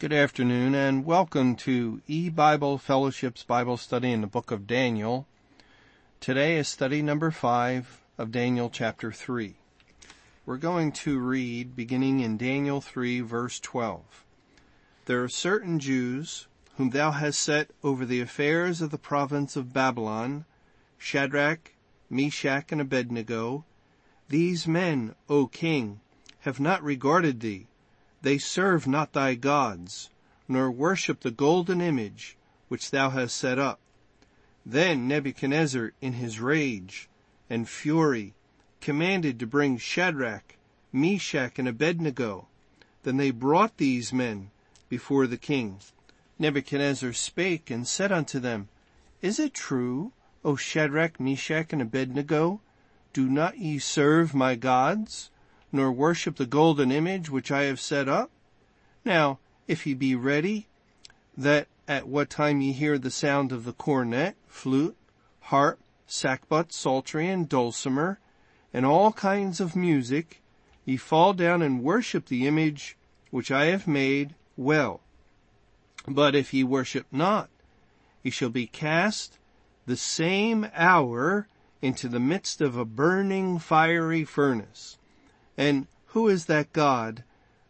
Good 0.00 0.12
afternoon 0.12 0.74
and 0.74 1.06
welcome 1.06 1.54
to 1.58 2.02
E-Bible 2.08 2.78
Fellowship's 2.78 3.44
Bible 3.44 3.76
study 3.76 4.10
in 4.10 4.22
the 4.22 4.26
book 4.26 4.50
of 4.50 4.66
Daniel. 4.66 5.28
Today 6.18 6.56
is 6.56 6.66
study 6.66 7.00
number 7.00 7.30
five 7.30 8.00
of 8.18 8.32
Daniel 8.32 8.70
chapter 8.70 9.12
three. 9.12 9.54
We're 10.44 10.56
going 10.56 10.90
to 10.92 11.20
read 11.20 11.76
beginning 11.76 12.18
in 12.18 12.36
Daniel 12.36 12.80
3 12.80 13.20
verse 13.20 13.60
12. 13.60 14.24
There 15.04 15.22
are 15.22 15.28
certain 15.28 15.78
Jews 15.78 16.48
whom 16.76 16.90
thou 16.90 17.12
hast 17.12 17.40
set 17.40 17.70
over 17.84 18.04
the 18.04 18.20
affairs 18.20 18.80
of 18.80 18.90
the 18.90 18.98
province 18.98 19.54
of 19.54 19.72
Babylon, 19.72 20.44
Shadrach, 20.98 21.74
Meshach, 22.10 22.72
and 22.72 22.80
Abednego. 22.80 23.64
These 24.28 24.66
men, 24.66 25.14
O 25.28 25.46
king, 25.46 26.00
have 26.40 26.58
not 26.58 26.82
regarded 26.82 27.38
thee. 27.38 27.68
They 28.22 28.38
serve 28.38 28.88
not 28.88 29.12
thy 29.12 29.36
gods, 29.36 30.10
nor 30.48 30.72
worship 30.72 31.20
the 31.20 31.30
golden 31.30 31.80
image 31.80 32.36
which 32.66 32.90
thou 32.90 33.10
hast 33.10 33.36
set 33.36 33.60
up. 33.60 33.78
Then 34.66 35.06
Nebuchadnezzar 35.06 35.92
in 36.00 36.14
his 36.14 36.40
rage 36.40 37.08
and 37.48 37.68
fury 37.68 38.34
commanded 38.82 39.38
to 39.38 39.46
bring 39.46 39.78
Shadrach, 39.78 40.56
Meshach, 40.92 41.58
and 41.58 41.68
Abednego. 41.68 42.48
Then 43.04 43.16
they 43.16 43.30
brought 43.30 43.78
these 43.78 44.12
men 44.12 44.50
before 44.88 45.26
the 45.26 45.38
king. 45.38 45.78
Nebuchadnezzar 46.38 47.12
spake 47.12 47.70
and 47.70 47.86
said 47.86 48.10
unto 48.12 48.40
them, 48.40 48.68
Is 49.22 49.38
it 49.38 49.54
true, 49.54 50.12
O 50.44 50.56
Shadrach, 50.56 51.20
Meshach, 51.20 51.72
and 51.72 51.80
Abednego? 51.80 52.60
Do 53.12 53.28
not 53.30 53.58
ye 53.58 53.78
serve 53.78 54.34
my 54.34 54.56
gods, 54.56 55.30
nor 55.70 55.92
worship 55.92 56.36
the 56.36 56.46
golden 56.46 56.90
image 56.90 57.30
which 57.30 57.52
I 57.52 57.62
have 57.64 57.80
set 57.80 58.08
up? 58.08 58.30
Now, 59.04 59.38
if 59.68 59.86
ye 59.86 59.94
be 59.94 60.16
ready, 60.16 60.66
that 61.36 61.68
at 61.86 62.08
what 62.08 62.30
time 62.30 62.60
ye 62.60 62.72
hear 62.72 62.98
the 62.98 63.10
sound 63.10 63.52
of 63.52 63.64
the 63.64 63.72
cornet, 63.72 64.34
flute, 64.48 64.96
harp, 65.40 65.78
sackbut, 66.08 66.72
psaltery, 66.72 67.28
and 67.28 67.48
dulcimer, 67.48 68.18
and 68.72 68.86
all 68.86 69.12
kinds 69.12 69.60
of 69.60 69.76
music, 69.76 70.42
ye 70.84 70.96
fall 70.96 71.32
down 71.32 71.62
and 71.62 71.82
worship 71.82 72.26
the 72.26 72.46
image 72.46 72.96
which 73.30 73.50
I 73.50 73.66
have 73.66 73.86
made 73.86 74.34
well. 74.56 75.00
But 76.06 76.34
if 76.34 76.52
ye 76.52 76.64
worship 76.64 77.06
not, 77.12 77.48
ye 78.22 78.30
shall 78.30 78.50
be 78.50 78.66
cast 78.66 79.38
the 79.86 79.96
same 79.96 80.68
hour 80.74 81.48
into 81.80 82.08
the 82.08 82.20
midst 82.20 82.60
of 82.60 82.76
a 82.76 82.84
burning 82.84 83.58
fiery 83.58 84.24
furnace. 84.24 84.98
And 85.56 85.86
who 86.06 86.28
is 86.28 86.46
that 86.46 86.72
God 86.72 87.24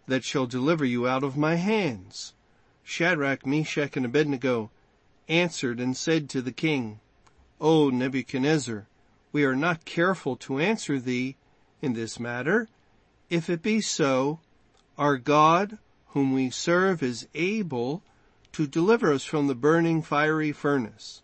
that 0.07 0.25
shall 0.25 0.47
deliver 0.47 0.85
you 0.85 1.09
out 1.09 1.25
of 1.25 1.37
my 1.37 1.57
hands? 1.57 2.35
Shadrach, 2.83 3.47
Meshach, 3.47 3.97
and 3.97 4.05
Abednego 4.05 4.71
answered 5.29 5.81
and 5.81 5.97
said 5.97 6.29
to 6.31 6.43
the 6.43 6.53
king, 6.53 7.01
O 7.61 7.89
Nebuchadnezzar, 7.89 8.87
we 9.33 9.45
are 9.45 9.57
not 9.57 9.85
careful 9.85 10.37
to 10.37 10.61
answer 10.61 11.01
thee 11.01 11.37
in 11.81 11.95
this 11.95 12.21
matter. 12.21 12.69
If 13.31 13.49
it 13.49 13.63
be 13.63 13.81
so, 13.81 14.41
our 14.99 15.17
God, 15.17 15.79
whom 16.09 16.33
we 16.33 16.51
serve, 16.51 17.03
is 17.03 17.27
able 17.35 18.03
to 18.53 18.67
deliver 18.67 19.13
us 19.13 19.25
from 19.25 19.47
the 19.47 19.55
burning 19.55 20.03
fiery 20.03 20.53
furnace, 20.53 21.23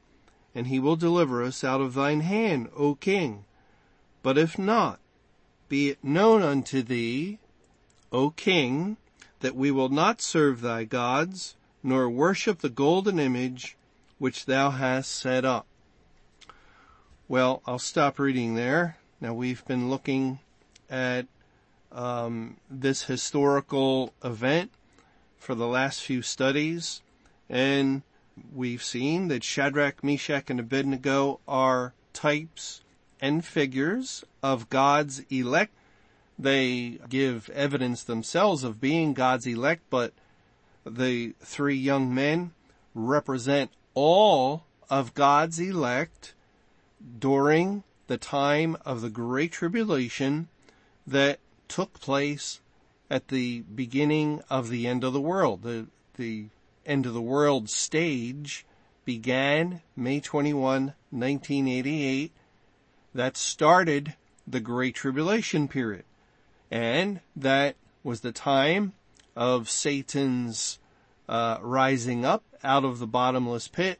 and 0.54 0.66
he 0.66 0.80
will 0.80 0.96
deliver 0.96 1.42
us 1.42 1.62
out 1.62 1.80
of 1.80 1.94
thine 1.94 2.20
hand, 2.20 2.70
O 2.76 2.94
king. 2.94 3.44
But 4.22 4.38
if 4.38 4.58
not, 4.58 4.98
be 5.68 5.90
it 5.90 6.02
known 6.02 6.42
unto 6.42 6.82
thee, 6.82 7.38
O 8.10 8.30
king, 8.30 8.96
that 9.40 9.54
we 9.54 9.70
will 9.70 9.90
not 9.90 10.20
serve 10.20 10.60
thy 10.60 10.84
gods, 10.84 11.54
nor 11.82 12.08
worship 12.10 12.58
the 12.58 12.70
golden 12.70 13.18
image 13.18 13.76
which 14.18 14.46
thou 14.46 14.70
hast 14.70 15.12
set 15.12 15.44
up. 15.44 15.67
Well, 17.30 17.60
I'll 17.66 17.78
stop 17.78 18.18
reading 18.18 18.54
there. 18.54 18.96
Now 19.20 19.34
we've 19.34 19.62
been 19.66 19.90
looking 19.90 20.38
at 20.88 21.26
um, 21.92 22.56
this 22.70 23.02
historical 23.02 24.14
event 24.24 24.70
for 25.36 25.54
the 25.54 25.66
last 25.66 26.02
few 26.02 26.22
studies, 26.22 27.02
and 27.46 28.00
we've 28.54 28.82
seen 28.82 29.28
that 29.28 29.44
Shadrach, 29.44 30.02
Meshach, 30.02 30.48
and 30.48 30.58
Abednego 30.58 31.40
are 31.46 31.92
types 32.14 32.80
and 33.20 33.44
figures 33.44 34.24
of 34.42 34.70
God's 34.70 35.20
elect. 35.28 35.74
They 36.38 36.98
give 37.10 37.50
evidence 37.50 38.04
themselves 38.04 38.64
of 38.64 38.80
being 38.80 39.12
God's 39.12 39.46
elect, 39.46 39.82
but 39.90 40.14
the 40.86 41.34
three 41.40 41.76
young 41.76 42.14
men 42.14 42.52
represent 42.94 43.70
all 43.92 44.64
of 44.88 45.12
God's 45.12 45.58
elect 45.58 46.32
during 47.18 47.84
the 48.06 48.18
time 48.18 48.76
of 48.84 49.00
the 49.00 49.10
Great 49.10 49.52
Tribulation 49.52 50.48
that 51.06 51.38
took 51.68 52.00
place 52.00 52.60
at 53.10 53.28
the 53.28 53.60
beginning 53.62 54.42
of 54.50 54.68
the 54.68 54.86
end 54.86 55.04
of 55.04 55.12
the 55.12 55.20
world. 55.20 55.62
The, 55.62 55.86
the 56.16 56.46
end 56.84 57.06
of 57.06 57.14
the 57.14 57.22
world 57.22 57.70
stage 57.70 58.66
began 59.04 59.82
May 59.96 60.20
21, 60.20 60.94
1988. 61.10 62.32
That 63.14 63.36
started 63.36 64.14
the 64.46 64.60
Great 64.60 64.94
Tribulation 64.94 65.68
period. 65.68 66.04
And 66.70 67.20
that 67.34 67.76
was 68.02 68.20
the 68.20 68.32
time 68.32 68.92
of 69.36 69.70
Satan's 69.70 70.78
uh, 71.28 71.58
rising 71.60 72.24
up 72.24 72.44
out 72.62 72.84
of 72.84 72.98
the 72.98 73.06
bottomless 73.06 73.68
pit 73.68 73.98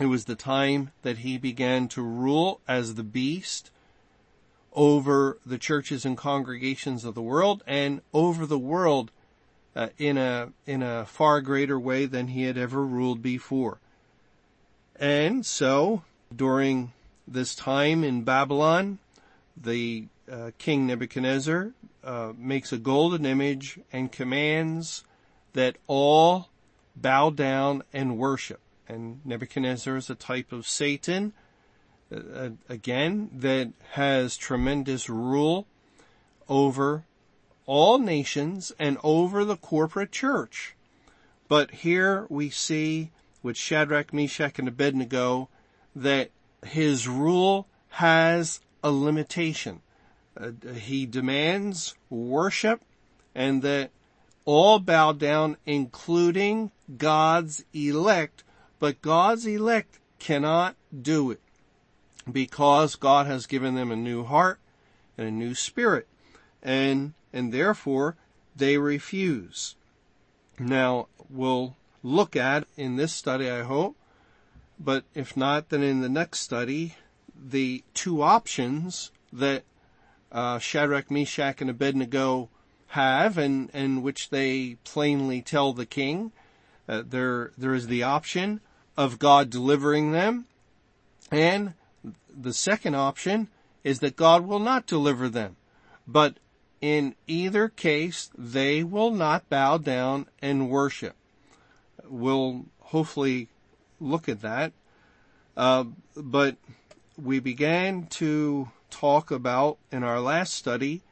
it 0.00 0.06
was 0.06 0.24
the 0.24 0.34
time 0.34 0.90
that 1.02 1.18
he 1.18 1.36
began 1.36 1.86
to 1.88 2.02
rule 2.02 2.60
as 2.66 2.94
the 2.94 3.02
beast 3.02 3.70
over 4.72 5.38
the 5.44 5.58
churches 5.58 6.04
and 6.04 6.16
congregations 6.16 7.04
of 7.04 7.14
the 7.14 7.22
world 7.22 7.62
and 7.66 8.00
over 8.14 8.46
the 8.46 8.58
world 8.58 9.10
uh, 9.76 9.88
in 9.98 10.16
a 10.16 10.50
in 10.66 10.82
a 10.82 11.04
far 11.04 11.40
greater 11.40 11.78
way 11.78 12.06
than 12.06 12.28
he 12.28 12.44
had 12.44 12.56
ever 12.56 12.84
ruled 12.84 13.22
before. 13.22 13.78
And 14.96 15.44
so 15.44 16.02
during 16.34 16.92
this 17.28 17.54
time 17.54 18.02
in 18.02 18.22
Babylon, 18.22 18.98
the 19.56 20.06
uh, 20.30 20.52
king 20.56 20.86
Nebuchadnezzar 20.86 21.72
uh, 22.02 22.32
makes 22.36 22.72
a 22.72 22.78
golden 22.78 23.26
image 23.26 23.78
and 23.92 24.10
commands 24.10 25.04
that 25.52 25.76
all 25.86 26.48
bow 26.96 27.30
down 27.30 27.82
and 27.92 28.16
worship 28.16 28.61
and 28.88 29.20
Nebuchadnezzar 29.24 29.96
is 29.96 30.10
a 30.10 30.14
type 30.14 30.52
of 30.52 30.66
Satan, 30.66 31.32
uh, 32.14 32.50
again, 32.68 33.30
that 33.32 33.72
has 33.92 34.36
tremendous 34.36 35.08
rule 35.08 35.66
over 36.48 37.04
all 37.66 37.98
nations 37.98 38.72
and 38.78 38.98
over 39.02 39.44
the 39.44 39.56
corporate 39.56 40.12
church. 40.12 40.74
But 41.48 41.70
here 41.70 42.26
we 42.28 42.50
see 42.50 43.10
with 43.42 43.56
Shadrach, 43.56 44.12
Meshach, 44.12 44.58
and 44.58 44.68
Abednego 44.68 45.48
that 45.94 46.30
his 46.64 47.08
rule 47.08 47.66
has 47.90 48.60
a 48.82 48.90
limitation. 48.90 49.80
Uh, 50.38 50.52
he 50.74 51.06
demands 51.06 51.94
worship 52.10 52.82
and 53.34 53.62
that 53.62 53.90
all 54.44 54.78
bow 54.78 55.12
down, 55.12 55.56
including 55.66 56.70
God's 56.96 57.64
elect 57.72 58.44
but 58.82 59.00
God's 59.00 59.46
elect 59.46 60.00
cannot 60.18 60.74
do 60.92 61.30
it 61.30 61.38
because 62.30 62.96
God 62.96 63.28
has 63.28 63.46
given 63.46 63.76
them 63.76 63.92
a 63.92 63.96
new 63.96 64.24
heart 64.24 64.58
and 65.16 65.28
a 65.28 65.30
new 65.30 65.54
spirit 65.54 66.08
and, 66.64 67.14
and 67.32 67.52
therefore 67.52 68.16
they 68.56 68.78
refuse. 68.78 69.76
Now 70.58 71.06
we'll 71.30 71.76
look 72.02 72.34
at 72.34 72.66
in 72.76 72.96
this 72.96 73.12
study, 73.12 73.48
I 73.48 73.62
hope, 73.62 73.94
but 74.80 75.04
if 75.14 75.36
not, 75.36 75.68
then 75.68 75.84
in 75.84 76.00
the 76.00 76.08
next 76.08 76.40
study, 76.40 76.96
the 77.40 77.84
two 77.94 78.20
options 78.20 79.12
that 79.32 79.62
uh, 80.32 80.58
Shadrach, 80.58 81.08
Meshach, 81.08 81.60
and 81.60 81.70
Abednego 81.70 82.48
have, 82.88 83.38
and, 83.38 83.70
and 83.72 84.02
which 84.02 84.30
they 84.30 84.76
plainly 84.82 85.40
tell 85.40 85.72
the 85.72 85.86
king. 85.86 86.32
Uh, 86.88 87.04
there, 87.08 87.52
there 87.56 87.74
is 87.74 87.86
the 87.86 88.02
option 88.02 88.60
of 88.96 89.18
God 89.18 89.50
delivering 89.50 90.12
them. 90.12 90.46
And 91.30 91.74
the 92.34 92.52
second 92.52 92.94
option 92.94 93.48
is 93.84 94.00
that 94.00 94.16
God 94.16 94.46
will 94.46 94.58
not 94.58 94.86
deliver 94.86 95.28
them. 95.28 95.56
But 96.06 96.36
in 96.80 97.14
either 97.26 97.68
case, 97.68 98.30
they 98.36 98.82
will 98.82 99.10
not 99.10 99.48
bow 99.48 99.78
down 99.78 100.26
and 100.40 100.68
worship. 100.68 101.14
We'll 102.04 102.66
hopefully 102.80 103.48
look 104.00 104.28
at 104.28 104.42
that. 104.42 104.72
Uh, 105.56 105.84
but 106.16 106.56
we 107.16 107.38
began 107.38 108.06
to 108.06 108.70
talk 108.90 109.30
about 109.30 109.78
in 109.90 110.02
our 110.02 110.20
last 110.20 110.54
study 110.54 111.02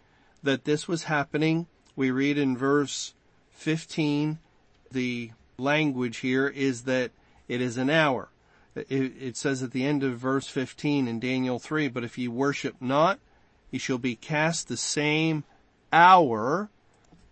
that 0.43 0.65
this 0.65 0.88
was 0.88 1.05
happening. 1.05 1.67
We 1.94 2.11
read 2.11 2.38
in 2.38 2.56
verse 2.56 3.15
15, 3.53 4.38
the 4.91 5.31
language 5.59 6.19
here 6.19 6.49
is 6.49 6.82
that 6.82 7.11
it 7.50 7.61
is 7.61 7.76
an 7.76 7.91
hour. 7.91 8.29
It, 8.76 8.87
it, 8.88 9.37
says 9.37 9.61
at 9.61 9.73
the 9.73 9.85
end 9.85 10.05
of 10.05 10.17
verse 10.17 10.47
15 10.47 11.08
in 11.08 11.19
Daniel 11.19 11.58
3, 11.58 11.88
but 11.88 12.05
if 12.05 12.17
ye 12.17 12.29
worship 12.29 12.76
not, 12.81 13.19
ye 13.73 13.79
shall 13.81 13.99
be 13.99 14.14
cast 14.14 14.69
the 14.69 14.76
same 14.76 15.43
hour 15.93 16.70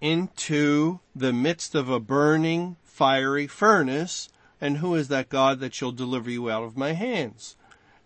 into 0.00 0.98
the 1.14 1.32
midst 1.32 1.76
of 1.76 1.88
a 1.88 2.00
burning 2.00 2.74
fiery 2.82 3.46
furnace. 3.46 4.28
And 4.60 4.78
who 4.78 4.96
is 4.96 5.06
that 5.06 5.28
God 5.28 5.60
that 5.60 5.72
shall 5.72 5.92
deliver 5.92 6.28
you 6.28 6.50
out 6.50 6.64
of 6.64 6.76
my 6.76 6.94
hands? 6.94 7.54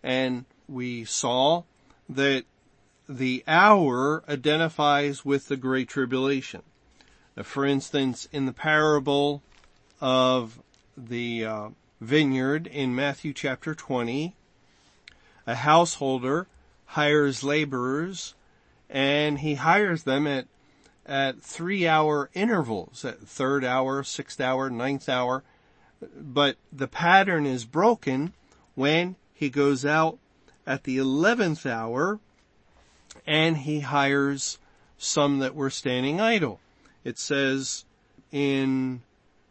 And 0.02 0.44
we 0.68 1.06
saw 1.06 1.62
that 2.10 2.44
the 3.08 3.42
hour 3.48 4.22
identifies 4.28 5.24
with 5.24 5.48
the 5.48 5.56
Great 5.56 5.88
Tribulation. 5.88 6.60
For 7.42 7.64
instance, 7.64 8.28
in 8.30 8.44
the 8.44 8.52
parable 8.52 9.42
of 9.98 10.60
the 10.94 11.46
uh, 11.46 11.68
vineyard 12.02 12.66
in 12.66 12.94
Matthew 12.94 13.32
chapter 13.32 13.74
20, 13.74 14.34
a 15.46 15.54
householder 15.54 16.48
hires 16.86 17.44
laborers 17.44 18.34
and 18.90 19.38
he 19.38 19.54
hires 19.54 20.02
them 20.02 20.26
at 20.26 20.46
at 21.04 21.42
three 21.42 21.88
hour 21.88 22.30
intervals, 22.32 23.04
at 23.04 23.20
third 23.20 23.64
hour, 23.64 24.04
sixth 24.04 24.40
hour, 24.40 24.70
ninth 24.70 25.08
hour. 25.08 25.42
But 26.16 26.56
the 26.72 26.86
pattern 26.86 27.44
is 27.44 27.64
broken 27.64 28.32
when 28.74 29.16
he 29.32 29.50
goes 29.50 29.84
out 29.84 30.18
at 30.66 30.84
the 30.84 30.98
eleventh 30.98 31.66
hour 31.66 32.20
and 33.26 33.58
he 33.58 33.80
hires 33.80 34.58
some 34.98 35.38
that 35.40 35.54
were 35.54 35.70
standing 35.70 36.20
idle. 36.20 36.60
It 37.04 37.18
says 37.18 37.84
in 38.30 39.02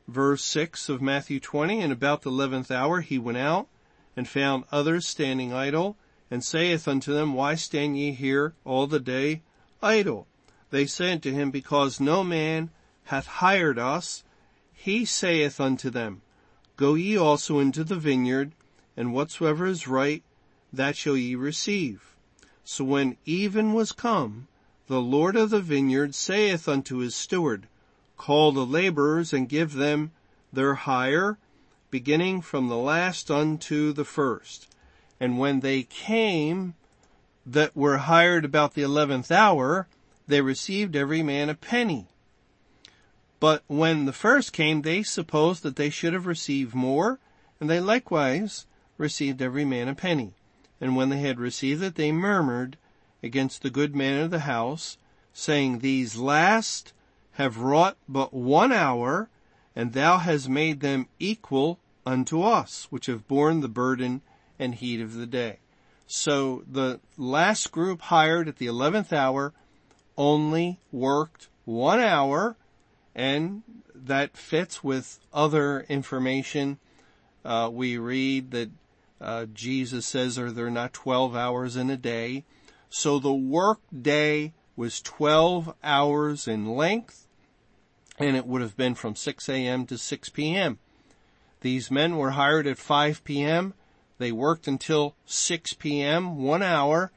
verse 0.07 0.43
6 0.43 0.89
of 0.89 1.01
Matthew 1.01 1.39
20, 1.39 1.79
and 1.79 1.93
about 1.93 2.21
the 2.21 2.29
eleventh 2.29 2.71
hour 2.71 3.01
he 3.01 3.17
went 3.17 3.37
out 3.37 3.67
and 4.15 4.27
found 4.27 4.65
others 4.71 5.07
standing 5.07 5.53
idle 5.53 5.97
and 6.29 6.43
saith 6.43 6.87
unto 6.87 7.13
them, 7.13 7.33
Why 7.33 7.55
stand 7.55 7.97
ye 7.97 8.11
here 8.11 8.53
all 8.65 8.87
the 8.87 8.99
day 8.99 9.41
idle? 9.81 10.27
They 10.69 10.85
say 10.85 11.11
unto 11.11 11.31
him, 11.31 11.51
Because 11.51 11.99
no 11.99 12.23
man 12.23 12.69
hath 13.05 13.27
hired 13.27 13.77
us. 13.77 14.23
He 14.73 15.05
saith 15.05 15.59
unto 15.59 15.89
them, 15.89 16.21
Go 16.77 16.95
ye 16.95 17.17
also 17.17 17.59
into 17.59 17.83
the 17.83 17.97
vineyard, 17.97 18.53
and 18.95 19.13
whatsoever 19.13 19.65
is 19.65 19.87
right, 19.87 20.23
that 20.73 20.95
shall 20.95 21.17
ye 21.17 21.35
receive. 21.35 22.15
So 22.63 22.83
when 22.85 23.17
even 23.25 23.73
was 23.73 23.91
come, 23.91 24.47
the 24.87 25.01
Lord 25.01 25.35
of 25.35 25.49
the 25.49 25.61
vineyard 25.61 26.15
saith 26.15 26.67
unto 26.67 26.97
his 26.97 27.15
steward, 27.15 27.67
Call 28.21 28.51
the 28.51 28.67
laborers 28.67 29.33
and 29.33 29.49
give 29.49 29.73
them 29.73 30.11
their 30.53 30.75
hire, 30.75 31.39
beginning 31.89 32.41
from 32.41 32.67
the 32.67 32.77
last 32.77 33.31
unto 33.31 33.91
the 33.93 34.05
first. 34.05 34.67
And 35.19 35.39
when 35.39 35.61
they 35.61 35.81
came 35.81 36.75
that 37.47 37.75
were 37.75 37.97
hired 37.97 38.45
about 38.45 38.75
the 38.75 38.83
eleventh 38.83 39.31
hour, 39.31 39.87
they 40.27 40.39
received 40.39 40.95
every 40.95 41.23
man 41.23 41.49
a 41.49 41.55
penny. 41.55 42.09
But 43.39 43.63
when 43.65 44.05
the 44.05 44.13
first 44.13 44.53
came, 44.53 44.83
they 44.83 45.01
supposed 45.01 45.63
that 45.63 45.75
they 45.75 45.89
should 45.89 46.13
have 46.13 46.27
received 46.27 46.75
more, 46.75 47.17
and 47.59 47.67
they 47.71 47.79
likewise 47.79 48.67
received 48.99 49.41
every 49.41 49.65
man 49.65 49.87
a 49.87 49.95
penny. 49.95 50.35
And 50.79 50.95
when 50.95 51.09
they 51.09 51.21
had 51.21 51.39
received 51.39 51.81
it, 51.81 51.95
they 51.95 52.11
murmured 52.11 52.77
against 53.23 53.63
the 53.63 53.71
good 53.71 53.95
man 53.95 54.21
of 54.21 54.29
the 54.29 54.41
house, 54.41 54.99
saying, 55.33 55.79
These 55.79 56.17
last 56.17 56.93
have 57.41 57.57
wrought 57.57 57.97
but 58.07 58.33
one 58.33 58.71
hour, 58.71 59.29
and 59.75 59.93
thou 59.93 60.17
hast 60.17 60.47
made 60.47 60.79
them 60.79 61.07
equal 61.19 61.79
unto 62.05 62.41
us, 62.41 62.87
which 62.89 63.07
have 63.07 63.27
borne 63.27 63.61
the 63.61 63.67
burden 63.67 64.21
and 64.59 64.75
heat 64.75 65.01
of 65.01 65.15
the 65.15 65.25
day. 65.25 65.59
So 66.07 66.63
the 66.69 66.99
last 67.17 67.71
group 67.71 68.01
hired 68.01 68.47
at 68.47 68.57
the 68.57 68.67
eleventh 68.67 69.11
hour 69.11 69.53
only 70.17 70.79
worked 70.91 71.47
one 71.65 71.99
hour, 71.99 72.57
and 73.15 73.63
that 73.95 74.37
fits 74.37 74.83
with 74.83 75.19
other 75.33 75.81
information. 75.81 76.79
Uh, 77.43 77.69
we 77.71 77.97
read 77.97 78.51
that 78.51 78.69
uh, 79.19 79.45
Jesus 79.45 80.05
says, 80.05 80.37
are 80.37 80.51
there 80.51 80.69
not 80.69 80.93
12 80.93 81.35
hours 81.35 81.75
in 81.75 81.89
a 81.89 81.97
day? 81.97 82.43
So 82.89 83.19
the 83.19 83.33
work 83.33 83.79
day 84.01 84.53
was 84.75 85.01
12 85.01 85.73
hours 85.83 86.47
in 86.47 86.75
length 86.75 87.27
and 88.21 88.37
it 88.37 88.45
would 88.45 88.61
have 88.61 88.77
been 88.77 88.95
from 88.95 89.15
6 89.15 89.49
a.m. 89.49 89.85
to 89.87 89.97
6 89.97 90.29
p.m. 90.29 90.79
These 91.61 91.91
men 91.91 92.17
were 92.17 92.31
hired 92.31 92.67
at 92.67 92.77
5 92.77 93.23
p.m. 93.23 93.73
They 94.17 94.31
worked 94.31 94.67
until 94.67 95.15
6 95.25 95.73
p.m., 95.73 96.37
one 96.41 96.63
hour. 96.63 97.11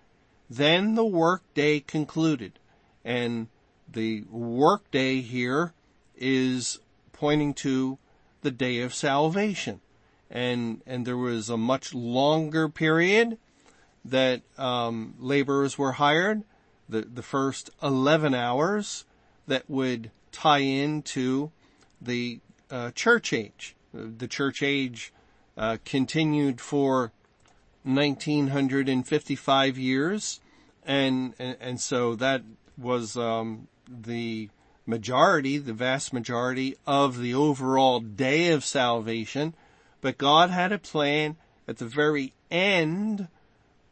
Then 0.48 0.94
the 0.94 1.04
work 1.04 1.42
day 1.54 1.80
concluded. 1.80 2.58
And 3.04 3.48
the 3.90 4.24
work 4.30 4.90
day 4.90 5.20
here 5.20 5.72
is 6.16 6.80
pointing 7.12 7.54
to 7.54 7.98
the 8.42 8.50
day 8.50 8.80
of 8.80 8.94
salvation 8.94 9.80
and 10.34 10.82
and 10.84 11.06
there 11.06 11.16
was 11.16 11.48
a 11.48 11.56
much 11.56 11.94
longer 11.94 12.68
period 12.68 13.38
that 14.04 14.42
um, 14.58 15.14
laborers 15.18 15.78
were 15.78 15.92
hired. 15.92 16.42
The 16.88 17.02
the 17.02 17.22
first 17.22 17.70
eleven 17.82 18.34
hours 18.34 19.04
that 19.46 19.70
would 19.70 20.10
tie 20.34 20.58
into 20.58 21.50
the 22.00 22.40
uh, 22.70 22.90
church 22.90 23.32
age. 23.32 23.74
The 23.92 24.28
church 24.28 24.62
age 24.62 25.12
uh, 25.56 25.78
continued 25.84 26.60
for 26.60 27.12
1955 27.84 29.78
years, 29.78 30.40
and 30.84 31.34
and, 31.38 31.56
and 31.60 31.80
so 31.80 32.14
that 32.16 32.42
was 32.76 33.16
um, 33.16 33.68
the 33.88 34.50
majority, 34.84 35.58
the 35.58 35.72
vast 35.72 36.12
majority 36.12 36.76
of 36.86 37.20
the 37.20 37.32
overall 37.34 38.00
day 38.00 38.48
of 38.48 38.64
salvation 38.64 39.54
but 40.04 40.18
God 40.18 40.50
had 40.50 40.70
a 40.70 40.78
plan 40.78 41.36
at 41.66 41.78
the 41.78 41.86
very 41.86 42.34
end 42.50 43.28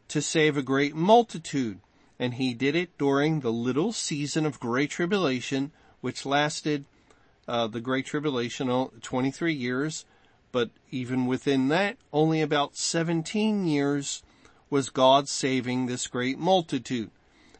to 0.09 0.21
save 0.21 0.55
a 0.55 0.61
great 0.61 0.93
multitude. 0.93 1.79
And 2.19 2.35
he 2.35 2.53
did 2.53 2.75
it 2.75 2.95
during 2.99 3.39
the 3.39 3.51
little 3.51 3.91
season 3.91 4.45
of 4.45 4.59
great 4.59 4.91
tribulation, 4.91 5.71
which 6.03 6.25
lasted 6.25 6.83
uh, 7.47 7.65
the 7.65 7.79
great 7.79 8.05
tribulation 8.05 8.67
23 9.01 9.53
years. 9.53 10.03
But 10.51 10.69
even 10.91 11.27
within 11.27 11.69
that, 11.69 11.95
only 12.11 12.41
about 12.41 12.75
17 12.75 13.65
years 13.65 14.21
was 14.69 14.89
God 14.89 15.29
saving 15.29 15.85
this 15.85 16.07
great 16.07 16.37
multitude. 16.37 17.09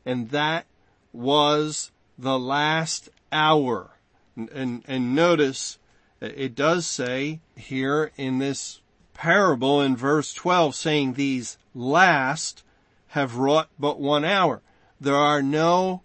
And 0.06 0.30
that 0.32 0.66
was 1.14 1.92
the 2.18 2.38
last 2.38 3.08
hour. 3.32 3.92
And, 4.36 4.50
and, 4.50 4.84
and 4.90 5.16
notice 5.16 5.80
it 6.20 6.54
does 6.54 6.86
say 6.86 7.40
here 7.56 8.12
in 8.18 8.40
this 8.40 8.82
parable 9.14 9.80
in 9.80 9.96
verse 9.96 10.34
12 10.34 10.76
saying 10.76 11.14
these 11.14 11.58
last 11.74 12.62
have 13.08 13.38
wrought 13.38 13.70
but 13.80 14.02
one 14.02 14.26
hour. 14.26 14.62
There 15.00 15.16
are 15.16 15.42
no 15.42 16.02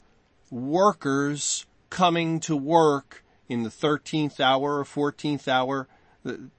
workers 0.53 1.67
coming 1.91 2.41
to 2.41 2.57
work 2.57 3.25
in 3.49 3.63
the 3.63 3.71
13th 3.71 4.41
hour 4.41 4.79
or 4.79 4.85
14th 4.85 5.49
hour. 5.49 5.89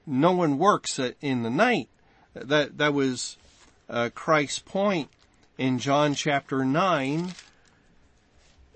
No 0.05 0.31
one 0.31 0.57
works 0.57 0.99
in 1.21 1.43
the 1.43 1.49
night. 1.49 1.89
That, 2.33 2.77
that 2.77 2.93
was 2.93 3.37
uh, 3.89 4.09
Christ's 4.13 4.59
point 4.59 5.09
in 5.57 5.79
John 5.79 6.13
chapter 6.13 6.63
9 6.63 7.33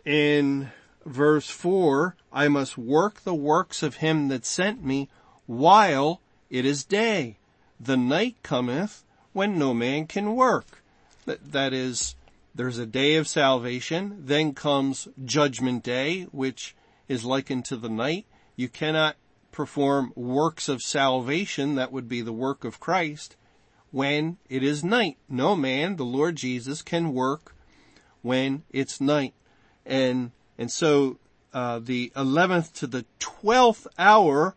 in 0.05 0.71
verse 1.05 1.49
4, 1.49 2.15
I 2.31 2.47
must 2.47 2.77
work 2.77 3.21
the 3.21 3.33
works 3.33 3.83
of 3.83 3.97
him 3.97 4.27
that 4.29 4.45
sent 4.45 4.83
me 4.83 5.09
while 5.45 6.21
it 6.49 6.65
is 6.65 6.83
day. 6.83 7.37
The 7.79 7.97
night 7.97 8.37
cometh 8.43 9.03
when 9.33 9.57
no 9.57 9.73
man 9.73 10.07
can 10.07 10.35
work. 10.35 10.83
That, 11.25 11.51
that 11.51 11.73
is, 11.73 12.15
there's 12.55 12.77
a 12.77 12.85
day 12.85 13.15
of 13.15 13.27
salvation, 13.27 14.17
then 14.19 14.53
comes 14.53 15.07
judgment 15.25 15.83
day, 15.83 16.23
which 16.31 16.75
is 17.07 17.25
likened 17.25 17.65
to 17.65 17.77
the 17.77 17.89
night. 17.89 18.25
You 18.55 18.69
cannot 18.69 19.15
perform 19.51 20.13
works 20.15 20.69
of 20.69 20.81
salvation, 20.81 21.75
that 21.75 21.91
would 21.91 22.07
be 22.07 22.21
the 22.21 22.33
work 22.33 22.63
of 22.63 22.79
Christ, 22.79 23.35
when 23.91 24.37
it 24.49 24.63
is 24.63 24.83
night. 24.83 25.17
No 25.29 25.55
man, 25.55 25.95
the 25.95 26.05
Lord 26.05 26.35
Jesus, 26.35 26.81
can 26.81 27.13
work 27.13 27.55
when 28.21 28.63
it's 28.69 29.01
night. 29.01 29.33
And 29.85 30.31
And 30.57 30.71
so, 30.71 31.17
uh, 31.53 31.79
the 31.79 32.11
11th 32.15 32.73
to 32.73 32.87
the 32.87 33.05
12th 33.19 33.87
hour 33.97 34.55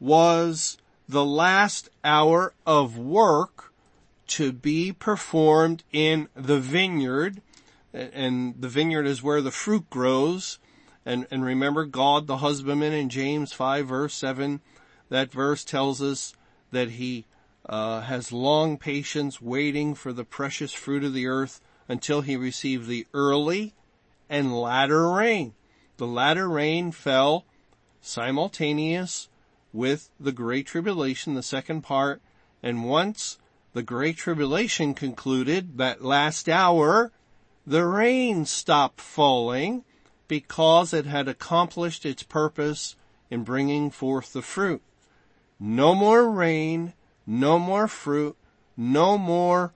was 0.00 0.78
the 1.08 1.24
last 1.24 1.88
hour 2.04 2.54
of 2.66 2.98
work 2.98 3.67
to 4.28 4.52
be 4.52 4.92
performed 4.92 5.84
in 5.92 6.28
the 6.34 6.60
vineyard. 6.60 7.42
And 7.92 8.54
the 8.60 8.68
vineyard 8.68 9.06
is 9.06 9.22
where 9.22 9.40
the 9.40 9.50
fruit 9.50 9.90
grows. 9.90 10.58
And, 11.04 11.26
and 11.30 11.44
remember 11.44 11.84
God, 11.84 12.26
the 12.26 12.38
husbandman 12.38 12.92
in 12.92 13.08
James 13.08 13.52
5 13.52 13.86
verse 13.86 14.14
7, 14.14 14.60
that 15.08 15.32
verse 15.32 15.64
tells 15.64 16.02
us 16.02 16.34
that 16.70 16.90
he 16.90 17.24
uh, 17.68 18.02
has 18.02 18.32
long 18.32 18.76
patience 18.76 19.40
waiting 19.40 19.94
for 19.94 20.12
the 20.12 20.24
precious 20.24 20.72
fruit 20.72 21.04
of 21.04 21.14
the 21.14 21.26
earth 21.26 21.60
until 21.88 22.20
he 22.20 22.36
received 22.36 22.86
the 22.86 23.06
early 23.14 23.74
and 24.28 24.54
latter 24.54 25.10
rain. 25.10 25.54
The 25.96 26.06
latter 26.06 26.48
rain 26.48 26.92
fell 26.92 27.44
simultaneous 28.00 29.28
with 29.72 30.10
the 30.18 30.32
Great 30.32 30.66
Tribulation, 30.66 31.34
the 31.34 31.42
second 31.42 31.82
part, 31.82 32.22
and 32.62 32.84
once 32.84 33.38
the 33.78 33.82
Great 33.84 34.16
Tribulation 34.16 34.92
concluded, 34.92 35.78
that 35.78 36.02
last 36.02 36.48
hour, 36.48 37.12
the 37.64 37.86
rain 37.86 38.44
stopped 38.44 39.00
falling 39.00 39.84
because 40.26 40.92
it 40.92 41.06
had 41.06 41.28
accomplished 41.28 42.04
its 42.04 42.24
purpose 42.24 42.96
in 43.30 43.44
bringing 43.44 43.88
forth 43.88 44.32
the 44.32 44.42
fruit. 44.42 44.82
No 45.60 45.94
more 45.94 46.28
rain, 46.28 46.92
no 47.24 47.56
more 47.56 47.86
fruit, 47.86 48.34
no 48.76 49.16
more 49.16 49.72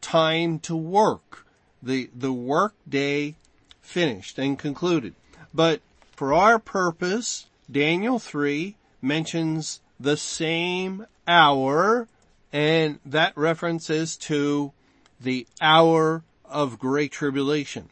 time 0.00 0.58
to 0.60 0.74
work. 0.74 1.46
The, 1.82 2.08
the 2.16 2.32
work 2.32 2.72
day 2.88 3.34
finished 3.82 4.38
and 4.38 4.58
concluded. 4.58 5.14
But 5.52 5.82
for 6.12 6.32
our 6.32 6.58
purpose, 6.58 7.48
Daniel 7.70 8.18
3 8.18 8.74
mentions 9.02 9.82
the 10.00 10.16
same 10.16 11.04
hour 11.28 12.08
and 12.54 13.00
that 13.04 13.36
references 13.36 14.16
to 14.16 14.72
the 15.20 15.44
hour 15.60 16.22
of 16.44 16.78
great 16.78 17.10
tribulation. 17.10 17.90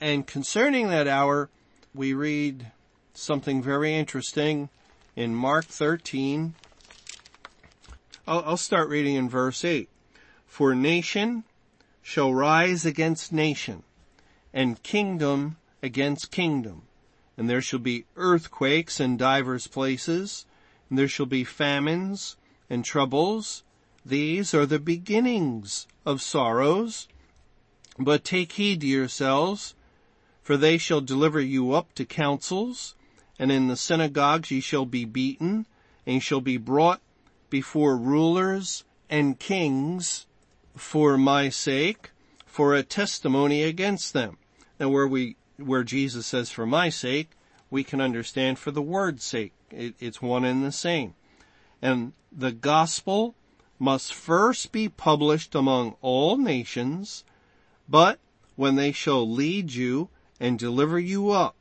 And 0.00 0.26
concerning 0.26 0.88
that 0.88 1.06
hour, 1.06 1.50
we 1.94 2.12
read 2.12 2.72
something 3.14 3.62
very 3.62 3.94
interesting 3.94 4.70
in 5.14 5.36
Mark 5.36 5.66
13. 5.66 6.54
I'll, 8.26 8.42
I'll 8.44 8.56
start 8.56 8.88
reading 8.88 9.14
in 9.14 9.28
verse 9.28 9.64
8. 9.64 9.88
For 10.48 10.74
nation 10.74 11.44
shall 12.02 12.34
rise 12.34 12.84
against 12.84 13.32
nation 13.32 13.84
and 14.52 14.82
kingdom 14.82 15.58
against 15.80 16.32
kingdom. 16.32 16.82
And 17.38 17.48
there 17.48 17.62
shall 17.62 17.78
be 17.78 18.04
earthquakes 18.16 18.98
in 18.98 19.16
divers 19.16 19.68
places, 19.68 20.44
and 20.88 20.98
there 20.98 21.06
shall 21.06 21.26
be 21.26 21.44
famines 21.44 22.34
and 22.70 22.84
troubles. 22.84 23.64
These 24.06 24.54
are 24.54 24.64
the 24.64 24.78
beginnings 24.78 25.86
of 26.06 26.22
sorrows. 26.22 27.08
But 27.98 28.24
take 28.24 28.52
heed 28.52 28.80
to 28.80 28.86
yourselves, 28.86 29.74
for 30.42 30.56
they 30.56 30.78
shall 30.78 31.02
deliver 31.02 31.40
you 31.40 31.72
up 31.72 31.94
to 31.96 32.06
councils, 32.06 32.94
and 33.38 33.52
in 33.52 33.68
the 33.68 33.76
synagogues 33.76 34.50
ye 34.50 34.60
shall 34.60 34.86
be 34.86 35.04
beaten, 35.04 35.66
and 36.06 36.22
shall 36.22 36.40
be 36.40 36.56
brought 36.56 37.02
before 37.50 37.96
rulers 37.96 38.84
and 39.10 39.38
kings 39.38 40.26
for 40.76 41.18
my 41.18 41.48
sake, 41.50 42.10
for 42.46 42.74
a 42.74 42.82
testimony 42.82 43.62
against 43.62 44.12
them. 44.12 44.38
Now 44.78 44.88
where 44.88 45.06
we, 45.06 45.36
where 45.58 45.84
Jesus 45.84 46.26
says 46.26 46.50
for 46.50 46.64
my 46.64 46.88
sake, 46.88 47.30
we 47.70 47.84
can 47.84 48.00
understand 48.00 48.58
for 48.58 48.70
the 48.70 48.82
word's 48.82 49.24
sake. 49.24 49.52
It, 49.70 49.94
it's 50.00 50.22
one 50.22 50.44
and 50.44 50.64
the 50.64 50.72
same. 50.72 51.14
And 51.82 52.12
the 52.30 52.52
gospel 52.52 53.34
must 53.78 54.12
first 54.12 54.70
be 54.70 54.88
published 54.88 55.54
among 55.54 55.96
all 56.02 56.36
nations, 56.36 57.24
but 57.88 58.18
when 58.54 58.76
they 58.76 58.92
shall 58.92 59.28
lead 59.28 59.72
you 59.72 60.10
and 60.38 60.58
deliver 60.58 60.98
you 60.98 61.30
up. 61.30 61.56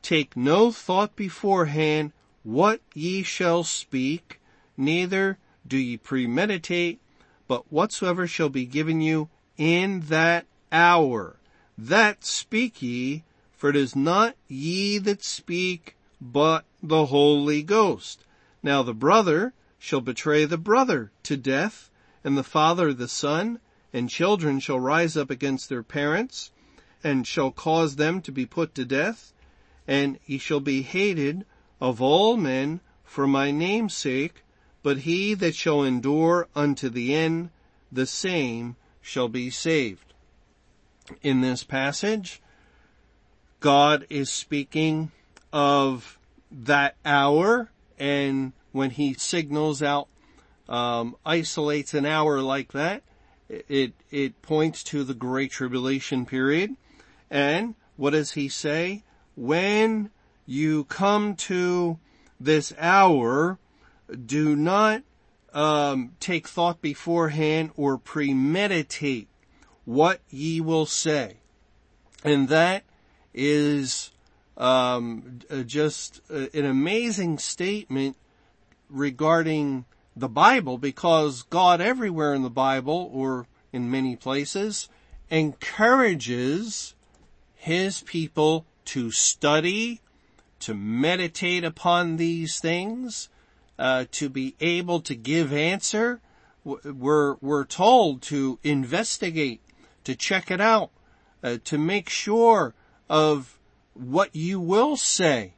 Take 0.00 0.36
no 0.36 0.72
thought 0.72 1.14
beforehand 1.14 2.12
what 2.42 2.80
ye 2.94 3.22
shall 3.22 3.64
speak, 3.64 4.40
neither 4.76 5.38
do 5.66 5.76
ye 5.76 5.98
premeditate, 5.98 6.98
but 7.46 7.70
whatsoever 7.70 8.26
shall 8.26 8.48
be 8.48 8.64
given 8.64 9.02
you 9.02 9.28
in 9.58 10.00
that 10.08 10.46
hour, 10.72 11.36
that 11.76 12.24
speak 12.24 12.80
ye, 12.80 13.24
for 13.52 13.68
it 13.70 13.76
is 13.76 13.94
not 13.94 14.34
ye 14.46 14.98
that 14.98 15.22
speak, 15.22 15.96
but 16.20 16.64
the 16.82 17.06
Holy 17.06 17.62
Ghost. 17.62 18.24
Now 18.62 18.82
the 18.82 18.94
brother 18.94 19.52
shall 19.78 20.00
betray 20.00 20.44
the 20.44 20.58
brother 20.58 21.10
to 21.22 21.36
death, 21.36 21.90
and 22.24 22.36
the 22.36 22.44
father 22.44 22.92
the 22.92 23.08
son, 23.08 23.60
and 23.92 24.10
children 24.10 24.60
shall 24.60 24.80
rise 24.80 25.16
up 25.16 25.30
against 25.30 25.68
their 25.68 25.82
parents 25.82 26.50
and 27.04 27.26
shall 27.26 27.50
cause 27.50 27.96
them 27.96 28.20
to 28.20 28.32
be 28.32 28.44
put 28.44 28.74
to 28.74 28.84
death, 28.84 29.32
and 29.86 30.18
he 30.22 30.36
shall 30.36 30.60
be 30.60 30.82
hated 30.82 31.46
of 31.80 32.02
all 32.02 32.36
men 32.36 32.80
for 33.04 33.26
my 33.26 33.50
name's 33.50 33.94
sake, 33.94 34.42
but 34.82 34.98
he 34.98 35.34
that 35.34 35.54
shall 35.54 35.82
endure 35.82 36.48
unto 36.54 36.88
the 36.88 37.14
end, 37.14 37.50
the 37.90 38.06
same 38.06 38.76
shall 39.00 39.28
be 39.28 39.48
saved. 39.48 40.12
In 41.22 41.40
this 41.40 41.62
passage, 41.62 42.42
God 43.60 44.06
is 44.10 44.28
speaking 44.28 45.10
of 45.52 46.18
that 46.50 46.96
hour 47.04 47.70
and 47.98 48.52
when 48.72 48.90
he 48.90 49.14
signals 49.14 49.82
out, 49.82 50.08
um, 50.68 51.16
isolates 51.24 51.94
an 51.94 52.04
hour 52.04 52.40
like 52.40 52.72
that, 52.72 53.02
it, 53.48 53.94
it 54.10 54.42
points 54.42 54.82
to 54.84 55.04
the 55.04 55.14
Great 55.14 55.50
Tribulation 55.50 56.26
period. 56.26 56.76
And 57.30 57.74
what 57.96 58.10
does 58.10 58.32
he 58.32 58.48
say? 58.48 59.04
When 59.36 60.10
you 60.46 60.84
come 60.84 61.34
to 61.36 61.98
this 62.38 62.72
hour, 62.78 63.58
do 64.26 64.54
not 64.54 65.02
um, 65.52 66.12
take 66.20 66.46
thought 66.48 66.80
beforehand 66.80 67.70
or 67.76 67.98
premeditate 67.98 69.28
what 69.84 70.20
ye 70.30 70.60
will 70.60 70.86
say. 70.86 71.38
And 72.22 72.48
that 72.48 72.84
is 73.32 74.10
um, 74.56 75.40
just 75.66 76.20
an 76.28 76.64
amazing 76.64 77.38
statement 77.38 78.16
regarding 78.88 79.84
the 80.16 80.28
Bible 80.28 80.78
because 80.78 81.42
God 81.42 81.80
everywhere 81.80 82.34
in 82.34 82.42
the 82.42 82.50
Bible 82.50 83.10
or 83.12 83.46
in 83.72 83.90
many 83.90 84.16
places 84.16 84.88
encourages 85.30 86.94
his 87.54 88.00
people 88.02 88.64
to 88.86 89.10
study, 89.10 90.00
to 90.60 90.74
meditate 90.74 91.64
upon 91.64 92.16
these 92.16 92.58
things, 92.58 93.28
uh, 93.78 94.06
to 94.12 94.28
be 94.28 94.54
able 94.60 95.00
to 95.00 95.14
give 95.14 95.52
answer. 95.52 96.20
We're, 96.64 97.34
we're 97.40 97.64
told 97.64 98.22
to 98.22 98.58
investigate, 98.62 99.60
to 100.04 100.14
check 100.14 100.50
it 100.50 100.60
out, 100.60 100.90
uh, 101.42 101.58
to 101.64 101.78
make 101.78 102.08
sure 102.08 102.74
of 103.08 103.58
what 103.94 104.34
you 104.34 104.58
will 104.60 104.96
say. 104.96 105.54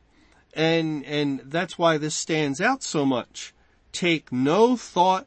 And, 0.55 1.05
and 1.05 1.41
that's 1.45 1.79
why 1.79 1.99
this 1.99 2.15
stands 2.15 2.61
out 2.61 2.83
so 2.83 3.05
much. 3.07 3.55
Take 3.93 4.33
no 4.33 4.77
thought 4.77 5.27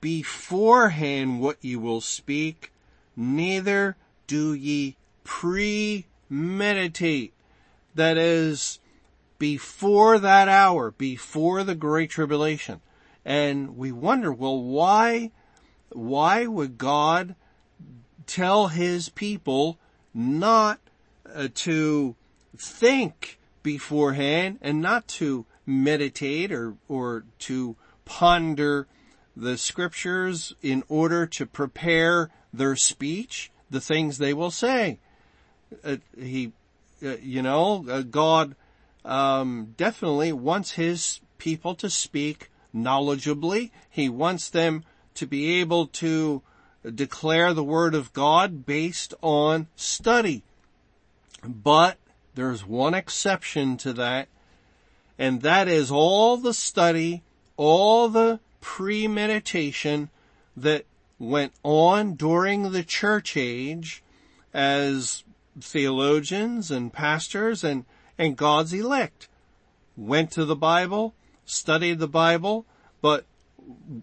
beforehand 0.00 1.40
what 1.40 1.56
you 1.60 1.80
will 1.80 2.00
speak, 2.00 2.72
neither 3.16 3.96
do 4.26 4.52
ye 4.54 4.96
premeditate. 5.24 6.12
That 7.94 8.16
is, 8.16 8.78
before 9.38 10.18
that 10.18 10.48
hour, 10.48 10.90
before 10.92 11.64
the 11.64 11.74
Great 11.74 12.10
Tribulation. 12.10 12.80
And 13.24 13.76
we 13.76 13.90
wonder, 13.92 14.32
well, 14.32 14.60
why, 14.60 15.32
why 15.90 16.46
would 16.46 16.78
God 16.78 17.34
tell 18.26 18.68
His 18.68 19.08
people 19.08 19.78
not 20.14 20.78
uh, 21.34 21.48
to 21.54 22.14
think 22.56 23.37
beforehand 23.72 24.58
and 24.62 24.80
not 24.80 25.06
to 25.06 25.44
meditate 25.66 26.50
or, 26.52 26.74
or 26.88 27.24
to 27.38 27.76
ponder 28.04 28.86
the 29.36 29.56
scriptures 29.58 30.54
in 30.62 30.82
order 30.88 31.26
to 31.26 31.46
prepare 31.46 32.30
their 32.52 32.76
speech, 32.76 33.50
the 33.70 33.80
things 33.80 34.18
they 34.18 34.34
will 34.34 34.50
say 34.50 34.98
uh, 35.84 35.96
he, 36.16 36.52
uh, 37.02 37.16
you 37.22 37.42
know, 37.42 37.84
uh, 37.88 38.02
God 38.02 38.54
um, 39.04 39.74
definitely 39.76 40.32
wants 40.32 40.72
his 40.72 41.20
people 41.38 41.74
to 41.76 41.90
speak 41.90 42.50
knowledgeably. 42.74 43.70
He 43.88 44.08
wants 44.08 44.48
them 44.48 44.84
to 45.14 45.26
be 45.26 45.60
able 45.60 45.86
to 45.86 46.42
declare 46.94 47.52
the 47.52 47.64
word 47.64 47.94
of 47.94 48.12
God 48.12 48.64
based 48.64 49.14
on 49.20 49.66
study. 49.76 50.42
But 51.44 51.98
there's 52.38 52.64
one 52.64 52.94
exception 52.94 53.76
to 53.78 53.92
that, 53.94 54.28
and 55.18 55.42
that 55.42 55.66
is 55.68 55.90
all 55.90 56.36
the 56.36 56.54
study, 56.54 57.22
all 57.56 58.08
the 58.08 58.38
premeditation 58.60 60.10
that 60.56 60.84
went 61.18 61.52
on 61.62 62.14
during 62.14 62.70
the 62.70 62.84
church 62.84 63.36
age 63.36 64.02
as 64.54 65.24
theologians 65.60 66.70
and 66.70 66.92
pastors 66.92 67.64
and, 67.64 67.84
and 68.16 68.36
God's 68.36 68.72
elect. 68.72 69.28
Went 69.96 70.30
to 70.32 70.44
the 70.44 70.56
Bible, 70.56 71.14
studied 71.44 71.98
the 71.98 72.08
Bible, 72.08 72.66
but 73.00 73.24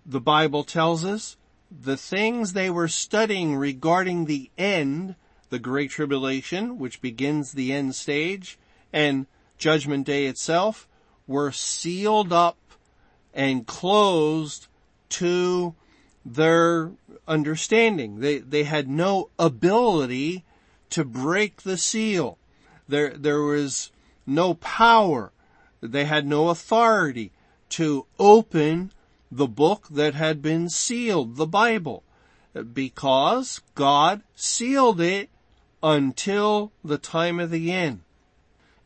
the 0.05 0.19
Bible 0.19 0.63
tells 0.63 1.05
us 1.05 1.37
the 1.71 1.97
things 1.97 2.53
they 2.53 2.69
were 2.69 2.87
studying 2.87 3.55
regarding 3.55 4.25
the 4.25 4.49
end, 4.57 5.15
the 5.49 5.59
Great 5.59 5.91
Tribulation, 5.91 6.77
which 6.77 7.01
begins 7.01 7.51
the 7.51 7.71
end 7.71 7.95
stage, 7.95 8.57
and 8.91 9.27
Judgment 9.57 10.05
Day 10.05 10.25
itself, 10.25 10.87
were 11.27 11.51
sealed 11.51 12.33
up 12.33 12.57
and 13.33 13.67
closed 13.67 14.67
to 15.09 15.75
their 16.25 16.91
understanding. 17.27 18.19
They, 18.19 18.39
they 18.39 18.63
had 18.63 18.89
no 18.89 19.29
ability 19.37 20.43
to 20.91 21.03
break 21.03 21.61
the 21.61 21.77
seal. 21.77 22.37
There, 22.87 23.11
there 23.11 23.41
was 23.41 23.91
no 24.25 24.55
power. 24.55 25.31
They 25.81 26.05
had 26.05 26.25
no 26.25 26.49
authority 26.49 27.31
to 27.69 28.05
open 28.17 28.91
the 29.31 29.47
book 29.47 29.87
that 29.89 30.13
had 30.13 30.41
been 30.41 30.69
sealed, 30.69 31.35
the 31.35 31.47
Bible, 31.47 32.03
because 32.73 33.61
God 33.73 34.21
sealed 34.35 35.01
it 35.01 35.29
until 35.85 36.71
the 36.83 36.97
time 36.97 37.39
of 37.39 37.51
the 37.51 37.71
end. 37.71 38.01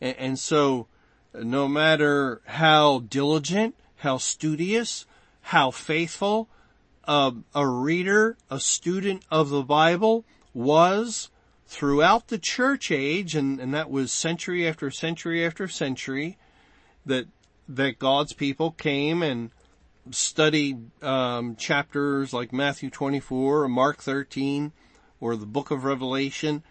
And, 0.02 0.38
so, 0.38 0.88
no 1.34 1.68
matter 1.68 2.42
how 2.46 3.00
diligent, 3.00 3.76
how 3.98 4.18
studious, 4.18 5.06
how 5.42 5.72
faithful 5.72 6.50
uh, 7.06 7.32
a 7.56 7.66
reader, 7.66 8.38
a 8.50 8.60
student 8.60 9.24
of 9.32 9.50
the 9.50 9.64
Bible 9.64 10.26
was 10.54 11.30
throughout 11.66 12.28
the 12.28 12.38
church 12.38 12.92
age, 12.92 13.34
and, 13.34 13.62
and 13.62 13.74
that 13.74 13.90
was 13.90 14.12
century 14.12 14.68
after 14.68 14.92
century 14.92 15.46
after 15.46 15.70
century, 15.70 16.38
that 17.06 17.28
that 17.68 18.00
God's 18.00 18.34
people 18.34 18.72
came 18.72 19.22
and 19.24 19.52
studied 20.12 20.90
um, 21.04 21.56
chapters 21.56 22.34
like 22.34 22.52
Matthew 22.52 22.90
24 22.90 23.64
or 23.64 23.70
Mark 23.70 24.02
13 24.02 24.72
or 25.22 25.36
the 25.36 25.46
book 25.46 25.70
of 25.72 25.84
Revelation, 25.84 26.64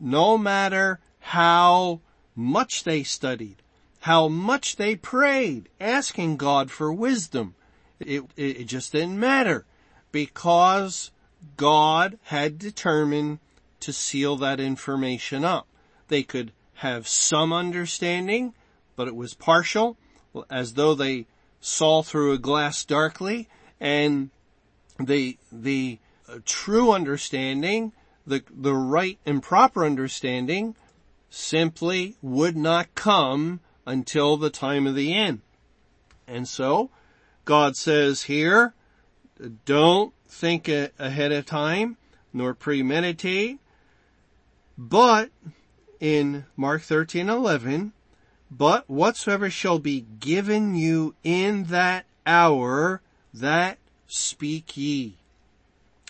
no 0.00 0.36
matter 0.36 1.00
how 1.20 2.00
much 2.34 2.84
they 2.84 3.02
studied, 3.02 3.56
how 4.00 4.28
much 4.28 4.76
they 4.76 4.94
prayed, 4.94 5.68
asking 5.80 6.36
God 6.36 6.70
for 6.70 6.92
wisdom, 6.92 7.54
it, 7.98 8.24
it 8.36 8.64
just 8.64 8.92
didn't 8.92 9.18
matter 9.18 9.64
because 10.12 11.10
God 11.56 12.18
had 12.24 12.58
determined 12.58 13.38
to 13.80 13.92
seal 13.92 14.36
that 14.36 14.60
information 14.60 15.44
up. 15.44 15.66
They 16.08 16.22
could 16.22 16.52
have 16.74 17.08
some 17.08 17.52
understanding, 17.52 18.54
but 18.96 19.08
it 19.08 19.16
was 19.16 19.34
partial, 19.34 19.96
as 20.50 20.74
though 20.74 20.94
they 20.94 21.26
saw 21.60 22.02
through 22.02 22.32
a 22.32 22.38
glass 22.38 22.84
darkly, 22.84 23.48
and 23.80 24.30
the, 25.00 25.38
the 25.50 25.98
uh, 26.28 26.38
true 26.44 26.92
understanding, 26.92 27.92
the, 28.26 28.42
the 28.50 28.74
right 28.74 29.18
and 29.24 29.42
proper 29.42 29.84
understanding 29.84 30.74
simply 31.30 32.16
would 32.22 32.56
not 32.56 32.94
come 32.94 33.60
until 33.86 34.36
the 34.36 34.50
time 34.50 34.86
of 34.86 34.94
the 34.94 35.14
end. 35.14 35.40
And 36.26 36.48
so, 36.48 36.90
God 37.44 37.76
says 37.76 38.22
here, 38.22 38.74
don't 39.64 40.12
think 40.28 40.68
ahead 40.68 41.32
of 41.32 41.46
time, 41.46 41.96
nor 42.32 42.54
premeditate, 42.54 43.58
but 44.76 45.30
in 46.00 46.44
Mark 46.56 46.82
13, 46.82 47.28
11, 47.28 47.92
but 48.50 48.88
whatsoever 48.88 49.50
shall 49.50 49.78
be 49.78 50.04
given 50.20 50.74
you 50.74 51.14
in 51.22 51.64
that 51.64 52.06
hour, 52.26 53.00
that 53.32 53.78
speak 54.06 54.76
ye. 54.76 55.16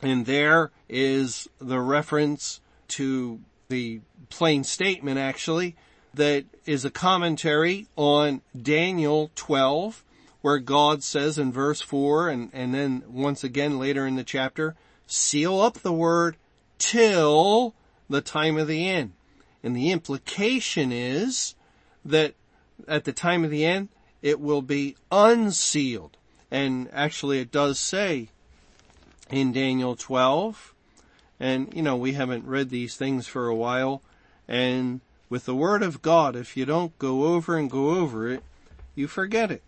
And 0.02 0.26
there 0.26 0.70
is 0.88 1.49
the 1.59 1.81
reference 1.81 2.61
to 2.88 3.40
the 3.68 4.01
plain 4.29 4.64
statement 4.64 5.18
actually 5.18 5.77
that 6.14 6.44
is 6.64 6.85
a 6.85 6.90
commentary 6.90 7.87
on 7.96 8.40
Daniel 8.61 9.31
12 9.35 10.05
where 10.40 10.59
God 10.59 11.03
says 11.03 11.38
in 11.38 11.53
verse 11.53 11.81
4 11.81 12.29
and, 12.29 12.51
and 12.53 12.72
then 12.72 13.03
once 13.09 13.42
again 13.42 13.79
later 13.79 14.07
in 14.07 14.14
the 14.14 14.25
chapter, 14.25 14.77
seal 15.07 15.61
up 15.61 15.75
the 15.79 15.92
word 15.92 16.37
till 16.79 17.75
the 18.09 18.20
time 18.20 18.57
of 18.57 18.68
the 18.68 18.88
end. 18.88 19.12
And 19.62 19.75
the 19.75 19.90
implication 19.90 20.92
is 20.92 21.55
that 22.05 22.35
at 22.87 23.05
the 23.05 23.12
time 23.12 23.44
of 23.44 23.51
the 23.51 23.64
end, 23.64 23.88
it 24.22 24.40
will 24.40 24.62
be 24.62 24.96
unsealed. 25.11 26.16
And 26.51 26.88
actually 26.92 27.40
it 27.40 27.51
does 27.51 27.79
say 27.79 28.29
in 29.31 29.53
Daniel 29.53 29.96
12, 29.96 30.75
and 31.38 31.72
you 31.75 31.83
know, 31.83 31.96
we 31.96 32.12
haven't 32.12 32.46
read 32.46 32.70
these 32.70 32.96
things 32.96 33.27
for 33.27 33.49
a 33.49 33.55
while, 33.55 34.03
and 34.49 35.01
with 35.29 35.44
the 35.44 35.55
word 35.55 35.83
of 35.83 36.03
God, 36.03 36.37
if 36.37 36.57
you 36.57 36.64
don't 36.64 36.96
go 36.99 37.25
over 37.25 37.57
and 37.57 37.70
go 37.70 37.90
over 37.90 38.29
it, 38.29 38.42
you 38.94 39.09
forget 39.09 39.51
it. 39.51 39.62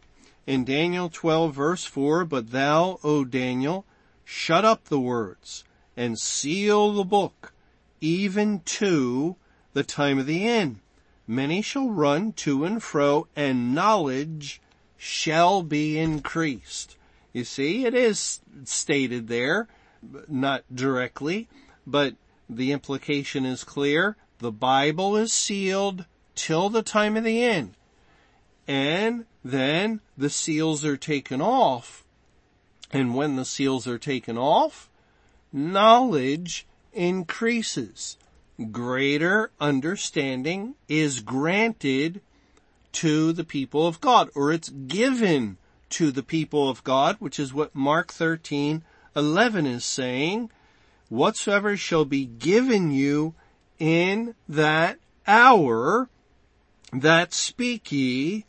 In 0.47 0.65
Daniel 0.65 1.09
12 1.09 1.55
verse 1.55 1.85
4, 1.85 2.25
but 2.25 2.53
thou, 2.53 2.99
O 3.05 3.25
Daniel, 3.25 3.85
shut 4.25 4.65
up 4.65 4.85
the 4.85 5.01
words 5.01 5.65
and 5.97 6.19
seal 6.19 6.93
the 6.93 7.05
book 7.05 7.53
even 8.01 8.61
to 8.61 9.37
the 9.73 9.83
time 9.83 10.19
of 10.19 10.27
the 10.27 10.47
end. 10.47 10.79
Many 11.27 11.61
shall 11.61 11.91
run 11.91 12.33
to 12.35 12.65
and 12.65 12.83
fro 12.83 13.27
and 13.37 13.75
knowledge 13.75 14.63
shall 14.97 15.63
be 15.63 15.99
increased. 15.99 16.97
You 17.33 17.45
see, 17.45 17.85
it 17.85 17.95
is 17.95 18.41
stated 18.65 19.29
there, 19.29 19.69
not 20.29 20.65
directly, 20.75 21.49
but 21.87 22.15
the 22.49 22.73
implication 22.73 23.45
is 23.45 23.65
clear. 23.65 24.17
The 24.39 24.53
Bible 24.53 25.17
is 25.17 25.33
sealed 25.33 26.05
till 26.35 26.71
the 26.71 26.83
time 26.83 27.17
of 27.17 27.25
the 27.25 27.43
end. 27.43 27.75
And 28.67 29.25
then 29.45 30.01
the 30.17 30.31
seals 30.31 30.85
are 30.85 30.97
taken 30.97 31.41
off. 31.41 32.05
And 32.91 33.15
when 33.15 33.37
the 33.37 33.45
seals 33.45 33.87
are 33.87 33.99
taken 33.99 34.39
off, 34.39 34.89
knowledge 35.53 36.67
increases. 36.93 38.17
Greater 38.71 39.51
understanding 39.61 40.75
is 40.89 41.21
granted 41.21 42.21
to 42.93 43.33
the 43.33 43.45
people 43.45 43.87
of 43.87 44.01
God, 44.01 44.31
or 44.35 44.53
it's 44.53 44.69
given 44.69 45.59
to 45.91 46.11
the 46.11 46.23
people 46.23 46.69
of 46.69 46.83
God, 46.85 47.17
which 47.19 47.39
is 47.39 47.55
what 47.55 47.75
Mark 47.75 48.13
13, 48.13 48.83
11 49.17 49.67
is 49.67 49.85
saying. 49.85 50.51
Whatsoever 51.09 51.77
shall 51.77 52.05
be 52.05 52.27
given 52.27 52.91
you 52.91 53.35
in 53.79 54.35
that 54.49 54.99
hour, 55.27 56.09
that 56.93 57.33
speak 57.33 57.91
ye, 57.93 58.45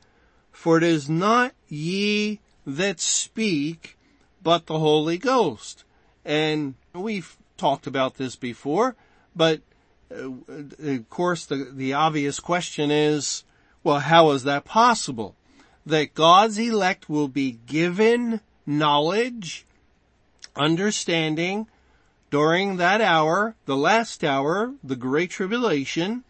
for 0.51 0.77
it 0.77 0.83
is 0.83 1.09
not 1.09 1.53
ye 1.67 2.39
that 2.65 2.99
speak, 2.99 3.97
but 4.43 4.65
the 4.65 4.79
Holy 4.79 5.17
Ghost. 5.17 5.83
And 6.25 6.75
we've 6.93 7.37
talked 7.57 7.87
about 7.87 8.15
this 8.15 8.35
before, 8.35 8.95
but 9.35 9.61
uh, 10.11 10.31
of 10.79 11.09
course 11.09 11.45
the, 11.45 11.69
the 11.71 11.93
obvious 11.93 12.39
question 12.39 12.91
is, 12.91 13.43
well, 13.83 13.99
how 13.99 14.31
is 14.31 14.43
that 14.43 14.65
possible? 14.65 15.35
That 15.85 16.13
God's 16.13 16.57
elect 16.57 17.09
will 17.09 17.27
be 17.27 17.51
given 17.51 18.41
knowledge, 18.65 19.65
understanding 20.59 21.67
during 22.29 22.77
that 22.77 23.01
hour, 23.01 23.55
the 23.65 23.77
last 23.77 24.23
hour, 24.23 24.73
the 24.83 24.95
great 24.95 25.31
tribulation, 25.31 26.23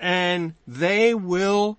and 0.00 0.54
they 0.66 1.14
will 1.14 1.78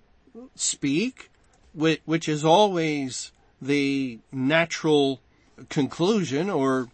speak, 0.54 1.30
which 1.74 2.28
is 2.28 2.44
always 2.44 3.32
the 3.60 4.20
natural 4.30 5.20
conclusion 5.68 6.48
or 6.48 6.88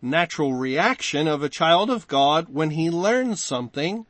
natural 0.00 0.52
reaction 0.52 1.26
of 1.26 1.42
a 1.42 1.48
child 1.48 1.90
of 1.90 2.06
God 2.06 2.48
when 2.50 2.70
he 2.70 2.90
learns 2.90 3.42
something. 3.42 4.06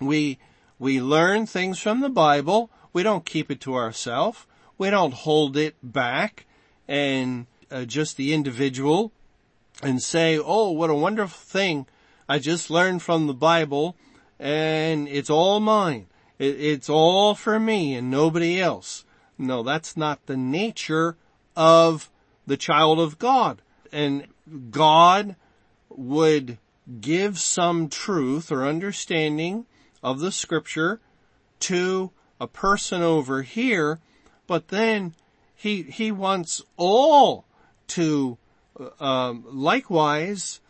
We, 0.00 0.38
we 0.78 1.00
learn 1.00 1.46
things 1.46 1.78
from 1.78 2.00
the 2.00 2.10
Bible. 2.10 2.70
We 2.92 3.02
don't 3.02 3.24
keep 3.24 3.50
it 3.50 3.60
to 3.62 3.74
ourselves. 3.74 4.44
We 4.76 4.90
don't 4.90 5.14
hold 5.14 5.56
it 5.56 5.76
back 5.82 6.44
and 6.86 7.46
uh, 7.70 7.84
just 7.84 8.16
the 8.16 8.34
individual 8.34 9.12
and 9.82 10.02
say, 10.02 10.38
oh, 10.38 10.70
what 10.70 10.90
a 10.90 10.94
wonderful 10.94 11.38
thing 11.38 11.86
I 12.28 12.38
just 12.38 12.70
learned 12.70 13.02
from 13.02 13.26
the 13.26 13.34
Bible 13.34 13.96
and 14.38 15.08
it's 15.08 15.30
all 15.30 15.60
mine. 15.60 16.06
It, 16.38 16.60
it's 16.60 16.88
all 16.88 17.34
for 17.34 17.58
me 17.58 17.94
and 17.94 18.10
nobody 18.10 18.60
else. 18.60 19.04
No, 19.38 19.62
that's 19.62 19.96
not 19.96 20.26
the 20.26 20.36
nature 20.36 21.16
of 21.54 22.10
the 22.46 22.56
child 22.56 22.98
of 22.98 23.18
God. 23.18 23.62
And 23.92 24.26
God 24.70 25.36
would 25.88 26.58
give 27.00 27.38
some 27.38 27.88
truth 27.88 28.52
or 28.52 28.66
understanding 28.66 29.66
of 30.02 30.20
the 30.20 30.32
scripture 30.32 31.00
to 31.60 32.10
a 32.40 32.46
person 32.46 33.02
over 33.02 33.42
here, 33.42 33.98
but 34.46 34.68
then 34.68 35.14
he, 35.54 35.82
he 35.82 36.12
wants 36.12 36.62
all 36.76 37.44
to 37.88 38.36
um, 39.00 39.44
likewise 39.46 40.60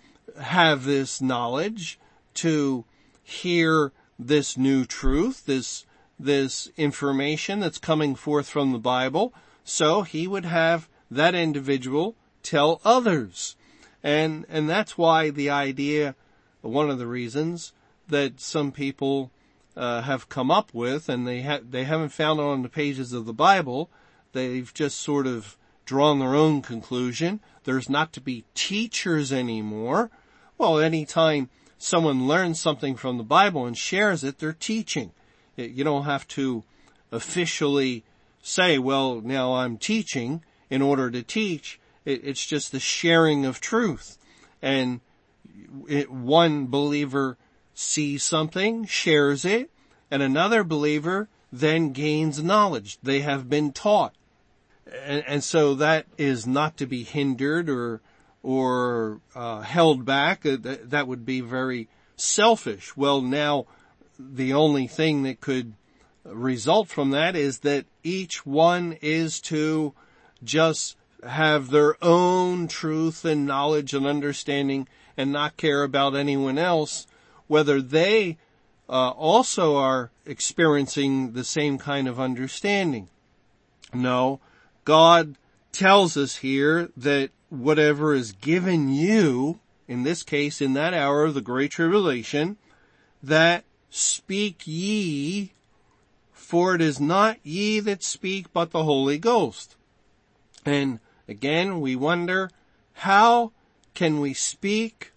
have 0.40 0.84
this 0.84 1.20
knowledge 1.20 1.98
to 2.34 2.84
hear 3.22 3.92
this 4.18 4.56
new 4.56 4.84
truth, 4.84 5.46
this, 5.46 5.84
this 6.18 6.70
information 6.76 7.60
that's 7.60 7.78
coming 7.78 8.14
forth 8.14 8.48
from 8.48 8.72
the 8.72 8.78
Bible. 8.78 9.34
So 9.64 10.02
he 10.02 10.26
would 10.26 10.44
have 10.44 10.88
that 11.10 11.34
individual 11.34 12.14
tell 12.42 12.80
others. 12.84 13.56
And, 14.02 14.46
and 14.48 14.68
that's 14.68 14.96
why 14.96 15.30
the 15.30 15.50
idea, 15.50 16.14
one 16.60 16.90
of 16.90 16.98
the 16.98 17.06
reasons 17.06 17.72
that 18.08 18.40
some 18.40 18.70
people 18.70 19.30
uh, 19.76 20.02
have 20.02 20.28
come 20.28 20.50
up 20.50 20.72
with, 20.72 21.08
and 21.08 21.26
they 21.26 21.42
ha- 21.42 21.60
they 21.68 21.84
haven't 21.84 22.10
found 22.10 22.40
it 22.40 22.44
on 22.44 22.62
the 22.62 22.68
pages 22.68 23.12
of 23.12 23.26
the 23.26 23.32
Bible. 23.32 23.90
They've 24.32 24.72
just 24.72 25.00
sort 25.00 25.26
of 25.26 25.56
drawn 25.86 26.18
their 26.18 26.34
own 26.34 26.60
conclusion. 26.60 27.40
There's 27.64 27.88
not 27.88 28.12
to 28.12 28.20
be 28.20 28.44
teachers 28.54 29.32
anymore. 29.32 30.10
Well, 30.58 30.78
anytime 30.78 31.48
someone 31.78 32.28
learns 32.28 32.60
something 32.60 32.96
from 32.96 33.16
the 33.16 33.24
Bible 33.24 33.64
and 33.64 33.76
shares 33.76 34.22
it, 34.22 34.38
they're 34.38 34.52
teaching. 34.52 35.12
You 35.56 35.84
don't 35.84 36.04
have 36.04 36.28
to 36.28 36.64
officially 37.10 38.04
say, 38.42 38.78
well, 38.78 39.20
now 39.20 39.54
I'm 39.54 39.78
teaching 39.78 40.42
in 40.68 40.82
order 40.82 41.10
to 41.10 41.22
teach. 41.22 41.80
It's 42.04 42.44
just 42.44 42.72
the 42.72 42.80
sharing 42.80 43.46
of 43.46 43.60
truth. 43.60 44.18
And 44.60 45.00
one 46.08 46.66
believer 46.66 47.36
sees 47.74 48.22
something, 48.22 48.86
shares 48.86 49.44
it, 49.44 49.70
and 50.10 50.22
another 50.22 50.62
believer 50.62 51.28
then 51.52 51.92
gains 51.92 52.42
knowledge. 52.42 52.98
They 53.02 53.20
have 53.20 53.48
been 53.48 53.72
taught. 53.72 54.14
And, 54.86 55.24
and 55.26 55.44
so 55.44 55.74
that 55.74 56.06
is 56.16 56.46
not 56.46 56.76
to 56.78 56.86
be 56.86 57.02
hindered 57.02 57.68
or, 57.68 58.00
or 58.42 59.20
uh, 59.34 59.60
held 59.60 60.04
back. 60.04 60.46
Uh, 60.46 60.56
that, 60.60 60.90
that 60.90 61.08
would 61.08 61.26
be 61.26 61.40
very 61.40 61.88
selfish. 62.16 62.96
Well, 62.96 63.20
now 63.20 63.66
the 64.18 64.52
only 64.52 64.86
thing 64.86 65.24
that 65.24 65.40
could 65.40 65.74
result 66.24 66.88
from 66.88 67.10
that 67.10 67.36
is 67.36 67.60
that 67.60 67.86
each 68.02 68.46
one 68.46 68.96
is 69.00 69.40
to 69.40 69.94
just 70.42 70.96
have 71.26 71.70
their 71.70 71.96
own 72.02 72.68
truth 72.68 73.24
and 73.24 73.46
knowledge 73.46 73.94
and 73.94 74.06
understanding 74.06 74.88
and 75.16 75.32
not 75.32 75.56
care 75.56 75.82
about 75.82 76.14
anyone 76.14 76.58
else 76.58 77.06
whether 77.46 77.80
they 77.80 78.38
uh, 78.88 79.10
also 79.10 79.76
are 79.76 80.10
experiencing 80.24 81.32
the 81.32 81.44
same 81.44 81.78
kind 81.78 82.08
of 82.08 82.20
understanding. 82.20 83.08
No, 83.92 84.40
God 84.86 85.36
tells 85.72 86.16
us 86.16 86.36
here 86.36 86.88
that 86.96 87.30
whatever 87.50 88.14
is 88.14 88.32
given 88.32 88.88
you, 88.88 89.58
in 89.86 90.04
this 90.04 90.22
case, 90.22 90.62
in 90.62 90.72
that 90.72 90.94
hour 90.94 91.24
of 91.24 91.34
the 91.34 91.42
great 91.42 91.72
tribulation, 91.72 92.56
that 93.22 93.64
speak 93.90 94.62
ye, 94.64 95.52
for 96.32 96.76
it 96.76 96.80
is 96.80 97.00
not 97.00 97.38
ye 97.42 97.80
that 97.80 98.02
speak, 98.02 98.52
but 98.52 98.70
the 98.70 98.84
Holy 98.84 99.18
Ghost. 99.18 99.74
And 100.64 101.00
again, 101.28 101.80
we 101.80 101.96
wonder, 101.96 102.50
how 102.94 103.50
can 103.94 104.20
we 104.20 104.34
speak, 104.34 105.12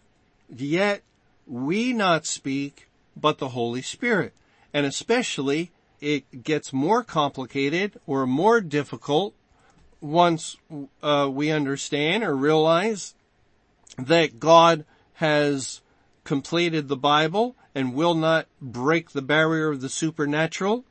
yet 0.50 1.04
we 1.46 1.94
not 1.94 2.26
speak, 2.26 2.90
but 3.16 3.38
the 3.38 3.50
Holy 3.50 3.84
Spirit. 3.84 4.34
And 4.74 4.88
especially 4.88 5.72
it 6.02 6.44
gets 6.44 6.74
more 6.74 7.04
complicated 7.04 8.00
or 8.08 8.26
more 8.26 8.62
difficult 8.62 9.36
once 10.02 10.58
uh, 11.04 11.30
we 11.32 11.52
understand 11.52 12.24
or 12.24 12.36
realize 12.36 13.14
that 13.98 14.40
God 14.40 14.86
has 15.16 15.82
completed 16.24 16.88
the 16.88 16.96
Bible 16.96 17.56
and 17.76 17.94
will 17.94 18.16
not 18.16 18.48
break 18.62 19.12
the 19.12 19.22
barrier 19.22 19.70
of 19.70 19.82
the 19.82 19.90
supernatural. 19.90 20.86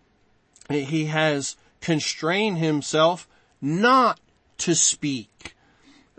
He 0.68 1.06
has 1.06 1.56
constrained 1.80 2.58
himself 2.58 3.28
not 3.60 4.20
to 4.58 4.74
speak. 4.74 5.54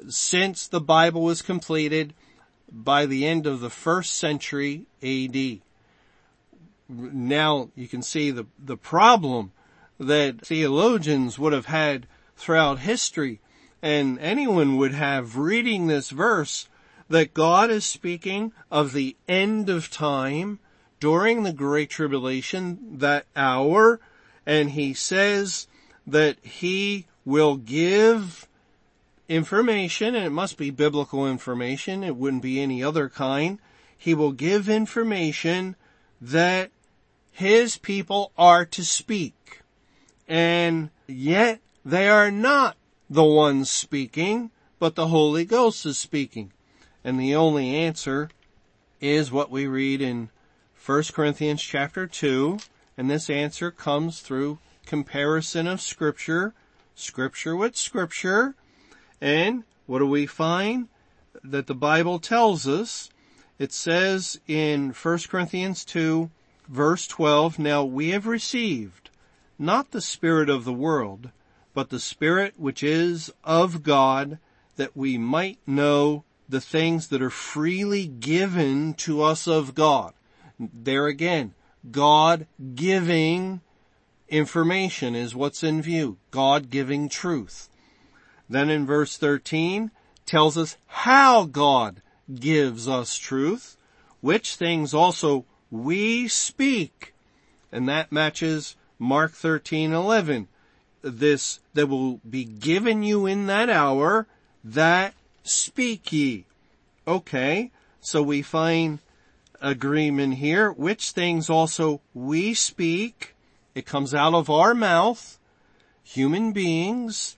Since 0.08 0.68
the 0.68 0.82
Bible 0.82 1.22
was 1.22 1.42
completed, 1.42 2.14
by 2.72 3.06
the 3.06 3.26
end 3.26 3.48
of 3.48 3.60
the 3.60 3.70
first 3.70 4.16
century 4.16 4.86
AD. 5.04 5.60
Now 6.88 7.70
you 7.76 7.88
can 7.88 8.02
see 8.02 8.32
the, 8.32 8.46
the 8.58 8.78
problem 8.78 9.52
that 10.00 10.42
theologians 10.42 11.38
would 11.38 11.54
have 11.54 11.66
had 11.66 12.08
throughout 12.40 12.80
history 12.80 13.40
and 13.82 14.18
anyone 14.20 14.78
would 14.78 14.94
have 14.94 15.38
reading 15.38 15.88
this 15.88 16.10
verse 16.10 16.68
that 17.10 17.34
God 17.34 17.70
is 17.70 17.86
speaking 17.86 18.54
of 18.72 18.94
the 18.94 19.16
end 19.28 19.70
of 19.70 19.92
time 19.92 20.60
during 21.00 21.44
the 21.44 21.54
Great 21.54 21.90
Tribulation, 21.90 22.98
that 23.00 23.26
hour, 23.36 24.00
and 24.46 24.72
he 24.72 24.94
says 24.94 25.68
that 26.06 26.38
he 26.44 27.06
will 27.26 27.58
give 27.58 28.48
information, 29.28 30.16
and 30.16 30.26
it 30.26 30.32
must 30.32 30.58
be 30.58 30.70
biblical 30.70 31.28
information. 31.28 32.04
It 32.04 32.16
wouldn't 32.16 32.44
be 32.44 32.62
any 32.62 32.84
other 32.84 33.10
kind. 33.10 33.60
He 33.98 34.14
will 34.14 34.32
give 34.32 34.70
information 34.70 35.76
that 36.22 36.72
his 37.32 37.78
people 37.78 38.32
are 38.38 38.66
to 38.66 38.84
speak. 38.84 39.62
And 40.28 40.90
yet 41.08 41.60
they 41.90 42.08
are 42.08 42.32
not 42.32 42.78
the 43.10 43.24
ones 43.24 43.70
speaking, 43.70 44.52
but 44.78 44.96
the 44.96 45.08
Holy 45.08 45.46
Ghost 45.46 45.86
is 45.86 45.98
speaking. 45.98 46.52
And 47.04 47.20
the 47.20 47.36
only 47.36 47.76
answer 47.76 48.30
is 49.02 49.32
what 49.32 49.50
we 49.50 49.66
read 49.66 50.02
in 50.02 50.30
1 50.86 51.04
Corinthians 51.14 51.62
chapter 51.62 52.06
2, 52.06 52.60
and 52.98 53.10
this 53.10 53.30
answer 53.30 53.72
comes 53.72 54.20
through 54.22 54.60
comparison 54.86 55.68
of 55.68 55.82
scripture, 55.82 56.54
scripture 56.96 57.56
with 57.56 57.76
scripture, 57.76 58.56
and 59.22 59.64
what 59.86 60.00
do 60.00 60.08
we 60.08 60.26
find? 60.26 60.88
That 61.44 61.68
the 61.68 61.76
Bible 61.76 62.20
tells 62.20 62.68
us, 62.68 63.10
it 63.58 63.72
says 63.72 64.40
in 64.48 64.92
1 64.92 65.20
Corinthians 65.30 65.84
2 65.86 66.30
verse 66.68 67.08
12, 67.08 67.58
now 67.58 67.84
we 67.84 68.10
have 68.10 68.28
received 68.28 69.10
not 69.58 69.92
the 69.92 70.02
spirit 70.02 70.50
of 70.50 70.64
the 70.64 70.74
world, 70.74 71.32
but 71.74 71.90
the 71.90 72.00
spirit 72.00 72.54
which 72.58 72.84
is 72.84 73.32
of 73.44 73.84
God 73.84 74.40
that 74.76 74.96
we 74.96 75.18
might 75.18 75.60
know 75.68 76.24
the 76.48 76.62
things 76.62 77.08
that 77.08 77.22
are 77.22 77.30
freely 77.30 78.08
given 78.08 78.94
to 78.96 79.22
us 79.22 79.48
of 79.48 79.76
God. 79.76 80.14
There 80.60 81.08
again, 81.08 81.54
God 81.92 82.48
giving 82.76 83.62
information 84.28 85.16
is 85.16 85.36
what's 85.36 85.64
in 85.64 85.82
view. 85.82 86.18
God 86.32 86.70
giving 86.70 87.08
truth. 87.10 87.70
Then 88.50 88.70
in 88.70 88.86
verse 88.86 89.18
13 89.18 89.92
tells 90.26 90.58
us 90.58 90.78
how 90.88 91.46
God 91.46 92.02
gives 92.34 92.88
us 92.88 93.16
truth, 93.16 93.78
which 94.22 94.56
things 94.56 94.94
also 94.94 95.46
we 95.72 96.28
speak. 96.28 97.14
And 97.72 97.88
that 97.88 98.12
matches 98.12 98.76
Mark 98.98 99.34
13:11. 99.34 100.48
This 101.02 101.60
that 101.74 101.88
will 101.88 102.20
be 102.30 102.44
given 102.44 103.04
you 103.04 103.26
in 103.26 103.48
that 103.48 103.70
hour 103.70 104.28
that 104.64 105.14
speak 105.44 106.12
ye. 106.12 106.46
Okay. 107.08 107.72
So 108.02 108.22
we 108.22 108.42
find 108.42 109.00
agreement 109.62 110.36
here, 110.36 110.72
which 110.72 111.12
things 111.12 111.50
also 111.50 112.02
we 112.14 112.54
speak. 112.54 113.36
It 113.76 113.86
comes 113.86 114.14
out 114.14 114.34
of 114.34 114.50
our 114.50 114.74
mouth, 114.74 115.38
human 116.04 116.52
beings, 116.54 117.38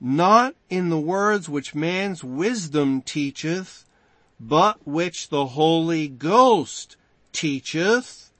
not 0.00 0.54
in 0.68 0.88
the 0.88 0.98
words 0.98 1.48
which 1.48 1.74
man's 1.74 2.22
wisdom 2.22 3.02
teacheth, 3.02 3.84
but 4.38 4.86
which 4.86 5.28
the 5.28 5.46
Holy 5.46 6.08
Ghost 6.08 6.96
teacheth, 7.32 8.30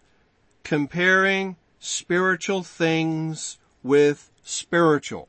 comparing 0.62 1.56
spiritual 1.78 2.62
things 2.62 3.58
with 3.82 4.30
spiritual. 4.46 5.28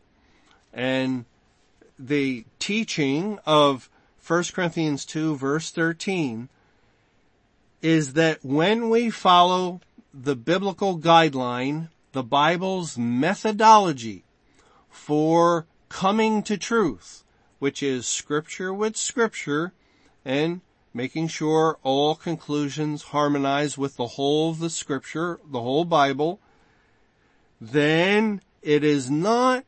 And 0.72 1.26
the 1.98 2.46
teaching 2.60 3.40
of 3.46 3.90
1 4.26 4.44
Corinthians 4.54 5.06
2 5.06 5.36
verse 5.36 5.72
13 5.72 6.50
is 7.82 8.14
that 8.14 8.44
when 8.46 8.90
we 8.90 9.10
follow 9.10 9.82
the 10.14 10.36
biblical 10.36 10.98
guideline, 10.98 11.90
the 12.12 12.24
Bible's 12.24 12.98
methodology 12.98 14.24
for 14.90 15.66
coming 15.90 16.44
to 16.44 16.58
truth, 16.58 17.24
which 17.60 17.82
is 17.82 18.06
scripture 18.06 18.74
with 18.74 18.96
scripture 18.96 19.74
and 20.26 20.62
making 20.94 21.28
sure 21.28 21.78
all 21.84 22.16
conclusions 22.16 23.04
harmonize 23.04 23.78
with 23.78 23.98
the 23.98 24.08
whole 24.08 24.52
of 24.52 24.60
the 24.60 24.70
scripture, 24.70 25.40
the 25.50 25.62
whole 25.62 25.86
Bible, 25.86 26.40
then 27.60 28.42
it 28.68 28.84
is 28.84 29.10
not 29.10 29.64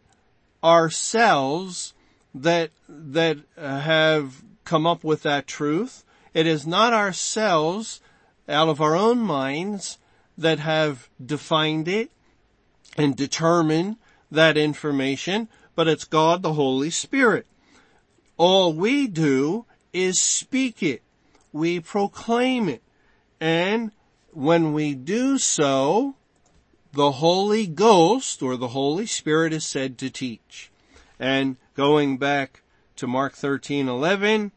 ourselves 0.62 1.94
that, 2.36 2.70
that 2.90 3.38
uh, 3.58 3.80
have 3.80 4.44
come 4.66 4.86
up 4.86 5.06
with 5.06 5.24
that 5.24 5.48
truth. 5.48 6.04
It 6.34 6.46
is 6.46 6.68
not 6.68 6.92
ourselves 6.92 8.02
out 8.50 8.68
of 8.68 8.82
our 8.82 8.98
own 8.98 9.20
minds 9.20 10.00
that 10.38 10.60
have 10.60 11.10
defined 11.26 11.88
it 11.88 12.12
and 12.98 13.16
determined 13.16 13.96
that 14.30 14.58
information, 14.58 15.48
but 15.76 15.88
it's 15.88 16.04
God 16.04 16.42
the 16.42 16.54
Holy 16.54 16.90
Spirit. 16.90 17.48
All 18.36 18.74
we 18.74 19.08
do 19.08 19.66
is 19.94 20.20
speak 20.20 20.84
it. 20.84 21.04
We 21.54 21.80
proclaim 21.80 22.68
it. 22.68 22.84
And 23.40 23.92
when 24.34 24.74
we 24.74 24.94
do 24.94 25.38
so, 25.38 26.16
the 26.94 27.14
Holy 27.14 27.68
Ghost 27.68 28.42
or 28.42 28.58
the 28.58 28.70
Holy 28.70 29.06
Spirit 29.06 29.54
is 29.54 29.66
said 29.66 29.98
to 30.00 30.10
teach. 30.10 30.72
And 31.20 31.58
going 31.76 32.18
back 32.18 32.64
to 32.96 33.08
Mark 33.08 33.34
13, 33.34 33.88
11, 33.88 34.52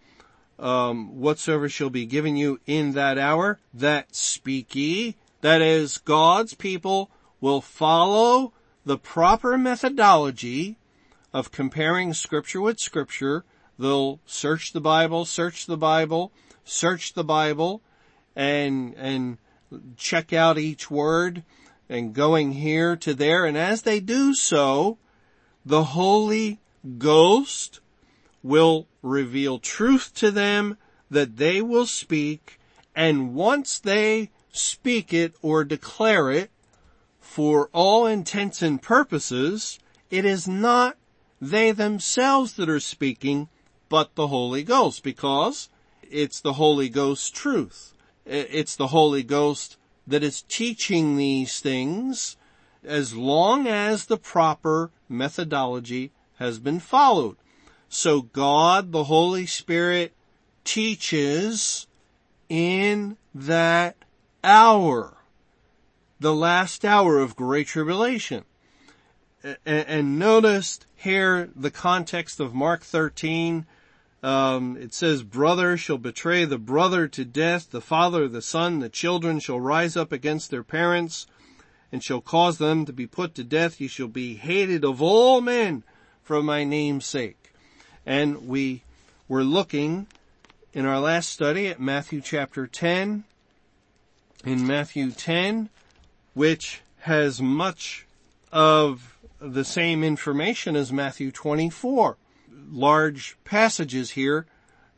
um, 0.59 1.21
whatsoever 1.21 1.69
shall 1.69 1.91
be 1.91 2.07
given 2.07 2.37
you 2.37 2.61
in 2.67 2.93
that 2.93 3.19
hour, 3.19 3.59
that 3.75 4.15
speak 4.15 4.75
ye. 4.75 5.17
That 5.41 5.61
is, 5.61 5.99
God's 5.99 6.55
people 6.55 7.11
will 7.41 7.61
follow 7.61 8.53
the 8.85 8.97
proper 8.97 9.59
methodology 9.59 10.79
of 11.33 11.51
comparing 11.51 12.15
scripture 12.15 12.61
with 12.61 12.79
scripture. 12.79 13.45
They'll 13.79 14.21
search 14.25 14.73
the 14.73 14.81
Bible, 14.81 15.25
search 15.25 15.67
the 15.67 15.77
Bible, 15.77 16.33
search 16.65 17.15
the 17.15 17.25
Bible, 17.25 17.83
and, 18.37 18.95
and 18.95 19.39
check 19.97 20.33
out 20.33 20.59
each 20.59 20.91
word 20.91 21.43
and 21.93 22.15
going 22.15 22.53
here 22.53 22.97
to 22.97 23.13
there. 23.13 23.45
And 23.45 23.57
as 23.57 23.83
they 23.83 24.01
do 24.01 24.33
so, 24.33 24.97
the 25.65 25.85
Holy 25.85 26.59
Ghost 26.97 27.81
will 28.43 28.89
reveal 29.03 29.59
truth 29.59 30.15
to 30.15 30.31
them 30.31 30.79
that 31.11 31.37
they 31.37 31.61
will 31.61 31.85
speak. 31.85 32.59
And 32.97 33.35
once 33.35 33.79
they 33.79 34.31
speak 34.51 35.13
it 35.13 35.35
or 35.43 35.65
declare 35.65 36.31
it, 36.31 36.51
for 37.21 37.69
all 37.75 38.07
intents 38.07 38.63
and 38.63 38.81
purposes, 38.81 39.79
it 40.11 40.25
is 40.25 40.49
not 40.49 40.97
they 41.43 41.73
themselves 41.73 42.55
that 42.55 42.71
are 42.71 42.81
speaking, 42.81 43.49
but 43.91 44.15
the 44.15 44.29
Holy 44.29 44.63
Ghost, 44.63 45.03
because 45.03 45.69
it's 46.03 46.41
the 46.41 46.55
Holy 46.55 46.89
Ghost 46.89 47.35
truth. 47.35 47.93
It's 48.25 48.77
the 48.77 48.89
Holy 48.89 49.23
Ghost 49.23 49.77
that 50.07 50.23
is 50.23 50.43
teaching 50.43 51.17
these 51.17 51.61
things 51.61 52.37
as 52.85 53.15
long 53.15 53.67
as 53.67 54.07
the 54.07 54.17
proper 54.17 54.91
methodology 55.09 56.11
has 56.37 56.59
been 56.59 56.81
followed. 56.81 57.37
So 57.89 58.23
God, 58.23 58.93
the 58.93 59.05
Holy 59.05 59.47
Spirit, 59.47 60.13
teaches 60.65 61.87
in 62.49 63.17
that 63.35 63.97
hour, 64.43 65.19
the 66.19 66.35
last 66.35 66.85
hour 66.85 67.19
of 67.19 67.37
great 67.37 67.69
tribulation. 67.69 68.45
And 69.67 70.19
notice 70.19 70.81
here 70.95 71.51
the 71.55 71.71
context 71.71 72.41
of 72.41 72.55
Mark 72.55 72.83
13. 72.83 73.67
Um, 74.23 74.77
it 74.77 74.95
says, 74.95 75.25
brother 75.25 75.77
shall 75.77 75.99
betray 75.99 76.45
the 76.45 76.59
brother 76.59 77.09
to 77.09 77.25
death, 77.25 77.71
the 77.71 77.81
father 77.81 78.29
the 78.29 78.43
son, 78.43 78.79
the 78.79 78.89
children 78.89 79.41
shall 79.41 79.59
rise 79.59 79.97
up 79.97 80.13
against 80.13 80.51
their 80.51 80.63
parents 80.63 81.27
and 81.91 82.03
shall 82.03 82.21
cause 82.21 82.59
them 82.59 82.85
to 82.87 82.93
be 82.93 83.07
put 83.07 83.35
to 83.35 83.45
death. 83.45 83.81
Ye 83.81 83.89
shall 83.89 84.09
be 84.09 84.35
hated 84.35 84.85
of 84.85 85.03
all 85.03 85.41
men 85.41 85.83
for 86.23 86.43
my 86.43 86.65
name's 86.65 87.05
sake. 87.05 87.53
And 88.07 88.49
we 88.49 88.83
were 89.29 89.45
looking 89.45 90.07
in 90.73 90.87
our 90.87 91.01
last 91.01 91.31
study 91.31 91.67
at 91.67 91.81
Matthew 91.81 92.21
chapter 92.21 92.67
10. 92.67 93.25
In 94.45 94.67
Matthew 94.67 95.11
10, 95.11 95.69
which 96.35 96.81
has 97.01 97.41
much 97.41 98.07
of 98.51 99.17
the 99.41 99.65
same 99.65 100.03
information 100.03 100.75
as 100.75 100.93
Matthew 100.93 101.31
24. 101.31 102.17
Large 102.73 103.37
passages 103.45 104.13
here 104.13 104.47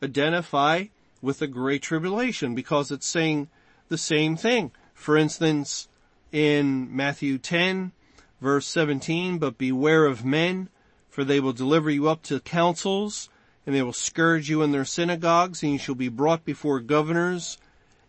identify 0.01 0.85
with 1.21 1.39
the 1.39 1.47
Great 1.47 1.81
Tribulation 1.81 2.55
because 2.55 2.91
it's 2.91 3.07
saying 3.07 3.49
the 3.89 3.97
same 3.97 4.37
thing. 4.37 4.71
For 4.93 5.17
instance, 5.17 5.87
in 6.31 6.95
Matthew 6.95 7.37
10 7.37 7.91
verse 8.41 8.67
17, 8.67 9.37
but 9.37 9.57
beware 9.57 10.05
of 10.05 10.25
men, 10.25 10.69
for 11.09 11.23
they 11.23 11.39
will 11.39 11.53
deliver 11.53 11.89
you 11.89 12.07
up 12.07 12.21
to 12.23 12.39
councils, 12.39 13.29
and 13.65 13.73
they 13.73 13.81
will 13.81 13.93
scourge 13.93 14.49
you 14.49 14.61
in 14.61 14.71
their 14.71 14.85
synagogues, 14.85 15.63
and 15.63 15.73
you 15.73 15.77
shall 15.77 15.95
be 15.95 16.09
brought 16.09 16.45
before 16.45 16.79
governors 16.79 17.57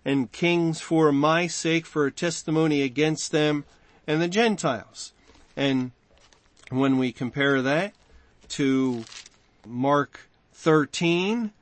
and 0.05 0.31
kings 0.33 0.81
for 0.81 1.11
my 1.13 1.47
sake, 1.47 1.87
for 1.87 2.07
a 2.07 2.13
testimony 2.13 2.83
against 2.83 3.33
them 3.33 3.65
and 4.07 4.21
the 4.21 4.29
Gentiles. 4.29 5.13
And 5.57 5.93
when 6.71 6.99
we 6.99 7.13
compare 7.13 7.63
that 7.63 7.95
to 8.49 9.05
Mark 9.67 10.31
13, 10.53 11.53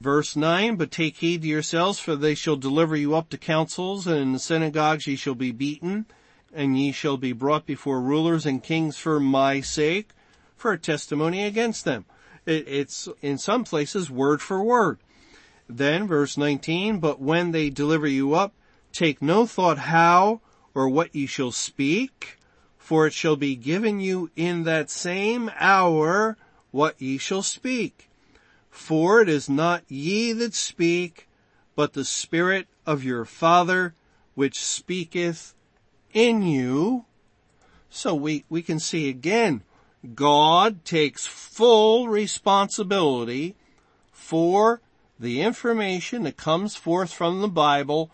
verse 0.00 0.36
9, 0.36 0.76
but 0.76 0.90
take 0.90 1.16
heed 1.16 1.42
to 1.42 1.48
yourselves, 1.48 1.98
for 1.98 2.16
they 2.16 2.34
shall 2.34 2.56
deliver 2.56 2.96
you 2.96 3.14
up 3.14 3.28
to 3.30 3.38
councils, 3.38 4.06
and 4.06 4.18
in 4.18 4.32
the 4.32 4.38
synagogues 4.38 5.06
ye 5.06 5.16
shall 5.16 5.34
be 5.34 5.52
beaten, 5.52 6.06
and 6.52 6.78
ye 6.78 6.92
shall 6.92 7.16
be 7.16 7.32
brought 7.32 7.66
before 7.66 8.00
rulers 8.00 8.46
and 8.46 8.62
kings 8.62 8.96
for 8.96 9.20
my 9.20 9.60
sake, 9.60 10.10
for 10.56 10.72
a 10.72 10.78
testimony 10.78 11.44
against 11.44 11.84
them. 11.84 12.04
it's 12.46 13.08
in 13.20 13.38
some 13.38 13.64
places 13.64 14.10
word 14.10 14.40
for 14.40 14.62
word. 14.62 14.98
Then 15.68 16.06
verse 16.06 16.36
19, 16.36 16.98
but 16.98 17.20
when 17.20 17.52
they 17.52 17.70
deliver 17.70 18.06
you 18.06 18.34
up, 18.34 18.54
take 18.92 19.22
no 19.22 19.46
thought 19.46 19.78
how 19.78 20.40
or 20.74 20.88
what 20.88 21.14
ye 21.14 21.26
shall 21.26 21.52
speak, 21.52 22.38
for 22.78 23.06
it 23.06 23.12
shall 23.12 23.36
be 23.36 23.54
given 23.54 24.00
you 24.00 24.30
in 24.34 24.64
that 24.64 24.90
same 24.90 25.50
hour 25.58 26.36
what 26.70 27.00
ye 27.00 27.18
shall 27.18 27.42
speak. 27.42 28.08
For 28.70 29.20
it 29.20 29.28
is 29.28 29.48
not 29.48 29.82
ye 29.88 30.32
that 30.32 30.54
speak, 30.54 31.28
but 31.74 31.92
the 31.92 32.04
Spirit 32.04 32.68
of 32.86 33.04
your 33.04 33.24
Father 33.24 33.94
which 34.34 34.58
speaketh 34.60 35.54
in 36.12 36.42
you. 36.42 37.04
So 37.90 38.14
we, 38.14 38.44
we 38.48 38.62
can 38.62 38.78
see 38.78 39.08
again, 39.08 39.62
God 40.14 40.84
takes 40.84 41.26
full 41.26 42.08
responsibility 42.08 43.56
for 44.12 44.80
the 45.18 45.42
information 45.42 46.22
that 46.22 46.36
comes 46.36 46.76
forth 46.76 47.12
from 47.12 47.40
the 47.40 47.48
Bible 47.48 48.10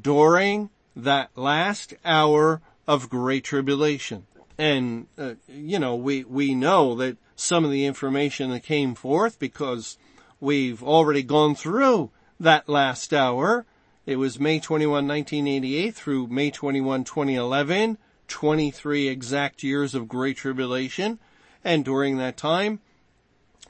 during 0.00 0.70
that 0.96 1.30
last 1.36 1.94
hour 2.04 2.60
of 2.88 3.08
great 3.08 3.44
tribulation. 3.44 4.26
And, 4.58 5.06
uh, 5.16 5.34
you 5.48 5.78
know, 5.78 5.94
we, 5.94 6.24
we 6.24 6.54
know 6.54 6.94
that 6.96 7.16
some 7.40 7.64
of 7.64 7.70
the 7.70 7.86
information 7.86 8.50
that 8.50 8.62
came 8.62 8.94
forth 8.94 9.38
because 9.38 9.96
we've 10.40 10.82
already 10.82 11.22
gone 11.22 11.54
through 11.54 12.10
that 12.38 12.68
last 12.68 13.14
hour. 13.14 13.64
It 14.04 14.16
was 14.16 14.38
May 14.38 14.60
21, 14.60 15.08
1988 15.08 15.94
through 15.94 16.26
May 16.26 16.50
21, 16.50 17.04
2011, 17.04 17.98
23 18.28 19.08
exact 19.08 19.62
years 19.62 19.94
of 19.94 20.08
great 20.08 20.36
tribulation. 20.36 21.18
And 21.64 21.84
during 21.84 22.18
that 22.18 22.36
time, 22.36 22.80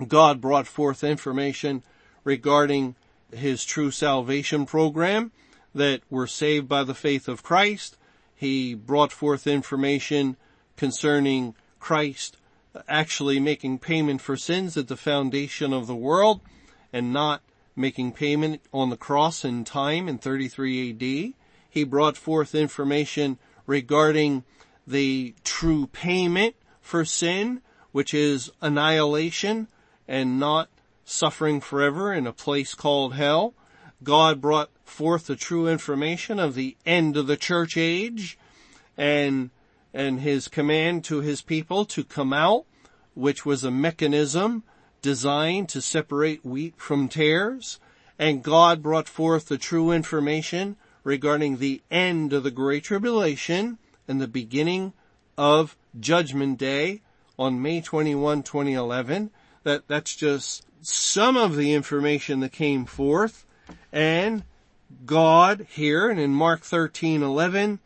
God 0.06 0.40
brought 0.40 0.66
forth 0.66 1.04
information 1.04 1.82
regarding 2.24 2.96
his 3.32 3.64
true 3.64 3.92
salvation 3.92 4.66
program 4.66 5.30
that 5.74 6.02
were 6.10 6.26
saved 6.26 6.68
by 6.68 6.82
the 6.82 6.94
faith 6.94 7.28
of 7.28 7.44
Christ. 7.44 7.96
He 8.34 8.74
brought 8.74 9.12
forth 9.12 9.46
information 9.46 10.36
concerning 10.76 11.54
Christ 11.78 12.36
actually 12.88 13.40
making 13.40 13.78
payment 13.78 14.20
for 14.20 14.36
sins 14.36 14.76
at 14.76 14.88
the 14.88 14.96
foundation 14.96 15.72
of 15.72 15.86
the 15.86 15.94
world 15.94 16.40
and 16.92 17.12
not 17.12 17.42
making 17.76 18.12
payment 18.12 18.60
on 18.72 18.90
the 18.90 18.96
cross 18.96 19.44
in 19.44 19.64
time 19.64 20.08
in 20.08 20.18
33 20.18 20.90
AD. 20.90 21.34
He 21.68 21.84
brought 21.84 22.16
forth 22.16 22.54
information 22.54 23.38
regarding 23.66 24.44
the 24.86 25.34
true 25.44 25.86
payment 25.86 26.56
for 26.80 27.04
sin, 27.04 27.62
which 27.92 28.12
is 28.12 28.50
annihilation 28.60 29.68
and 30.08 30.40
not 30.40 30.68
suffering 31.04 31.60
forever 31.60 32.12
in 32.12 32.26
a 32.26 32.32
place 32.32 32.74
called 32.74 33.14
hell. 33.14 33.54
God 34.02 34.40
brought 34.40 34.70
forth 34.84 35.26
the 35.26 35.36
true 35.36 35.68
information 35.68 36.38
of 36.38 36.54
the 36.54 36.76
end 36.84 37.16
of 37.16 37.26
the 37.26 37.36
church 37.36 37.76
age 37.76 38.38
and, 38.96 39.50
and 39.92 40.20
his 40.20 40.48
command 40.48 41.04
to 41.04 41.20
his 41.20 41.42
people 41.42 41.84
to 41.84 42.04
come 42.04 42.32
out, 42.32 42.64
which 43.14 43.44
was 43.44 43.64
a 43.64 43.70
mechanism 43.70 44.62
designed 45.02 45.68
to 45.70 45.80
separate 45.80 46.44
wheat 46.44 46.74
from 46.76 47.08
tares. 47.08 47.80
And 48.18 48.42
God 48.42 48.82
brought 48.82 49.08
forth 49.08 49.48
the 49.48 49.58
true 49.58 49.90
information 49.90 50.76
regarding 51.04 51.56
the 51.56 51.80
end 51.90 52.32
of 52.32 52.42
the 52.42 52.50
Great 52.50 52.84
Tribulation 52.84 53.78
and 54.06 54.20
the 54.20 54.28
beginning 54.28 54.92
of 55.38 55.76
Judgment 55.98 56.58
Day 56.58 57.00
on 57.38 57.62
May 57.62 57.80
21, 57.80 58.42
2011. 58.42 59.30
That, 59.62 59.88
that's 59.88 60.14
just 60.14 60.66
some 60.82 61.36
of 61.36 61.56
the 61.56 61.72
information 61.72 62.40
that 62.40 62.52
came 62.52 62.84
forth. 62.84 63.46
And 63.92 64.44
God 65.06 65.66
here 65.70 66.10
and 66.10 66.20
in 66.20 66.32
Mark 66.32 66.60
13, 66.60 67.22
11 67.22 67.78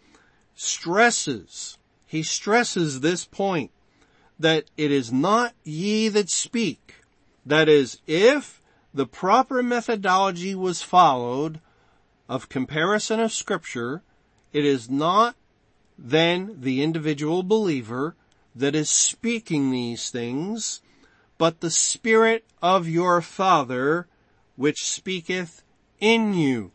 stresses, 0.55 1.79
he 2.15 2.23
stresses 2.23 3.01
this 3.01 3.25
point 3.25 3.73
that 4.39 4.71
it 4.77 4.93
is 4.93 5.13
not 5.13 5.53
ye 5.65 6.09
that 6.09 6.31
speak. 6.31 6.95
That 7.45 7.69
is, 7.69 7.99
if 8.07 8.63
the 8.95 9.05
proper 9.05 9.65
methodology 9.65 10.55
was 10.55 10.81
followed 10.81 11.59
of 12.29 12.49
comparison 12.49 13.19
of 13.19 13.33
scripture, 13.33 14.03
it 14.53 14.65
is 14.65 14.89
not 14.89 15.35
then 15.99 16.57
the 16.61 16.85
individual 16.85 17.43
believer 17.43 18.15
that 18.55 18.77
is 18.77 18.89
speaking 18.89 19.73
these 19.73 20.09
things, 20.09 20.83
but 21.37 21.59
the 21.59 21.71
Spirit 21.71 22.45
of 22.63 22.89
your 22.89 23.23
Father 23.23 24.07
which 24.55 24.85
speaketh 24.85 25.65
in 25.99 26.33
you. 26.33 26.71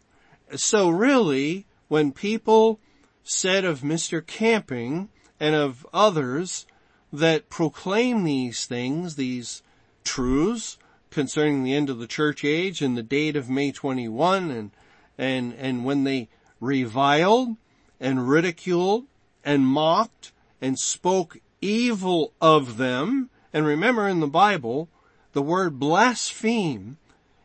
So 0.58 0.90
really, 0.90 1.66
when 1.88 2.12
people 2.12 2.82
said 3.24 3.64
of 3.64 3.80
Mr. 3.80 4.26
Camping 4.26 5.08
and 5.40 5.56
of 5.56 5.86
others 5.94 6.66
that 7.12 7.50
proclaim 7.50 8.24
these 8.24 8.66
things, 8.66 9.16
these 9.16 9.64
truths 10.04 10.78
concerning 11.10 11.64
the 11.64 11.74
end 11.74 11.90
of 11.90 12.00
the 12.00 12.08
church 12.08 12.44
age 12.44 12.82
and 12.82 12.98
the 12.98 13.04
date 13.04 13.36
of 13.36 13.50
May 13.50 13.72
21 13.72 14.52
and, 14.52 14.72
and, 15.18 15.54
and 15.54 15.86
when 15.86 16.04
they 16.04 16.30
reviled 16.60 17.56
and 18.00 18.30
ridiculed 18.30 19.06
and 19.44 19.66
mocked 19.66 20.32
and 20.62 20.78
spoke 20.78 21.38
evil 21.62 22.34
of 22.42 22.78
them. 22.78 23.30
And 23.52 23.66
remember 23.66 24.08
in 24.08 24.20
the 24.20 24.28
Bible, 24.28 24.90
the 25.34 25.42
word 25.42 25.80
blaspheme 25.80 26.98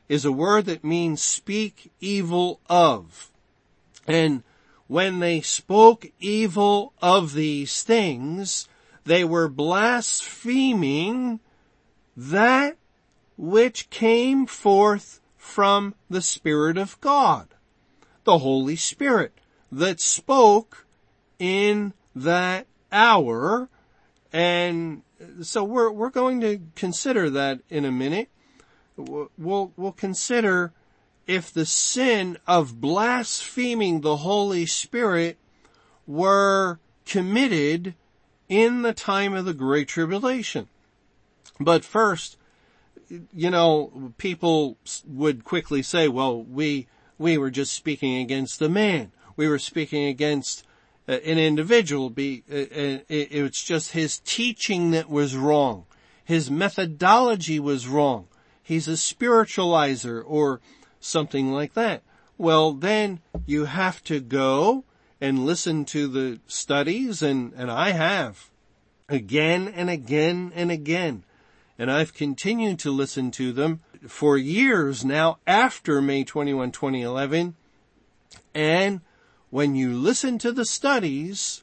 is 0.09 0.25
a 0.25 0.33
word 0.33 0.67
that 0.67 0.85
means 0.85 1.23
speak 1.23 1.91
evil 2.01 2.61
of. 2.69 3.31
And 4.07 4.43
when 4.87 5.19
they 5.19 5.41
spoke 5.41 6.07
evil 6.21 6.93
of 7.01 7.33
these 7.33 7.83
things, 7.83 8.69
they 9.05 9.25
were 9.25 9.49
blaspheming 9.49 11.41
that 12.17 12.77
which 13.37 13.91
came 13.91 14.47
forth 14.47 15.21
from 15.37 15.95
the 16.09 16.23
Spirit 16.23 16.79
of 16.79 17.01
God, 17.01 17.49
the 18.25 18.39
Holy 18.39 18.77
Spirit 18.77 19.33
that 19.71 20.01
spoke 20.01 20.87
in 21.39 21.93
that 22.15 22.67
hour. 22.93 23.69
And 24.33 25.03
so 25.43 25.65
we're, 25.65 25.91
we're 25.91 26.11
going 26.11 26.41
to 26.43 26.61
consider 26.77 27.29
that 27.31 27.61
in 27.69 27.85
a 27.85 27.93
minute. 27.93 28.29
We'll, 28.97 29.73
we'll 29.77 29.93
consider 29.93 30.73
if 31.27 31.53
the 31.53 31.67
sin 31.67 32.39
of 32.47 32.81
blaspheming 32.81 34.01
the 34.01 34.19
Holy 34.19 34.67
Spirit 34.67 35.39
were 36.07 36.79
committed 37.07 37.95
in 38.49 38.83
the 38.83 38.93
time 38.93 39.35
of 39.35 39.45
the 39.45 39.55
Great 39.55 39.89
Tribulation. 39.89 40.69
But 41.59 41.85
first, 41.85 42.37
you 43.33 43.51
know, 43.51 44.13
people 44.19 44.77
would 45.07 45.45
quickly 45.45 45.83
say, 45.83 46.09
well, 46.09 46.43
we, 46.43 46.87
we 47.19 47.39
were 47.39 47.51
just 47.51 47.73
speaking 47.73 48.17
against 48.19 48.59
the 48.59 48.69
man. 48.69 49.13
We 49.37 49.49
were 49.49 49.59
speaking 49.59 50.05
against 50.05 50.65
uh, 51.09 51.13
an 51.13 51.39
individual. 51.39 52.07
Uh, 52.07 52.21
uh 52.51 52.99
it's 53.09 53.63
just 53.63 53.93
his 53.93 54.19
teaching 54.21 54.91
that 54.93 55.09
was 55.09 55.37
wrong. 55.37 55.87
His 56.25 56.51
methodology 56.51 57.61
was 57.61 57.87
wrong. 57.87 58.29
He's 58.63 58.89
a 58.89 58.93
spiritualizer 58.93 60.23
or 60.27 60.61
something 61.05 61.53
like 61.53 61.75
that. 61.75 62.03
Well, 62.39 62.73
then 62.73 63.21
you 63.47 63.67
have 63.67 64.03
to 64.05 64.21
go 64.21 64.85
and 65.21 65.47
listen 65.47 65.85
to 65.87 66.09
the 66.09 66.41
studies 66.47 67.23
and, 67.23 67.53
and 67.57 67.71
I 67.71 67.91
have 67.91 68.51
again 69.09 69.69
and 69.69 69.89
again 69.89 70.53
and 70.55 70.71
again. 70.71 71.25
And 71.79 71.91
I've 71.91 72.15
continued 72.15 72.79
to 72.81 72.91
listen 72.91 73.31
to 73.33 73.53
them 73.53 73.81
for 74.07 74.37
years 74.37 75.05
now 75.05 75.39
after 75.47 76.01
May 76.01 76.25
21, 76.25 76.73
2011. 76.73 77.55
And 78.55 79.01
when 79.51 79.75
you 79.75 79.93
listen 79.95 80.39
to 80.39 80.53
the 80.53 80.65
studies, 80.65 81.63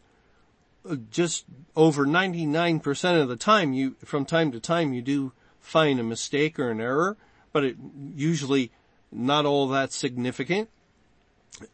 uh, 0.90 0.96
just 1.10 1.46
over 1.76 2.06
99% 2.06 3.22
of 3.22 3.30
the 3.30 3.36
time 3.36 3.74
you, 3.74 3.96
from 4.04 4.26
time 4.26 4.52
to 4.52 4.60
time 4.60 4.94
you 4.94 5.02
do 5.02 5.32
find 5.60 6.00
a 6.00 6.04
mistake 6.04 6.60
or 6.60 6.72
an 6.72 6.82
error, 6.82 7.18
but 7.54 7.64
it 7.64 7.78
usually 8.16 8.72
not 9.12 9.46
all 9.46 9.68
that 9.70 9.92
significant. 9.92 10.70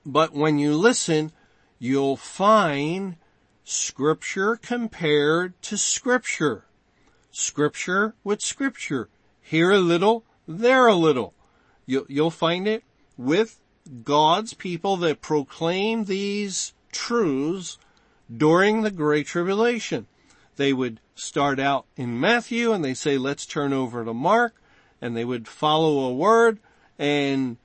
But 0.06 0.34
when 0.34 0.60
you 0.60 0.76
listen, 0.76 1.32
you'll 1.80 2.18
find 2.18 3.16
scripture 3.64 4.56
compared 4.56 5.62
to 5.62 5.78
scripture. 5.78 6.66
Scripture 7.32 8.16
with 8.24 8.42
scripture. 8.42 9.10
Here 9.42 9.72
a 9.72 9.80
little, 9.80 10.26
there 10.48 10.88
a 10.88 10.96
little. 10.96 11.34
You'll, 11.86 12.32
find 12.32 12.68
it 12.68 12.84
with 13.18 13.62
God's 14.04 14.54
people 14.54 14.98
that 14.98 15.22
proclaim 15.22 16.04
these 16.04 16.74
truths 16.92 17.78
during 18.36 18.82
the 18.82 18.92
Great 18.92 19.28
Tribulation. 19.28 20.08
They 20.58 20.74
would 20.74 21.00
start 21.16 21.60
out 21.60 21.86
in 21.96 22.20
Matthew 22.20 22.74
and 22.74 22.84
they 22.84 22.94
say, 22.94 23.18
let's 23.18 23.46
turn 23.46 23.72
over 23.72 24.04
to 24.04 24.14
Mark 24.14 24.56
and 25.02 25.16
they 25.16 25.24
would 25.24 25.48
follow 25.48 26.00
a 26.00 26.14
word 26.14 26.60
and 26.98 27.58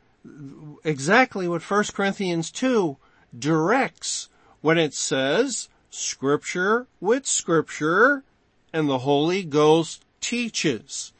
exactly 0.84 1.48
what 1.48 1.62
1 1.62 1.84
Corinthians 1.94 2.50
2 2.50 2.96
directs 3.36 4.28
when 4.60 4.78
it 4.78 4.94
says 4.94 5.68
scripture 5.90 6.86
with 7.00 7.26
scripture 7.26 8.24
and 8.72 8.88
the 8.88 8.98
Holy 8.98 9.42
Ghost 9.42 10.04
teaches. 10.20 11.12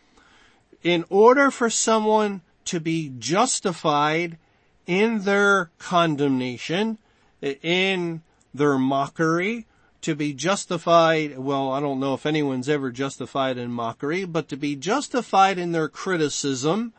In 0.83 1.05
order 1.09 1.51
for 1.51 1.71
someone 1.71 2.41
to 2.65 2.81
be 2.81 3.13
justified 3.19 4.39
in 4.87 5.21
their 5.21 5.71
condemnation, 5.79 6.99
in 7.41 8.23
their 8.55 8.79
mockery, 8.79 9.67
to 10.01 10.15
be 10.17 10.33
justified, 10.33 11.39
well, 11.39 11.71
I 11.71 11.81
don't 11.81 12.01
know 12.01 12.15
if 12.15 12.27
anyone's 12.27 12.69
ever 12.69 12.91
justified 12.91 13.57
in 13.57 13.71
mockery, 13.71 14.25
but 14.25 14.49
to 14.49 14.57
be 14.57 14.75
justified 14.75 15.59
in 15.59 15.73
their 15.73 15.89
criticism, 15.89 16.93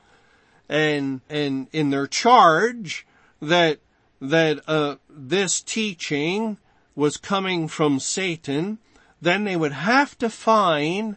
and 0.73 1.21
and 1.29 1.67
in 1.71 1.91
their 1.91 2.07
charge 2.07 3.05
that 3.39 3.77
that 4.19 4.59
uh, 4.67 4.95
this 5.07 5.61
teaching 5.61 6.57
was 6.95 7.17
coming 7.17 7.67
from 7.67 7.99
Satan, 7.99 8.79
then 9.21 9.43
they 9.43 9.55
would 9.55 9.73
have 9.73 10.17
to 10.17 10.29
find 10.29 11.15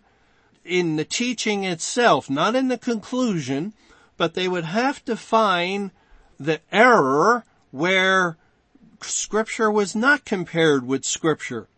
in 0.64 0.96
the 0.96 1.04
teaching 1.04 1.64
itself, 1.64 2.28
not 2.28 2.54
in 2.54 2.68
the 2.68 2.76
conclusion, 2.76 3.72
but 4.16 4.34
they 4.34 4.48
would 4.48 4.64
have 4.64 5.04
to 5.04 5.16
find 5.16 5.90
the 6.38 6.60
error 6.70 7.44
where 7.70 8.36
scripture 9.02 9.70
was 9.70 9.94
not 9.94 10.24
compared 10.24 10.86
with 10.86 11.04
scripture, 11.04 11.68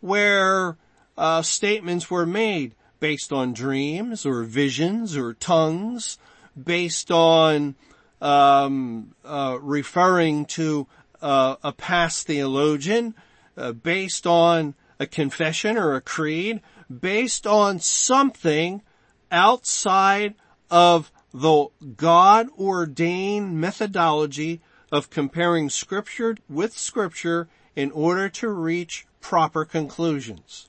where 0.00 0.76
uh, 1.18 1.42
statements 1.42 2.10
were 2.10 2.26
made 2.26 2.74
based 3.00 3.32
on 3.32 3.52
dreams 3.52 4.24
or 4.24 4.44
visions 4.44 5.16
or 5.16 5.34
tongues 5.34 6.16
based 6.64 7.10
on 7.10 7.74
um, 8.20 9.14
uh, 9.24 9.58
referring 9.60 10.44
to 10.46 10.86
uh, 11.20 11.56
a 11.62 11.72
past 11.72 12.26
theologian, 12.26 13.14
uh, 13.56 13.72
based 13.72 14.26
on 14.26 14.74
a 14.98 15.06
confession 15.06 15.76
or 15.76 15.94
a 15.94 16.00
creed, 16.00 16.60
based 16.88 17.46
on 17.46 17.78
something 17.78 18.82
outside 19.30 20.34
of 20.70 21.12
the 21.32 21.66
God 21.96 22.48
ordained 22.58 23.60
methodology 23.60 24.60
of 24.90 25.10
comparing 25.10 25.68
scripture 25.68 26.36
with 26.48 26.76
scripture 26.76 27.48
in 27.76 27.90
order 27.90 28.28
to 28.28 28.48
reach 28.48 29.06
proper 29.20 29.64
conclusions. 29.64 30.68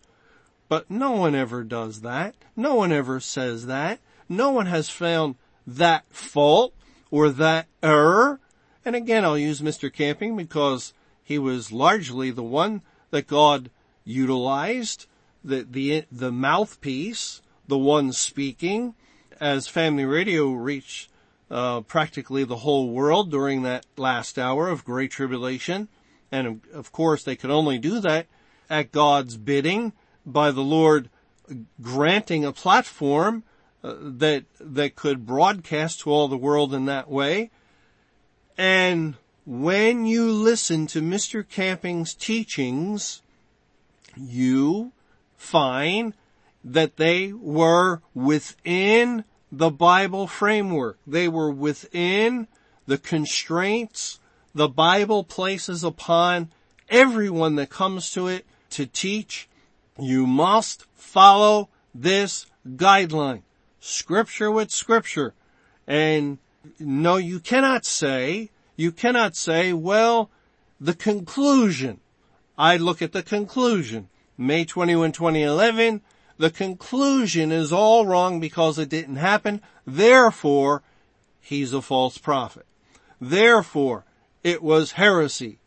But 0.68 0.92
no 0.92 1.12
one 1.12 1.34
ever 1.34 1.64
does 1.64 2.02
that. 2.02 2.36
No 2.56 2.76
one 2.76 2.92
ever 2.92 3.20
says 3.20 3.66
that. 3.66 4.00
No 4.28 4.52
one 4.52 4.68
has 4.68 4.90
found 4.90 5.36
that 5.78 6.06
fault 6.10 6.74
or 7.12 7.30
that 7.30 7.68
error. 7.82 8.40
And 8.86 8.96
again, 8.96 9.24
I'll 9.24 9.38
use 9.38 9.62
Mr. 9.62 9.92
Camping 9.92 10.36
because 10.36 10.94
he 11.24 11.38
was 11.38 11.72
largely 11.72 12.32
the 12.32 12.44
one 12.44 12.82
that 13.12 13.28
God 13.28 13.70
utilized, 14.04 15.06
the, 15.44 15.66
the, 15.70 16.06
the 16.12 16.32
mouthpiece, 16.32 17.42
the 17.68 17.78
one 17.78 18.12
speaking, 18.12 18.96
as 19.40 19.68
Family 19.68 20.06
Radio 20.06 20.52
reached 20.52 21.10
uh, 21.52 21.82
practically 21.82 22.44
the 22.44 22.58
whole 22.58 22.90
world 22.90 23.32
during 23.32 23.64
that 23.64 23.86
last 23.98 24.38
hour 24.38 24.70
of 24.70 24.86
great 24.86 25.12
tribulation. 25.12 25.88
And 26.32 26.62
of 26.74 26.92
course, 26.92 27.24
they 27.24 27.36
could 27.36 27.50
only 27.50 27.78
do 27.78 28.00
that 28.02 28.28
at 28.70 28.92
God's 28.92 29.38
bidding 29.38 29.94
by 30.26 30.52
the 30.52 30.62
Lord 30.62 31.10
granting 31.82 32.46
a 32.46 32.52
platform 32.52 33.44
that 33.82 34.46
that 34.60 34.96
could 34.96 35.26
broadcast 35.26 36.02
to 36.02 36.12
all 36.12 36.28
the 36.28 36.38
world 36.38 36.74
in 36.74 36.86
that 36.86 37.10
way. 37.10 37.52
And 38.58 39.16
when 39.46 40.06
you 40.06 40.32
listen 40.32 40.88
to 40.88 41.02
Mr. 41.02 41.48
Camping's 41.48 42.14
teachings, 42.14 43.22
you 44.18 44.92
find 45.38 46.14
that 46.64 46.98
they 46.98 47.32
were 47.32 48.02
within 48.14 49.24
the 49.52 49.70
Bible 49.70 50.28
framework. 50.28 50.98
They 51.08 51.28
were 51.28 51.52
within 51.52 52.48
the 52.86 52.98
constraints 52.98 54.20
the 54.54 54.68
Bible 54.68 55.24
places 55.24 55.84
upon 55.84 56.50
everyone 56.90 57.56
that 57.56 57.70
comes 57.70 58.12
to 58.12 58.28
it 58.28 58.46
to 58.72 58.86
teach. 58.86 59.48
You 60.00 60.26
must 60.26 60.86
follow 60.96 61.70
this 61.94 62.46
guideline. 62.68 63.44
Scripture 63.80 64.52
with 64.52 64.72
scripture. 64.72 65.34
And 65.88 66.38
no, 66.80 67.18
you 67.18 67.40
cannot 67.40 67.86
say, 67.86 68.50
you 68.76 68.92
cannot 68.92 69.36
say, 69.36 69.74
well, 69.74 70.30
the 70.80 70.94
conclusion. 70.94 72.00
I 72.58 72.78
look 72.78 73.02
at 73.02 73.12
the 73.12 73.24
conclusion. 73.24 74.10
May 74.38 74.66
21, 74.66 75.12
2011, 75.12 76.02
the 76.38 76.50
conclusion 76.50 77.52
is 77.52 77.74
all 77.74 78.06
wrong 78.06 78.40
because 78.40 78.80
it 78.80 78.90
didn't 78.90 79.18
happen. 79.18 79.62
Therefore, 79.86 80.84
he's 81.42 81.74
a 81.74 81.82
false 81.82 82.18
prophet. 82.18 82.66
Therefore, 83.20 84.06
it 84.44 84.64
was 84.64 84.94
heresy. 84.94 85.60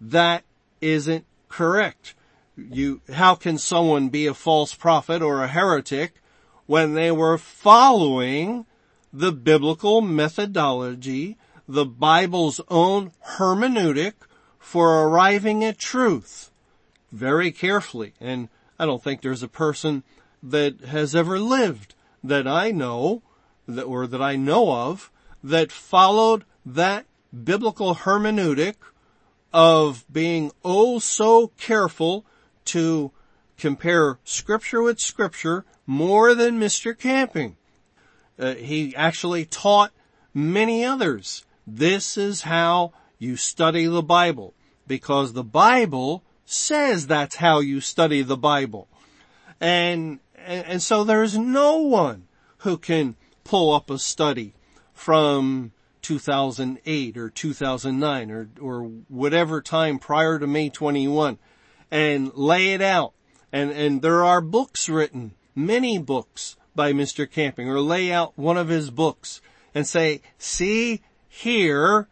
That 0.00 0.44
isn't 0.80 1.24
correct. 1.48 2.14
You, 2.56 3.00
how 3.12 3.34
can 3.34 3.56
someone 3.56 4.08
be 4.08 4.26
a 4.26 4.34
false 4.34 4.74
prophet 4.74 5.22
or 5.22 5.42
a 5.42 5.48
heretic 5.48 6.20
when 6.68 6.92
they 6.92 7.10
were 7.10 7.38
following 7.38 8.66
the 9.10 9.32
biblical 9.32 10.02
methodology, 10.02 11.34
the 11.66 11.86
Bible's 11.86 12.60
own 12.68 13.10
hermeneutic 13.38 14.12
for 14.58 15.02
arriving 15.04 15.64
at 15.64 15.78
truth? 15.78 16.50
Very 17.10 17.50
carefully. 17.52 18.12
And 18.20 18.50
I 18.78 18.84
don't 18.84 19.02
think 19.02 19.22
there's 19.22 19.42
a 19.42 19.48
person 19.48 20.02
that 20.42 20.82
has 20.82 21.16
ever 21.16 21.40
lived 21.40 21.94
that 22.22 22.46
I 22.46 22.70
know 22.70 23.22
that, 23.66 23.84
or 23.84 24.06
that 24.06 24.20
I 24.20 24.36
know 24.36 24.70
of 24.70 25.10
that 25.42 25.72
followed 25.72 26.44
that 26.66 27.06
biblical 27.32 27.94
hermeneutic 27.94 28.74
of 29.54 30.04
being 30.12 30.52
oh 30.62 30.98
so 30.98 31.48
careful 31.58 32.26
to 32.66 33.10
compare 33.58 34.18
scripture 34.24 34.82
with 34.82 35.00
scripture 35.00 35.64
more 35.86 36.34
than 36.34 36.60
Mr. 36.60 36.96
Camping. 36.96 37.56
Uh, 38.38 38.54
he 38.54 38.94
actually 38.96 39.44
taught 39.44 39.92
many 40.32 40.84
others. 40.84 41.44
This 41.66 42.16
is 42.16 42.42
how 42.42 42.92
you 43.18 43.36
study 43.36 43.86
the 43.86 44.02
Bible 44.02 44.54
because 44.86 45.32
the 45.32 45.44
Bible 45.44 46.22
says 46.44 47.06
that's 47.06 47.36
how 47.36 47.60
you 47.60 47.80
study 47.80 48.22
the 48.22 48.36
Bible. 48.36 48.88
And 49.60 50.20
and, 50.46 50.80
so 50.80 51.04
there's 51.04 51.36
no 51.36 51.76
one 51.76 52.28
who 52.58 52.78
can 52.78 53.16
pull 53.44 53.74
up 53.74 53.90
a 53.90 53.98
study 53.98 54.54
from 54.94 55.72
2008 56.00 57.18
or 57.18 57.28
2009 57.28 58.30
or, 58.30 58.48
or 58.60 58.82
whatever 59.08 59.60
time 59.60 59.98
prior 59.98 60.38
to 60.38 60.46
May 60.46 60.70
21 60.70 61.38
and 61.90 62.32
lay 62.34 62.72
it 62.72 62.80
out. 62.80 63.12
And, 63.52 63.70
and 63.70 64.02
there 64.02 64.24
are 64.24 64.40
books 64.40 64.88
written, 64.88 65.32
many 65.54 65.98
books 65.98 66.56
by 66.74 66.92
Mr. 66.92 67.30
Camping 67.30 67.68
or 67.68 67.80
lay 67.80 68.12
out 68.12 68.36
one 68.36 68.56
of 68.56 68.68
his 68.68 68.90
books 68.90 69.40
and 69.74 69.86
say, 69.86 70.20
see 70.38 71.00
here, 71.28 72.08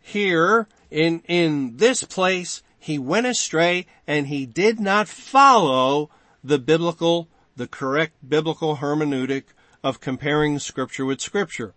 here 0.00 0.66
in, 0.90 1.22
in 1.28 1.76
this 1.76 2.04
place, 2.04 2.62
he 2.78 2.98
went 2.98 3.26
astray 3.26 3.86
and 4.06 4.26
he 4.26 4.46
did 4.46 4.80
not 4.80 5.08
follow 5.08 6.10
the 6.42 6.58
biblical 6.58 7.28
the 7.58 7.66
correct 7.66 8.14
biblical 8.26 8.76
hermeneutic 8.76 9.44
of 9.82 10.00
comparing 10.00 10.58
scripture 10.58 11.04
with 11.04 11.20
scripture. 11.20 11.74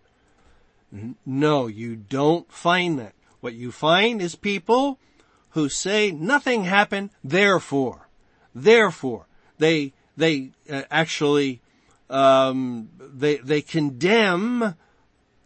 No, 1.26 1.66
you 1.66 1.96
don't 1.96 2.50
find 2.52 2.98
that. 2.98 3.14
What 3.40 3.54
you 3.54 3.72
find 3.72 4.22
is 4.22 4.36
people 4.36 4.98
who 5.50 5.68
say 5.68 6.12
nothing 6.12 6.64
happened, 6.64 7.10
therefore, 7.24 8.01
therefore, 8.54 9.26
they, 9.58 9.92
they 10.16 10.50
uh, 10.70 10.82
actually, 10.90 11.60
um, 12.10 12.88
they, 12.98 13.36
they 13.36 13.62
condemn 13.62 14.74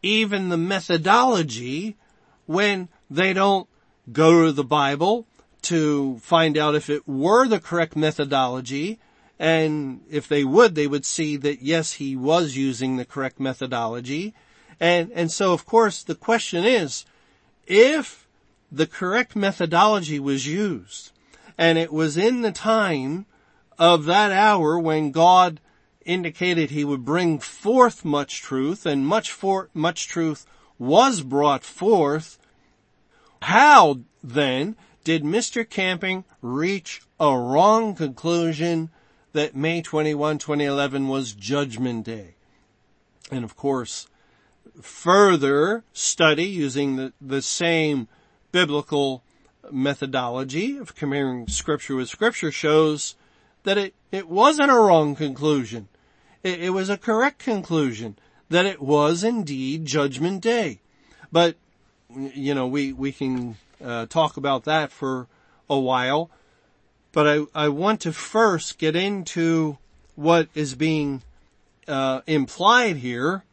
even 0.02 0.48
the 0.48 0.56
methodology 0.56 1.96
when 2.46 2.88
they 3.10 3.32
don't 3.32 3.68
go 4.12 4.46
to 4.46 4.52
the 4.52 4.64
Bible 4.64 5.26
to 5.62 6.18
find 6.18 6.56
out 6.56 6.74
if 6.74 6.88
it 6.88 7.06
were 7.08 7.48
the 7.48 7.58
correct 7.58 7.96
methodology 7.96 8.98
and 9.38 10.00
if 10.08 10.28
they 10.28 10.44
would, 10.44 10.74
they 10.74 10.86
would 10.86 11.04
see 11.04 11.36
that 11.36 11.60
yes, 11.60 11.94
he 11.94 12.16
was 12.16 12.56
using 12.56 12.96
the 12.96 13.04
correct 13.04 13.38
methodology. 13.38 14.32
And, 14.78 15.10
and 15.12 15.30
so 15.30 15.52
of 15.52 15.66
course 15.66 16.02
the 16.02 16.14
question 16.14 16.64
is, 16.64 17.04
if 17.66 18.26
the 18.70 18.86
correct 18.86 19.34
methodology 19.34 20.18
was 20.18 20.46
used 20.46 21.12
and 21.58 21.78
it 21.78 21.92
was 21.92 22.16
in 22.16 22.42
the 22.42 22.52
time 22.52 23.26
of 23.78 24.04
that 24.04 24.32
hour 24.32 24.78
when 24.78 25.10
God 25.10 25.60
indicated 26.04 26.70
he 26.70 26.84
would 26.84 27.04
bring 27.04 27.38
forth 27.38 28.04
much 28.04 28.40
truth 28.40 28.86
and 28.86 29.06
much 29.06 29.32
for, 29.32 29.68
much 29.74 30.08
truth 30.08 30.46
was 30.78 31.22
brought 31.22 31.64
forth, 31.64 32.38
how 33.42 34.00
then 34.22 34.76
did 35.04 35.22
Mr. 35.22 35.68
Camping 35.68 36.24
reach 36.42 37.02
a 37.18 37.36
wrong 37.36 37.94
conclusion 37.94 38.90
that 39.32 39.54
May 39.54 39.82
21, 39.82 40.38
2011 40.38 41.08
was 41.08 41.32
Judgment 41.32 42.04
Day. 42.04 42.34
And 43.30 43.44
of 43.44 43.56
course, 43.56 44.08
further 44.80 45.84
study 45.92 46.44
using 46.44 46.96
the, 46.96 47.12
the 47.20 47.42
same 47.42 48.08
biblical 48.52 49.22
methodology 49.70 50.78
of 50.78 50.94
comparing 50.94 51.48
scripture 51.48 51.96
with 51.96 52.08
scripture 52.08 52.50
shows 52.50 53.14
that 53.64 53.78
it, 53.78 53.94
it 54.12 54.28
wasn't 54.28 54.70
a 54.70 54.74
wrong 54.74 55.14
conclusion. 55.14 55.88
It, 56.42 56.62
it 56.62 56.70
was 56.70 56.88
a 56.88 56.96
correct 56.96 57.38
conclusion 57.38 58.16
that 58.48 58.66
it 58.66 58.80
was 58.80 59.24
indeed 59.24 59.86
judgment 59.86 60.40
day. 60.42 60.80
But, 61.32 61.56
you 62.14 62.54
know, 62.54 62.66
we, 62.66 62.92
we 62.92 63.12
can 63.12 63.56
uh, 63.84 64.06
talk 64.06 64.36
about 64.36 64.64
that 64.64 64.92
for 64.92 65.26
a 65.68 65.78
while. 65.78 66.30
But 67.12 67.26
I, 67.26 67.64
I 67.64 67.68
want 67.68 68.02
to 68.02 68.12
first 68.12 68.78
get 68.78 68.94
into 68.94 69.78
what 70.14 70.48
is 70.54 70.74
being 70.74 71.22
uh, 71.88 72.20
implied 72.26 72.96
here, 72.96 73.44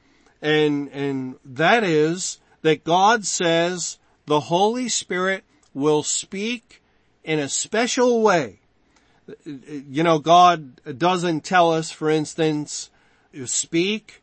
and 0.41 0.89
and 0.89 1.35
that 1.45 1.83
is 1.83 2.39
that 2.61 2.83
God 2.83 3.25
says 3.25 3.99
the 4.25 4.41
Holy 4.41 4.89
Spirit 4.89 5.43
will 5.73 6.03
speak 6.03 6.81
in 7.23 7.39
a 7.39 7.49
special 7.49 8.21
way. 8.21 8.59
You 9.45 10.03
know, 10.03 10.19
God 10.19 10.81
doesn't 10.97 11.45
tell 11.45 11.71
us, 11.71 11.91
for 11.91 12.09
instance, 12.09 12.89
speak 13.45 14.21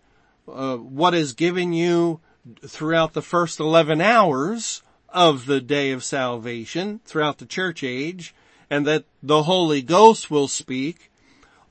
uh, 0.48 0.76
what 0.76 1.14
is 1.14 1.32
given 1.32 1.72
you 1.72 2.20
throughout 2.66 3.12
the 3.12 3.22
first 3.22 3.60
11 3.60 4.00
hours 4.00 4.82
of 5.08 5.46
the 5.46 5.60
day 5.60 5.92
of 5.92 6.04
salvation, 6.04 7.00
throughout 7.04 7.38
the 7.38 7.46
church 7.46 7.82
age, 7.82 8.34
and 8.68 8.86
that 8.86 9.04
the 9.22 9.44
Holy 9.44 9.82
Ghost 9.82 10.30
will 10.30 10.48
speak, 10.48 11.10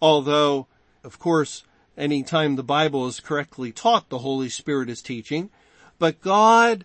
although, 0.02 0.68
of 1.04 1.20
course, 1.20 1.64
anytime 1.98 2.56
the 2.56 2.64
Bible 2.64 3.08
is 3.08 3.20
correctly 3.20 3.72
taught, 3.72 4.10
the 4.10 4.20
Holy 4.20 4.50
Spirit 4.50 4.90
is 4.90 5.02
teaching, 5.02 5.50
but 5.98 6.22
God 6.22 6.84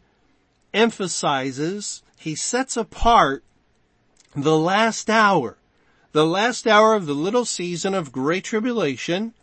emphasizes, 0.73 2.03
He 2.25 2.35
sets 2.35 2.79
apart 2.79 3.45
the 4.35 4.57
last 4.57 5.11
hour, 5.11 5.59
the 6.13 6.25
last 6.25 6.67
hour 6.67 6.95
of 6.95 7.05
the 7.05 7.13
little 7.13 7.45
season 7.45 7.93
of 7.93 8.13
great 8.13 8.45
tribulation 8.45 9.35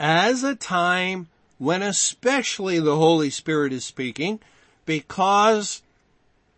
as 0.00 0.42
a 0.42 0.54
time 0.54 1.28
when 1.58 1.82
especially 1.82 2.80
the 2.80 2.96
Holy 2.96 3.28
Spirit 3.28 3.74
is 3.74 3.84
speaking 3.84 4.40
because 4.86 5.82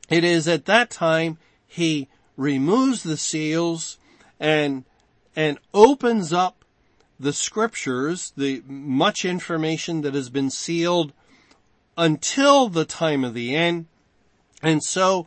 it 0.08 0.22
is 0.22 0.46
at 0.46 0.66
that 0.66 0.88
time 0.88 1.36
he 1.66 2.06
removes 2.36 3.02
the 3.02 3.16
seals 3.16 3.98
and, 4.38 4.84
and 5.34 5.58
opens 5.74 6.32
up 6.32 6.64
the 7.18 7.32
scriptures, 7.32 8.32
the 8.36 8.62
much 8.68 9.24
information 9.24 10.02
that 10.02 10.14
has 10.14 10.28
been 10.28 10.48
sealed 10.48 11.12
until 11.98 12.68
the 12.68 12.84
time 12.84 13.24
of 13.24 13.34
the 13.34 13.52
end. 13.56 13.86
And 14.62 14.80
so, 14.80 15.26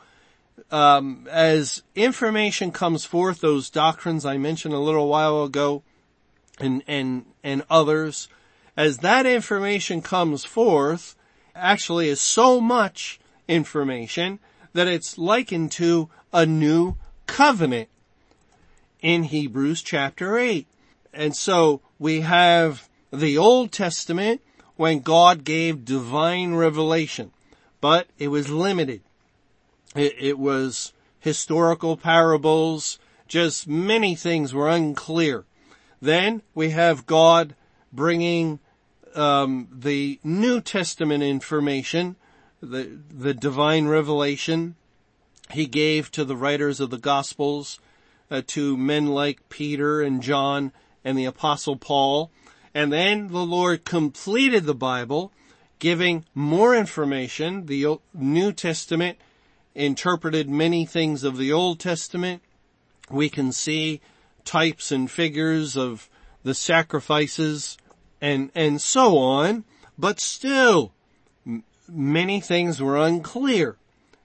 um, 0.71 1.27
as 1.29 1.83
information 1.95 2.71
comes 2.71 3.05
forth, 3.05 3.41
those 3.41 3.69
doctrines 3.69 4.25
I 4.25 4.37
mentioned 4.37 4.73
a 4.73 4.79
little 4.79 5.07
while 5.07 5.43
ago, 5.43 5.83
and 6.59 6.83
and 6.87 7.25
and 7.43 7.63
others, 7.69 8.27
as 8.75 8.99
that 8.99 9.25
information 9.25 10.01
comes 10.01 10.45
forth, 10.45 11.15
actually 11.55 12.09
is 12.09 12.21
so 12.21 12.59
much 12.61 13.19
information 13.47 14.39
that 14.73 14.87
it's 14.87 15.17
likened 15.17 15.71
to 15.73 16.09
a 16.31 16.45
new 16.45 16.95
covenant 17.25 17.89
in 19.01 19.23
Hebrews 19.23 19.81
chapter 19.81 20.37
8. 20.37 20.67
And 21.13 21.35
so 21.35 21.81
we 21.97 22.21
have 22.21 22.87
the 23.11 23.37
Old 23.37 23.71
Testament 23.71 24.41
when 24.75 24.99
God 24.99 25.43
gave 25.43 25.85
divine 25.85 26.53
revelation, 26.53 27.31
but 27.81 28.07
it 28.17 28.29
was 28.29 28.49
limited. 28.49 29.01
It, 29.95 30.15
it 30.19 30.39
was 30.39 30.93
historical 31.19 31.97
parables, 31.97 32.99
just 33.27 33.67
many 33.67 34.15
things 34.15 34.53
were 34.53 34.69
unclear. 34.69 35.45
Then 36.01 36.41
we 36.53 36.69
have 36.69 37.05
God 37.05 37.55
bringing 37.91 38.59
um, 39.15 39.67
the 39.71 40.19
New 40.23 40.61
Testament 40.61 41.23
information, 41.23 42.15
the 42.61 42.99
the 43.09 43.33
divine 43.33 43.87
revelation 43.87 44.75
he 45.51 45.65
gave 45.65 46.11
to 46.11 46.23
the 46.23 46.35
writers 46.35 46.79
of 46.79 46.89
the 46.89 46.97
Gospels, 46.97 47.79
uh, 48.29 48.41
to 48.47 48.77
men 48.77 49.07
like 49.07 49.49
Peter 49.49 50.01
and 50.01 50.21
John 50.21 50.71
and 51.03 51.17
the 51.17 51.25
Apostle 51.25 51.75
Paul, 51.75 52.31
and 52.73 52.93
then 52.93 53.29
the 53.29 53.45
Lord 53.45 53.83
completed 53.83 54.65
the 54.65 54.75
Bible, 54.75 55.31
giving 55.79 56.25
more 56.35 56.75
information. 56.75 57.65
The 57.65 57.97
New 58.13 58.53
Testament 58.53 59.17
interpreted 59.79 60.49
many 60.49 60.85
things 60.85 61.23
of 61.23 61.37
the 61.37 61.51
Old 61.51 61.79
Testament. 61.79 62.41
We 63.09 63.29
can 63.29 63.51
see 63.51 64.01
types 64.43 64.91
and 64.91 65.09
figures 65.09 65.77
of 65.77 66.09
the 66.43 66.53
sacrifices 66.53 67.77
and, 68.21 68.51
and 68.53 68.81
so 68.81 69.17
on, 69.17 69.63
but 69.97 70.19
still 70.19 70.91
many 71.87 72.41
things 72.41 72.81
were 72.81 72.97
unclear. 72.97 73.77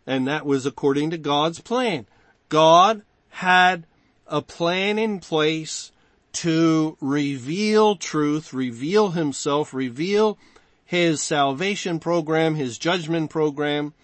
And 0.07 0.27
that 0.27 0.45
was 0.45 0.67
according 0.67 1.11
to 1.11 1.19
God's 1.19 1.61
plan. 1.61 2.07
God 2.49 3.03
had 3.31 3.87
a 4.27 4.43
plan 4.43 4.99
in 4.99 5.21
place 5.21 5.93
to 6.33 6.97
reveal 7.01 7.97
truth, 7.97 8.53
reveal 8.53 9.11
himself, 9.11 9.73
reveal 9.73 10.37
his 10.85 11.23
salvation 11.23 12.01
program, 12.01 12.57
his 12.57 12.77
judgment 12.77 13.31
program, 13.31 13.95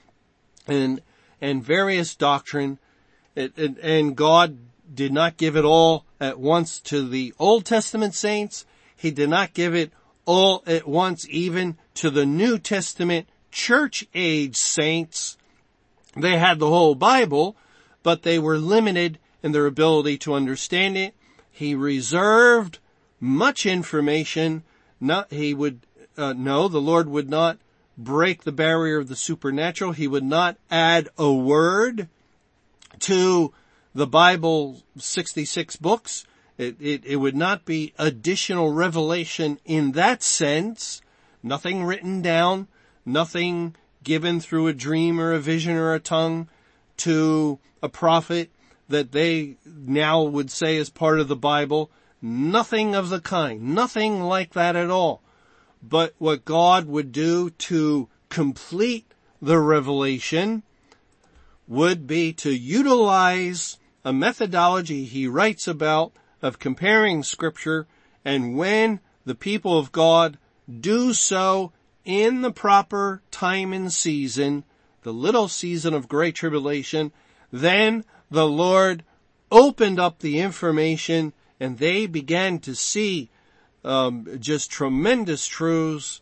and, 0.67 1.01
and 1.41 1.65
various 1.65 2.15
doctrine. 2.15 2.79
And 3.37 4.17
God 4.17 4.59
did 4.93 5.13
not 5.13 5.37
give 5.37 5.57
it 5.57 5.65
all 5.65 6.05
at 6.21 6.39
once 6.39 6.81
to 6.81 7.09
the 7.09 7.33
Old 7.39 7.65
Testament 7.65 8.15
saints. 8.15 8.67
He 8.97 9.11
did 9.11 9.31
not 9.31 9.55
give 9.55 9.75
it 9.75 9.93
all 10.27 10.63
at 10.67 10.87
once 10.87 11.27
even 11.31 11.79
to 11.95 12.11
the 12.11 12.27
New 12.27 12.59
Testament 12.59 13.29
church 13.51 14.07
age 14.15 14.57
saints. 14.57 15.37
They 16.17 16.39
had 16.39 16.59
the 16.59 16.69
whole 16.69 16.95
Bible, 16.95 17.57
but 18.03 18.23
they 18.23 18.39
were 18.39 18.59
limited 18.59 19.19
in 19.43 19.53
their 19.53 19.67
ability 19.67 20.19
to 20.19 20.35
understand 20.35 20.97
it. 20.97 21.15
He 21.51 21.75
reserved 21.75 22.79
much 23.19 23.65
information. 23.65 24.63
Not, 25.01 25.33
he 25.33 25.55
would, 25.55 25.87
uh, 26.17 26.35
no, 26.37 26.69
the 26.69 26.81
Lord 26.81 27.09
would 27.09 27.31
not 27.31 27.59
break 28.05 28.45
the 28.45 28.53
barrier 28.53 28.99
of 28.99 29.09
the 29.09 29.17
supernatural. 29.17 29.93
He 29.93 30.09
would 30.09 30.25
not 30.25 30.57
add 30.71 31.09
a 31.19 31.33
word 31.33 32.09
to 33.01 33.53
the 33.95 34.07
Bible 34.07 34.83
66 34.97 35.77
books. 35.77 36.27
It, 36.59 36.77
it, 36.81 37.05
it 37.05 37.17
would 37.17 37.37
not 37.37 37.65
be 37.65 37.95
additional 37.99 38.73
revelation 38.73 39.59
in 39.65 39.93
that 39.93 40.23
sense. 40.23 41.01
Nothing 41.43 41.85
written 41.85 42.21
down, 42.21 42.69
nothing 43.07 43.75
given 44.03 44.41
through 44.41 44.67
a 44.67 44.75
dream 44.75 45.21
or 45.21 45.33
a 45.33 45.39
vision 45.39 45.77
or 45.77 45.95
a 45.95 46.01
tongue 46.01 46.49
to 46.99 47.59
a 47.83 47.89
prophet 47.89 48.51
that 48.89 49.13
they 49.13 49.57
now 49.65 50.23
would 50.23 50.51
say 50.51 50.77
is 50.77 50.91
part 50.91 51.21
of 51.21 51.29
the 51.29 51.37
Bible. 51.37 51.91
Nothing 52.21 52.95
of 52.95 53.09
the 53.09 53.21
kind. 53.21 53.75
Nothing 53.75 54.23
like 54.23 54.53
that 54.53 54.77
at 54.77 54.91
all. 54.91 55.23
But 55.83 56.15
what 56.19 56.45
God 56.45 56.87
would 56.87 57.13
do 57.13 57.51
to 57.51 58.09
complete 58.29 59.13
the 59.41 59.59
revelation 59.59 60.63
would 61.67 62.07
be 62.07 62.33
to 62.35 62.51
utilize 62.51 63.79
a 64.05 64.13
methodology 64.13 65.05
he 65.05 65.27
writes 65.27 65.69
about 65.69 66.13
of 66.43 66.59
comparing 66.59 67.23
scripture 67.23 67.87
and 68.25 68.57
when 68.57 69.01
the 69.25 69.35
people 69.35 69.79
of 69.79 69.93
God 69.93 70.39
do 70.81 71.13
so 71.13 71.73
in 72.05 72.43
the 72.43 72.51
proper 72.51 73.23
time 73.31 73.73
and 73.73 73.93
season, 73.93 74.65
the 75.03 75.13
little 75.13 75.49
season 75.49 75.95
of 75.95 76.09
great 76.09 76.35
tribulation, 76.35 77.13
then 77.51 78.05
the 78.31 78.47
Lord 78.47 79.05
opened 79.51 79.99
up 79.99 80.19
the 80.19 80.41
information 80.41 81.33
and 81.59 81.79
they 81.79 82.07
began 82.07 82.59
to 82.61 82.75
see 82.75 83.30
um, 83.85 84.27
just 84.39 84.71
tremendous 84.71 85.47
truths. 85.47 86.21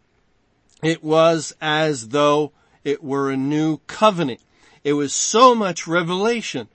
It 0.82 1.02
was 1.02 1.54
as 1.60 2.08
though 2.08 2.52
it 2.84 3.02
were 3.02 3.30
a 3.30 3.36
new 3.36 3.78
covenant. 3.86 4.40
It 4.84 4.92
was 4.92 5.12
so 5.12 5.54
much 5.54 5.86
revelation. 5.86 6.68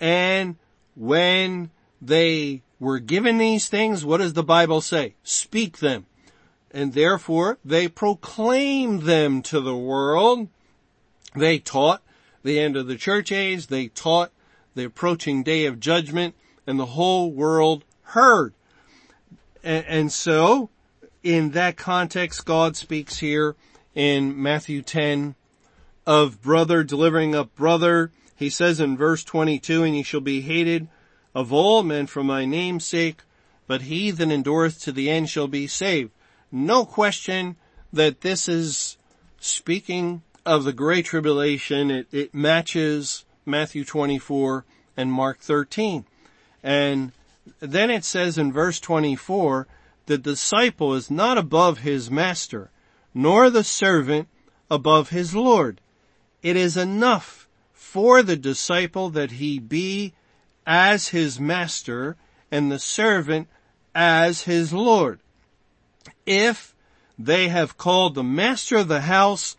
And 0.00 0.56
when 0.96 1.70
they 2.02 2.62
were 2.80 2.98
given 2.98 3.38
these 3.38 3.68
things, 3.68 4.04
what 4.04 4.18
does 4.18 4.34
the 4.34 4.42
Bible 4.42 4.80
say? 4.80 5.14
Speak 5.22 5.78
them. 5.78 6.06
And 6.70 6.92
therefore 6.92 7.58
they 7.64 7.88
proclaimed 7.88 9.02
them 9.02 9.42
to 9.42 9.60
the 9.60 9.76
world. 9.76 10.48
They 11.34 11.58
taught 11.58 12.02
the 12.42 12.58
end 12.58 12.76
of 12.76 12.86
the 12.86 12.96
church 12.96 13.30
age. 13.30 13.68
They 13.68 13.88
taught 13.88 14.32
the 14.74 14.84
approaching 14.84 15.42
day 15.42 15.66
of 15.66 15.80
judgment 15.80 16.34
and 16.66 16.78
the 16.78 16.86
whole 16.86 17.30
world 17.30 17.84
heard. 18.02 18.52
And, 19.64 19.84
and 19.86 20.12
so 20.12 20.68
in 21.22 21.50
that 21.52 21.76
context, 21.76 22.44
God 22.44 22.76
speaks 22.76 23.18
here 23.18 23.56
in 23.94 24.40
Matthew 24.40 24.82
10 24.82 25.34
of 26.06 26.42
brother 26.42 26.84
delivering 26.84 27.34
up 27.34 27.54
brother. 27.56 28.12
He 28.36 28.50
says 28.50 28.78
in 28.78 28.96
verse 28.96 29.24
22, 29.24 29.82
and 29.82 29.96
ye 29.96 30.02
shall 30.02 30.20
be 30.20 30.42
hated 30.42 30.88
of 31.34 31.52
all 31.52 31.82
men 31.82 32.06
for 32.06 32.22
my 32.22 32.44
name's 32.44 32.84
sake, 32.84 33.22
but 33.66 33.82
he 33.82 34.10
that 34.10 34.30
endureth 34.30 34.80
to 34.82 34.92
the 34.92 35.10
end 35.10 35.30
shall 35.30 35.48
be 35.48 35.66
saved. 35.66 36.10
No 36.52 36.84
question 36.84 37.56
that 37.92 38.20
this 38.20 38.48
is 38.48 38.98
speaking 39.40 40.22
of 40.44 40.64
the 40.64 40.72
great 40.72 41.06
tribulation. 41.06 41.90
It, 41.90 42.06
it 42.12 42.34
matches 42.34 43.24
Matthew 43.46 43.84
24 43.84 44.64
and 44.96 45.10
Mark 45.10 45.40
13. 45.40 46.04
And 46.62 47.12
then 47.60 47.90
it 47.90 48.04
says 48.04 48.38
in 48.38 48.52
verse 48.52 48.80
24, 48.80 49.66
the 50.06 50.18
disciple 50.18 50.94
is 50.94 51.10
not 51.10 51.38
above 51.38 51.78
his 51.78 52.10
master, 52.10 52.70
nor 53.12 53.50
the 53.50 53.64
servant 53.64 54.28
above 54.70 55.10
his 55.10 55.34
Lord. 55.34 55.80
It 56.42 56.56
is 56.56 56.76
enough 56.76 57.48
for 57.72 58.22
the 58.22 58.36
disciple 58.36 59.10
that 59.10 59.32
he 59.32 59.58
be 59.58 60.14
as 60.66 61.08
his 61.08 61.38
master 61.38 62.16
and 62.50 62.70
the 62.70 62.78
servant 62.78 63.48
as 63.94 64.42
his 64.42 64.72
Lord. 64.72 65.20
If 66.26 66.74
they 67.18 67.48
have 67.48 67.78
called 67.78 68.14
the 68.14 68.24
master 68.24 68.76
of 68.76 68.88
the 68.88 69.02
house 69.02 69.56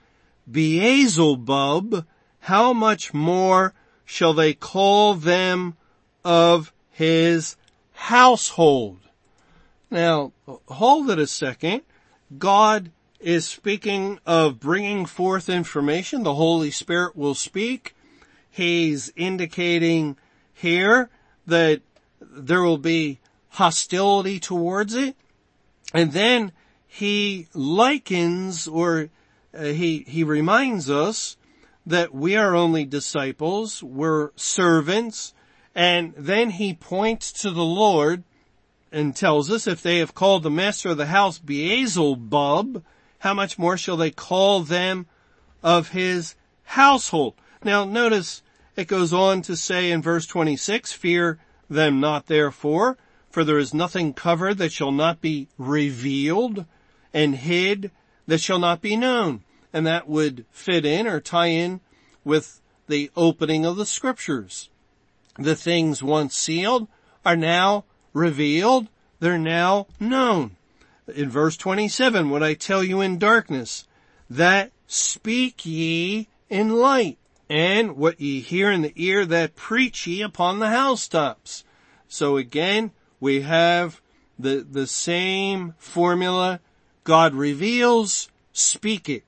Beelzebub, 0.50 2.06
how 2.42 2.74
much 2.74 3.14
more 3.14 3.74
shall 4.04 4.34
they 4.34 4.54
call 4.54 5.16
them 5.16 5.76
of 6.24 6.72
his 6.92 7.56
household? 8.06 9.00
Now, 9.90 10.32
hold 10.68 11.10
it 11.10 11.18
a 11.18 11.26
second. 11.26 11.82
God 12.38 12.92
is 13.20 13.48
speaking 13.48 14.20
of 14.26 14.60
bringing 14.60 15.08
forth 15.08 15.50
information. 15.50 16.22
The 16.22 16.36
Holy 16.36 16.70
Spirit 16.70 17.16
will 17.16 17.34
speak. 17.34 17.96
He's 18.50 19.12
indicating 19.16 20.18
here 20.54 21.10
that 21.48 21.82
there 22.22 22.62
will 22.62 22.78
be 22.78 23.20
hostility 23.50 24.40
towards 24.40 24.94
it. 24.94 25.16
And 25.92 26.12
then 26.12 26.52
he 26.88 27.48
likens 27.54 28.68
or 28.68 29.10
uh, 29.58 29.64
he, 29.64 30.06
he 30.08 30.24
reminds 30.24 30.92
us 30.92 31.38
that 31.88 32.14
we 32.14 32.36
are 32.36 32.56
only 32.56 32.86
disciples, 32.86 33.82
we're 33.82 34.30
servants, 34.36 35.34
and 35.76 36.14
then 36.16 36.52
he 36.52 36.74
points 36.74 37.34
to 37.34 37.52
the 37.52 37.66
Lord 37.66 38.24
and 38.92 39.14
tells 39.14 39.52
us 39.52 39.68
if 39.68 39.82
they 39.82 39.98
have 39.98 40.16
called 40.16 40.44
the 40.44 40.50
master 40.50 40.90
of 40.90 40.98
the 40.98 41.08
house 41.08 41.38
Beelzebub, 41.38 42.82
how 43.20 43.34
much 43.34 43.60
more 43.60 43.76
shall 43.76 43.98
they 43.98 44.12
call 44.12 44.62
them 44.62 45.06
of 45.62 45.90
his 45.90 46.36
household? 46.64 47.34
Now 47.62 47.84
notice 47.84 48.42
it 48.78 48.88
goes 48.88 49.12
on 49.12 49.42
to 49.44 49.58
say 49.58 49.92
in 49.92 50.02
verse 50.02 50.26
26, 50.26 50.94
fear 50.94 51.40
them 51.70 52.00
not 52.00 52.28
therefore, 52.28 52.98
for 53.30 53.44
there 53.44 53.58
is 53.58 53.74
nothing 53.74 54.14
covered 54.14 54.58
that 54.60 54.72
shall 54.72 54.92
not 54.92 55.20
be 55.20 55.50
revealed 55.58 56.66
and 57.14 57.36
hid 57.36 57.92
that 58.28 58.40
shall 58.40 58.60
not 58.60 58.82
be 58.82 58.96
known. 58.96 59.44
And 59.74 59.86
that 59.86 60.08
would 60.08 60.46
fit 60.52 60.86
in 60.86 61.06
or 61.06 61.20
tie 61.20 61.48
in 61.48 61.82
with 62.24 62.62
the 62.88 63.12
opening 63.18 63.66
of 63.66 63.76
the 63.76 63.86
scriptures. 63.86 64.70
The 65.38 65.56
things 65.56 66.02
once 66.02 66.36
sealed 66.36 66.88
are 67.26 67.36
now 67.36 67.86
revealed. 68.14 68.88
They're 69.20 69.38
now 69.38 69.88
known. 70.00 70.56
In 71.14 71.30
verse 71.30 71.58
27, 71.58 72.30
what 72.30 72.42
I 72.42 72.54
tell 72.54 72.84
you 72.84 73.02
in 73.02 73.20
darkness, 73.20 73.88
that 74.30 74.72
speak 74.88 75.66
ye 75.66 76.28
in 76.50 76.76
light, 76.76 77.18
and 77.50 77.96
what 77.96 78.20
ye 78.20 78.40
hear 78.40 78.72
in 78.72 78.82
the 78.82 78.94
ear, 78.96 79.26
that 79.26 79.56
preach 79.56 80.08
ye 80.08 80.22
upon 80.22 80.60
the 80.60 80.70
housetops. 80.70 81.64
So 82.08 82.38
again, 82.38 82.92
we 83.20 83.42
have 83.42 84.02
the, 84.40 84.66
the 84.70 84.88
same 84.88 85.76
formula. 85.78 86.60
God 87.04 87.36
reveals, 87.36 88.30
speak 88.52 89.10
it. 89.10 89.24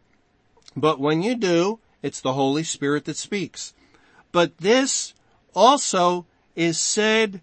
But 0.76 1.00
when 1.00 1.22
you 1.22 1.36
do, 1.36 1.80
it's 2.02 2.22
the 2.22 2.34
Holy 2.34 2.64
Spirit 2.64 3.06
that 3.06 3.18
speaks. 3.18 3.74
But 4.32 4.58
this 4.60 5.14
also 5.56 6.26
is 6.56 6.78
said 6.78 7.42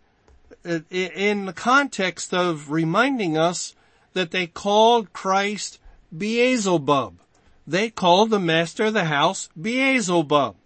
uh, 0.65 0.81
in 0.91 1.47
the 1.47 1.53
context 1.53 2.33
of 2.33 2.71
reminding 2.71 3.37
us 3.37 3.75
that 4.13 4.31
they 4.31 4.47
called 4.47 5.13
Christ 5.13 5.79
Beelzebub. 6.17 7.19
They 7.67 7.91
called 7.91 8.31
the 8.31 8.41
master 8.41 8.87
of 8.87 8.95
the 8.95 9.05
house 9.05 9.49
Beelzebub. 9.61 10.57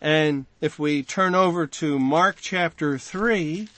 And 0.00 0.46
if 0.60 0.78
we 0.78 1.02
turn 1.02 1.34
over 1.34 1.66
to 1.66 1.98
Mark 1.98 2.38
chapter 2.40 2.98
3, 2.98 3.68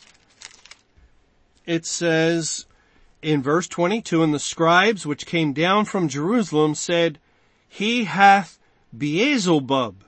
it 1.66 1.86
says 1.86 2.66
in 3.20 3.42
verse 3.42 3.68
22, 3.68 4.22
and 4.22 4.34
the 4.34 4.38
scribes 4.38 5.06
which 5.06 5.26
came 5.26 5.52
down 5.52 5.84
from 5.84 6.08
Jerusalem 6.08 6.74
said, 6.74 7.18
He 7.68 8.04
hath 8.04 8.58
Beelzebub, 8.96 10.04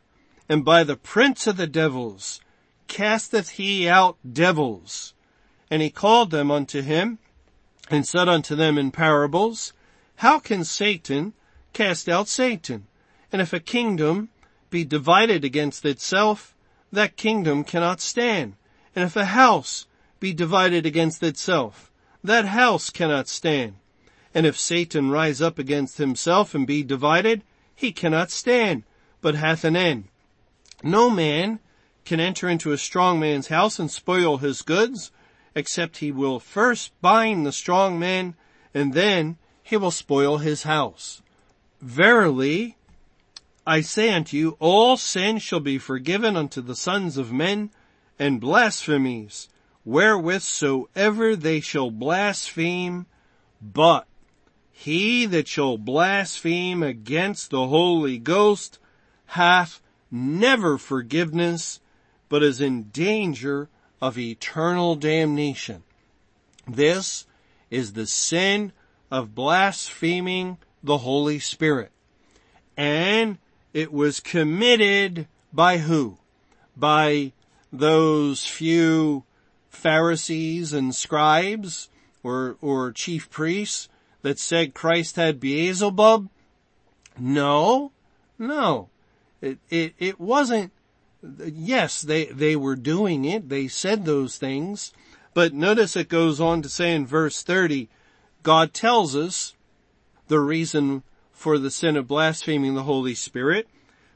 and 0.49 0.65
by 0.65 0.85
the 0.85 0.97
prince 0.97 1.47
of 1.47 1.57
the 1.57 1.67
devils 1.67 2.41
casteth 2.89 3.51
he 3.51 3.89
out 3.89 4.17
devils. 4.31 5.15
And 5.71 5.83
he 5.83 5.91
called 5.91 6.31
them 6.31 6.51
unto 6.51 6.83
him, 6.83 7.19
and 7.91 8.07
said 8.07 8.29
unto 8.29 8.55
them 8.55 8.79
in 8.79 8.91
parables, 8.91 9.73
How 10.17 10.39
can 10.39 10.65
Satan 10.65 11.33
cast 11.73 12.09
out 12.09 12.29
Satan? 12.29 12.87
And 13.33 13.43
if 13.43 13.53
a 13.53 13.61
kingdom 13.61 14.31
be 14.71 14.85
divided 14.85 15.45
against 15.45 15.85
itself, 15.85 16.55
that 16.93 17.17
kingdom 17.17 17.65
cannot 17.65 18.01
stand. 18.01 18.55
And 18.95 19.05
if 19.05 19.17
a 19.17 19.27
house 19.27 19.87
be 20.21 20.33
divided 20.33 20.87
against 20.87 21.23
itself, 21.23 21.91
that 22.23 22.47
house 22.47 22.91
cannot 22.91 23.29
stand. 23.29 23.75
And 24.35 24.47
if 24.47 24.59
Satan 24.59 25.11
rise 25.11 25.41
up 25.41 25.59
against 25.59 25.99
himself 25.99 26.55
and 26.55 26.67
be 26.67 26.83
divided, 26.83 27.43
he 27.75 27.93
cannot 27.93 28.31
stand, 28.31 28.85
but 29.21 29.35
hath 29.35 29.65
an 29.65 29.77
end. 29.77 30.05
No 30.83 31.11
man 31.11 31.59
can 32.07 32.21
enter 32.21 32.49
into 32.49 32.73
a 32.73 32.79
strong 32.79 33.21
man's 33.21 33.49
house 33.49 33.79
and 33.79 33.91
spoil 33.91 34.39
his 34.39 34.63
goods, 34.63 35.11
except 35.55 35.99
he 35.99 36.13
will 36.13 36.41
first 36.41 36.93
bind 37.03 37.45
the 37.45 37.53
strong 37.53 37.99
man, 37.99 38.35
and 38.73 38.95
then 38.95 39.37
he 39.63 39.77
will 39.77 39.91
spoil 39.91 40.39
his 40.39 40.63
house. 40.63 41.21
Verily, 41.83 42.77
I 43.67 43.81
say 43.81 44.15
unto 44.15 44.37
you, 44.37 44.57
all 44.61 44.97
sin 44.97 45.39
shall 45.39 45.61
be 45.61 45.79
forgiven 45.79 46.37
unto 46.37 46.61
the 46.61 46.77
sons 46.77 47.19
of 47.19 47.33
men, 47.33 47.71
and 48.19 48.41
blasphemies, 48.41 49.49
wherewith 49.85 50.43
soever 50.43 51.35
they 51.35 51.61
shall 51.61 51.91
blaspheme, 51.91 53.07
but 53.61 54.07
he 54.71 55.27
that 55.27 55.49
shall 55.49 55.79
blaspheme 55.79 56.83
against 56.83 57.51
the 57.51 57.67
Holy 57.67 58.19
Ghost 58.19 58.79
hath 59.27 59.81
never 60.11 60.79
forgiveness, 60.79 61.81
but 62.29 62.43
is 62.43 62.61
in 62.61 62.85
danger 62.85 63.69
of 64.01 64.19
eternal 64.19 64.95
damnation. 64.97 65.83
This 66.67 67.27
is 67.71 67.93
the 67.93 68.07
sin 68.07 68.73
of 69.11 69.35
blaspheming 69.35 70.59
the 70.83 70.99
Holy 70.99 71.39
Spirit. 71.39 71.93
And 72.77 73.39
it 73.73 73.93
was 73.93 74.21
committed 74.21 75.29
by 75.53 75.79
who? 75.79 76.19
By 76.77 77.33
those 77.73 78.45
few 78.45 79.25
Pharisees 79.71 80.73
and 80.73 80.95
scribes 80.95 81.89
or, 82.23 82.57
or 82.61 82.93
chief 82.93 83.31
priests 83.31 83.89
that 84.23 84.39
said 84.39 84.75
Christ 84.75 85.17
had 85.17 85.41
Beelzebub? 85.41 86.29
No, 87.19 87.93
no. 88.39 88.89
It, 89.41 89.59
it, 89.71 89.95
it 89.99 90.21
wasn't, 90.21 90.73
yes, 91.53 92.03
they, 92.03 92.27
they 92.27 92.57
were 92.57 92.77
doing 92.77 93.25
it. 93.25 93.49
They 93.49 93.69
said 93.69 94.05
those 94.05 94.39
things. 94.39 94.93
But 95.35 95.53
notice 95.53 95.97
it 95.97 96.09
goes 96.09 96.41
on 96.41 96.63
to 96.63 96.69
say 96.69 96.95
in 96.95 97.07
verse 97.07 97.43
30, 97.43 97.89
God 98.43 98.73
tells 98.73 99.15
us 99.15 99.55
the 100.29 100.41
reason 100.41 101.03
for 101.33 101.59
the 101.59 101.71
sin 101.71 101.97
of 101.97 102.09
blaspheming 102.09 102.75
the 102.75 102.85
Holy 102.85 103.15
Spirit 103.15 103.69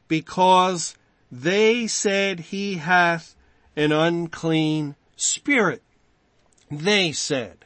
because 0.08 0.96
they 1.30 1.86
said 1.86 2.40
he 2.40 2.76
hath 2.76 3.36
an 3.76 3.92
unclean 3.92 4.96
spirit. 5.16 5.82
They 6.70 7.12
said. 7.12 7.64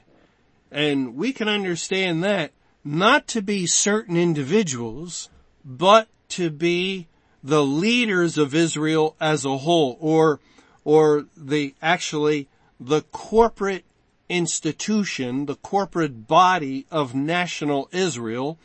And 0.71 1.15
we 1.15 1.33
can 1.33 1.49
understand 1.49 2.25
that 2.25 2.53
not 2.85 3.27
to 3.29 3.41
be 3.41 3.67
certain 3.67 4.17
individuals, 4.17 5.31
but 5.65 6.09
to 6.31 6.51
be 6.51 7.07
the 7.45 7.63
leaders 7.63 8.39
of 8.39 8.55
Israel 8.55 9.15
as 9.21 9.45
a 9.45 9.59
whole, 9.59 9.99
or, 10.01 10.41
or 10.83 11.27
the, 11.37 11.75
actually, 11.83 12.49
the 12.81 13.03
corporate 13.03 13.85
institution, 14.31 15.45
the 15.45 15.57
corporate 15.57 16.27
body 16.27 16.87
of 16.91 17.15
national 17.15 17.91
Israel, 17.93 18.59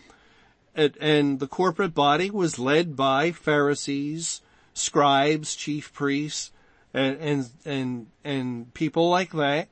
and 0.74 1.40
the 1.42 1.48
corporate 1.48 1.94
body 1.94 2.30
was 2.30 2.58
led 2.58 2.96
by 2.96 3.34
Pharisees, 3.34 4.42
scribes, 4.74 5.56
chief 5.56 5.92
priests, 5.92 6.52
and, 6.94 7.18
and, 7.18 7.50
and, 7.66 8.08
and 8.24 8.74
people 8.74 9.10
like 9.10 9.32
that. 9.34 9.68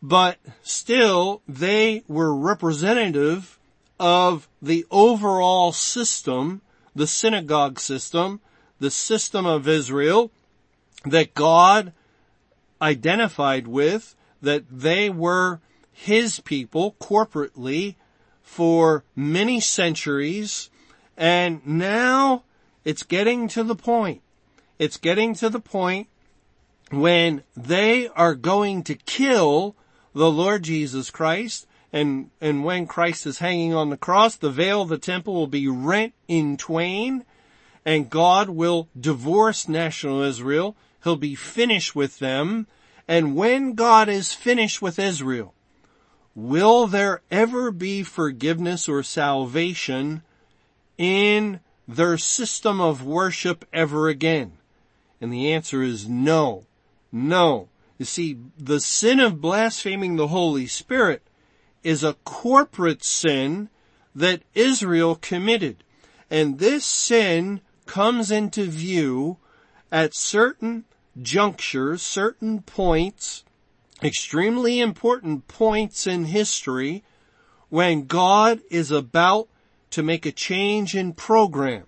But 0.00 0.38
still 0.62 1.42
they 1.48 2.04
were 2.06 2.32
representative 2.32 3.58
of 3.98 4.48
the 4.62 4.86
overall 4.90 5.72
system, 5.72 6.60
the 6.98 7.06
synagogue 7.06 7.78
system, 7.78 8.40
the 8.80 8.90
system 8.90 9.46
of 9.46 9.68
Israel 9.68 10.32
that 11.04 11.32
God 11.32 11.92
identified 12.82 13.68
with, 13.68 14.16
that 14.42 14.64
they 14.68 15.08
were 15.08 15.60
his 15.92 16.40
people 16.40 16.96
corporately 17.00 17.94
for 18.42 19.04
many 19.14 19.60
centuries, 19.60 20.70
and 21.16 21.64
now 21.64 22.42
it's 22.84 23.04
getting 23.04 23.46
to 23.46 23.62
the 23.62 23.76
point. 23.76 24.20
It's 24.80 24.96
getting 24.96 25.34
to 25.34 25.48
the 25.48 25.60
point 25.60 26.08
when 26.90 27.44
they 27.56 28.08
are 28.08 28.34
going 28.34 28.82
to 28.84 28.96
kill 28.96 29.76
the 30.14 30.30
Lord 30.30 30.64
Jesus 30.64 31.10
Christ. 31.10 31.67
And, 31.92 32.30
and 32.40 32.64
when 32.64 32.86
Christ 32.86 33.26
is 33.26 33.38
hanging 33.38 33.74
on 33.74 33.90
the 33.90 33.96
cross, 33.96 34.36
the 34.36 34.50
veil 34.50 34.82
of 34.82 34.88
the 34.88 34.98
temple 34.98 35.34
will 35.34 35.46
be 35.46 35.68
rent 35.68 36.12
in 36.26 36.56
twain 36.56 37.24
and 37.88 38.10
God 38.10 38.50
will 38.50 38.88
divorce 39.00 39.66
national 39.66 40.20
Israel. 40.20 40.76
He'll 41.02 41.16
be 41.16 41.34
finished 41.34 41.96
with 41.96 42.18
them. 42.18 42.66
And 43.08 43.34
when 43.34 43.72
God 43.72 44.10
is 44.10 44.34
finished 44.34 44.82
with 44.82 44.98
Israel, 44.98 45.54
will 46.34 46.86
there 46.86 47.22
ever 47.30 47.70
be 47.70 48.02
forgiveness 48.02 48.90
or 48.90 49.02
salvation 49.02 50.20
in 50.98 51.60
their 51.88 52.18
system 52.18 52.78
of 52.78 53.06
worship 53.06 53.64
ever 53.72 54.08
again? 54.08 54.52
And 55.18 55.32
the 55.32 55.50
answer 55.50 55.82
is 55.82 56.06
no. 56.06 56.66
No. 57.10 57.70
You 57.96 58.04
see, 58.04 58.36
the 58.58 58.80
sin 58.80 59.18
of 59.18 59.40
blaspheming 59.40 60.16
the 60.16 60.28
Holy 60.28 60.66
Spirit 60.66 61.22
is 61.82 62.02
a 62.02 62.16
corporate 62.24 63.04
sin 63.04 63.68
that 64.14 64.42
Israel 64.54 65.14
committed. 65.14 65.84
And 66.30 66.58
this 66.58 66.84
sin 66.84 67.60
comes 67.86 68.30
into 68.30 68.64
view 68.64 69.38
at 69.90 70.14
certain 70.14 70.84
junctures, 71.20 72.02
certain 72.02 72.62
points, 72.62 73.44
extremely 74.02 74.80
important 74.80 75.48
points 75.48 76.06
in 76.06 76.26
history 76.26 77.02
when 77.68 78.06
God 78.06 78.60
is 78.70 78.90
about 78.90 79.48
to 79.90 80.02
make 80.02 80.26
a 80.26 80.32
change 80.32 80.94
in 80.94 81.14
program. 81.14 81.84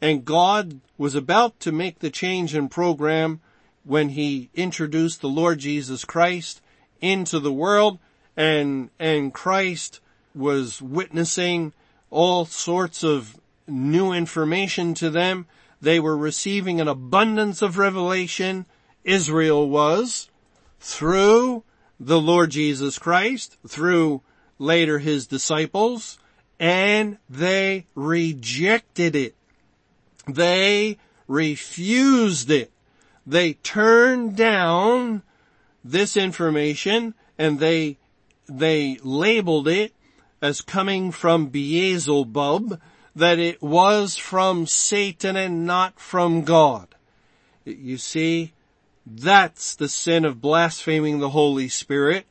And 0.00 0.24
God 0.24 0.80
was 0.98 1.14
about 1.14 1.58
to 1.60 1.72
make 1.72 1.98
the 1.98 2.10
change 2.10 2.54
in 2.54 2.68
program 2.68 3.40
when 3.84 4.10
he 4.10 4.50
introduced 4.54 5.20
the 5.20 5.28
Lord 5.28 5.58
Jesus 5.58 6.04
Christ 6.04 6.60
into 7.00 7.38
the 7.38 7.52
world 7.52 7.98
and, 8.36 8.90
and 8.98 9.32
Christ 9.32 10.00
was 10.34 10.82
witnessing 10.82 11.72
all 12.10 12.44
sorts 12.44 13.02
of 13.02 13.38
new 13.66 14.12
information 14.12 14.94
to 14.94 15.10
them. 15.10 15.46
They 15.80 16.00
were 16.00 16.16
receiving 16.16 16.80
an 16.80 16.88
abundance 16.88 17.62
of 17.62 17.78
revelation. 17.78 18.66
Israel 19.04 19.68
was 19.68 20.30
through 20.80 21.62
the 21.98 22.20
Lord 22.20 22.50
Jesus 22.50 22.98
Christ, 22.98 23.56
through 23.66 24.22
later 24.58 24.98
his 24.98 25.26
disciples, 25.26 26.18
and 26.58 27.18
they 27.28 27.86
rejected 27.94 29.14
it. 29.16 29.34
They 30.26 30.98
refused 31.28 32.50
it. 32.50 32.70
They 33.26 33.54
turned 33.54 34.36
down 34.36 35.22
this 35.84 36.16
information 36.16 37.14
and 37.38 37.58
they, 37.58 37.98
they 38.48 38.98
labeled 39.02 39.68
it 39.68 39.92
as 40.42 40.60
coming 40.60 41.10
from 41.10 41.46
Beelzebub, 41.46 42.80
that 43.14 43.38
it 43.38 43.62
was 43.62 44.16
from 44.16 44.66
Satan 44.66 45.36
and 45.36 45.66
not 45.66 45.98
from 45.98 46.42
God. 46.42 46.94
You 47.64 47.96
see, 47.96 48.52
that's 49.06 49.74
the 49.74 49.88
sin 49.88 50.24
of 50.24 50.40
blaspheming 50.40 51.18
the 51.18 51.30
Holy 51.30 51.68
Spirit 51.68 52.26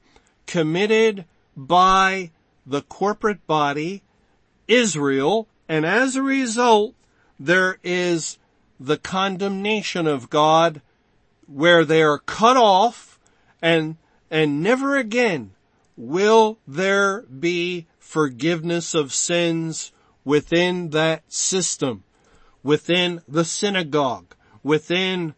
committed 0.46 1.26
by 1.58 2.32
the 2.66 2.84
corporate 2.84 3.46
body, 3.48 4.04
Israel, 4.68 5.48
and 5.68 5.86
as 5.86 6.16
a 6.16 6.22
result, 6.22 6.94
there 7.40 7.80
is 7.84 8.38
the 8.80 8.98
condemnation 8.98 10.06
of 10.06 10.30
God 10.30 10.82
where 11.48 11.84
they 11.84 12.04
are 12.04 12.20
cut 12.20 12.58
off 12.58 13.20
and, 13.62 13.98
and 14.30 14.62
never 14.62 14.96
again 14.98 15.55
will 15.98 16.60
there 16.68 17.24
be 17.24 17.88
forgiveness 18.00 18.94
of 18.94 19.14
sins 19.14 19.92
within 20.24 20.90
that 20.90 21.22
system, 21.32 22.04
within 22.64 23.22
the 23.28 23.46
synagogue, 23.46 24.36
within 24.64 25.34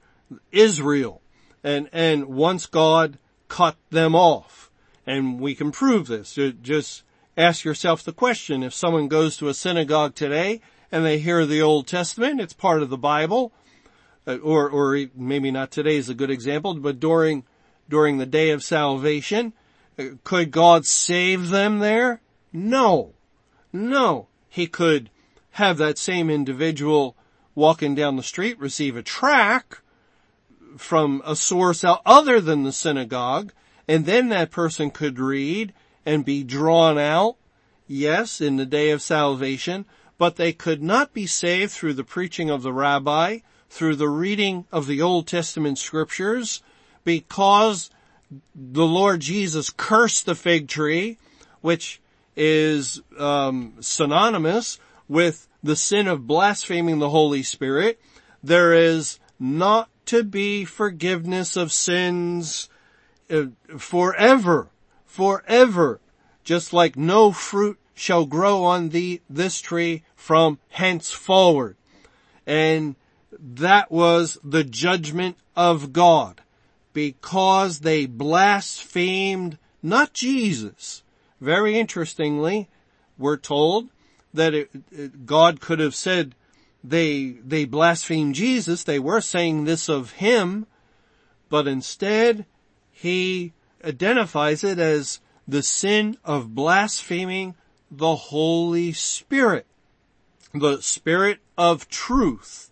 Israel. 0.51 1.21
And, 1.63 1.89
and 1.91 2.25
once 2.25 2.65
God 2.65 3.17
cut 3.47 3.75
them 3.89 4.15
off, 4.15 4.71
and 5.05 5.39
we 5.39 5.55
can 5.55 5.71
prove 5.71 6.07
this, 6.07 6.37
just 6.61 7.03
ask 7.37 7.63
yourself 7.63 8.03
the 8.03 8.13
question, 8.13 8.63
if 8.63 8.73
someone 8.73 9.07
goes 9.07 9.37
to 9.37 9.49
a 9.49 9.53
synagogue 9.53 10.15
today 10.15 10.61
and 10.91 11.05
they 11.05 11.19
hear 11.19 11.45
the 11.45 11.61
Old 11.61 11.87
Testament, 11.87 12.41
it's 12.41 12.53
part 12.53 12.81
of 12.81 12.89
the 12.89 12.97
Bible, 12.97 13.51
uh, 14.25 14.37
or, 14.37 14.69
or 14.69 15.07
maybe 15.15 15.51
not 15.51 15.71
today 15.71 15.97
is 15.97 16.09
a 16.09 16.13
good 16.13 16.31
example, 16.31 16.73
but 16.75 16.99
during, 16.99 17.43
during 17.89 18.17
the 18.17 18.25
day 18.25 18.51
of 18.51 18.63
salvation, 18.63 19.53
could 20.23 20.51
God 20.51 20.85
save 20.85 21.49
them 21.49 21.79
there? 21.79 22.21
No. 22.53 23.13
No. 23.73 24.27
He 24.49 24.67
could 24.67 25.09
have 25.51 25.77
that 25.77 25.97
same 25.97 26.29
individual 26.29 27.15
walking 27.55 27.95
down 27.95 28.15
the 28.15 28.23
street 28.23 28.59
receive 28.59 28.95
a 28.95 29.01
track 29.01 29.79
from 30.77 31.21
a 31.25 31.35
source 31.35 31.83
other 32.05 32.39
than 32.39 32.63
the 32.63 32.71
synagogue, 32.71 33.51
and 33.87 34.05
then 34.05 34.29
that 34.29 34.51
person 34.51 34.91
could 34.91 35.17
read 35.17 35.73
and 36.05 36.23
be 36.23 36.43
drawn 36.43 36.99
out, 36.99 37.35
yes, 37.87 38.39
in 38.39 38.57
the 38.57 38.65
day 38.65 38.91
of 38.91 39.01
salvation, 39.01 39.85
but 40.17 40.35
they 40.35 40.53
could 40.53 40.81
not 40.81 41.13
be 41.13 41.25
saved 41.25 41.71
through 41.71 41.93
the 41.93 42.03
preaching 42.03 42.49
of 42.49 42.61
the 42.61 42.73
rabbi, 42.73 43.39
through 43.69 43.95
the 43.95 44.09
reading 44.09 44.65
of 44.71 44.87
the 44.87 45.01
Old 45.01 45.27
Testament 45.27 45.77
scriptures, 45.77 46.61
because 47.03 47.89
the 48.55 48.85
Lord 48.85 49.21
Jesus 49.21 49.69
cursed 49.69 50.25
the 50.25 50.35
fig 50.35 50.67
tree, 50.67 51.17
which 51.61 52.01
is 52.35 53.01
um, 53.17 53.73
synonymous 53.79 54.79
with 55.07 55.47
the 55.63 55.75
sin 55.75 56.07
of 56.07 56.27
blaspheming 56.27 56.99
the 56.99 57.09
Holy 57.09 57.43
Spirit. 57.43 57.99
There 58.43 58.73
is 58.73 59.19
not 59.39 59.89
to 60.07 60.23
be 60.23 60.65
forgiveness 60.65 61.55
of 61.55 61.71
sins 61.71 62.69
uh, 63.29 63.45
forever, 63.77 64.69
forever, 65.05 65.99
just 66.43 66.73
like 66.73 66.95
no 66.95 67.31
fruit 67.31 67.79
shall 67.93 68.25
grow 68.25 68.63
on 68.63 68.89
the, 68.89 69.21
this 69.29 69.59
tree 69.59 70.03
from 70.15 70.59
henceforward. 70.69 71.75
And 72.45 72.95
that 73.31 73.91
was 73.91 74.37
the 74.43 74.63
judgment 74.63 75.37
of 75.55 75.91
God 75.91 76.41
because 76.97 77.81
they 77.81 78.07
blasphemed 78.07 79.59
not 79.83 80.13
Jesus. 80.13 81.03
Very 81.39 81.77
interestingly, 81.77 82.69
we're 83.19 83.37
told 83.37 83.89
that 84.33 84.55
it, 84.55 84.71
it, 84.91 85.27
God 85.27 85.59
could 85.61 85.77
have 85.77 85.93
said 85.93 86.33
they, 86.83 87.35
they 87.45 87.65
blasphemed 87.65 88.33
Jesus. 88.33 88.83
They 88.83 88.97
were 88.97 89.21
saying 89.21 89.65
this 89.65 89.87
of 89.87 90.13
him, 90.13 90.65
but 91.49 91.67
instead 91.67 92.47
he 92.89 93.53
identifies 93.83 94.63
it 94.63 94.79
as 94.79 95.19
the 95.47 95.61
sin 95.61 96.17
of 96.25 96.55
blaspheming 96.55 97.53
the 97.91 98.15
Holy 98.15 98.91
Spirit, 98.91 99.67
the 100.51 100.81
Spirit 100.81 101.41
of 101.59 101.87
truth, 101.89 102.71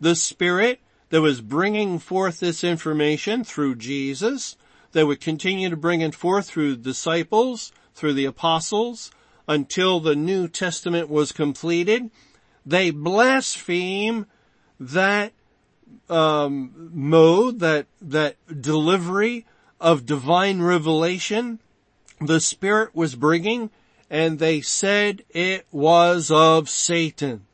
the 0.00 0.16
Spirit 0.16 0.80
that 1.10 1.20
was 1.20 1.40
bringing 1.40 1.98
forth 1.98 2.40
this 2.40 2.62
information 2.62 3.44
through 3.44 3.76
Jesus, 3.76 4.56
that 4.92 5.06
would 5.06 5.20
continue 5.20 5.70
to 5.70 5.76
bring 5.76 6.00
it 6.00 6.14
forth 6.14 6.48
through 6.48 6.76
disciples, 6.76 7.72
through 7.94 8.14
the 8.14 8.24
apostles, 8.24 9.10
until 9.46 10.00
the 10.00 10.16
New 10.16 10.48
Testament 10.48 11.08
was 11.08 11.32
completed. 11.32 12.10
They 12.64 12.90
blaspheme 12.90 14.26
that 14.78 15.32
um, 16.10 16.90
mode, 16.92 17.60
that 17.60 17.86
that 18.00 18.36
delivery 18.60 19.46
of 19.80 20.06
divine 20.06 20.60
revelation 20.60 21.60
the 22.20 22.40
Spirit 22.40 22.94
was 22.94 23.14
bringing, 23.14 23.70
and 24.10 24.38
they 24.38 24.60
said 24.60 25.24
it 25.30 25.66
was 25.70 26.30
of 26.30 26.68
Satan. 26.68 27.46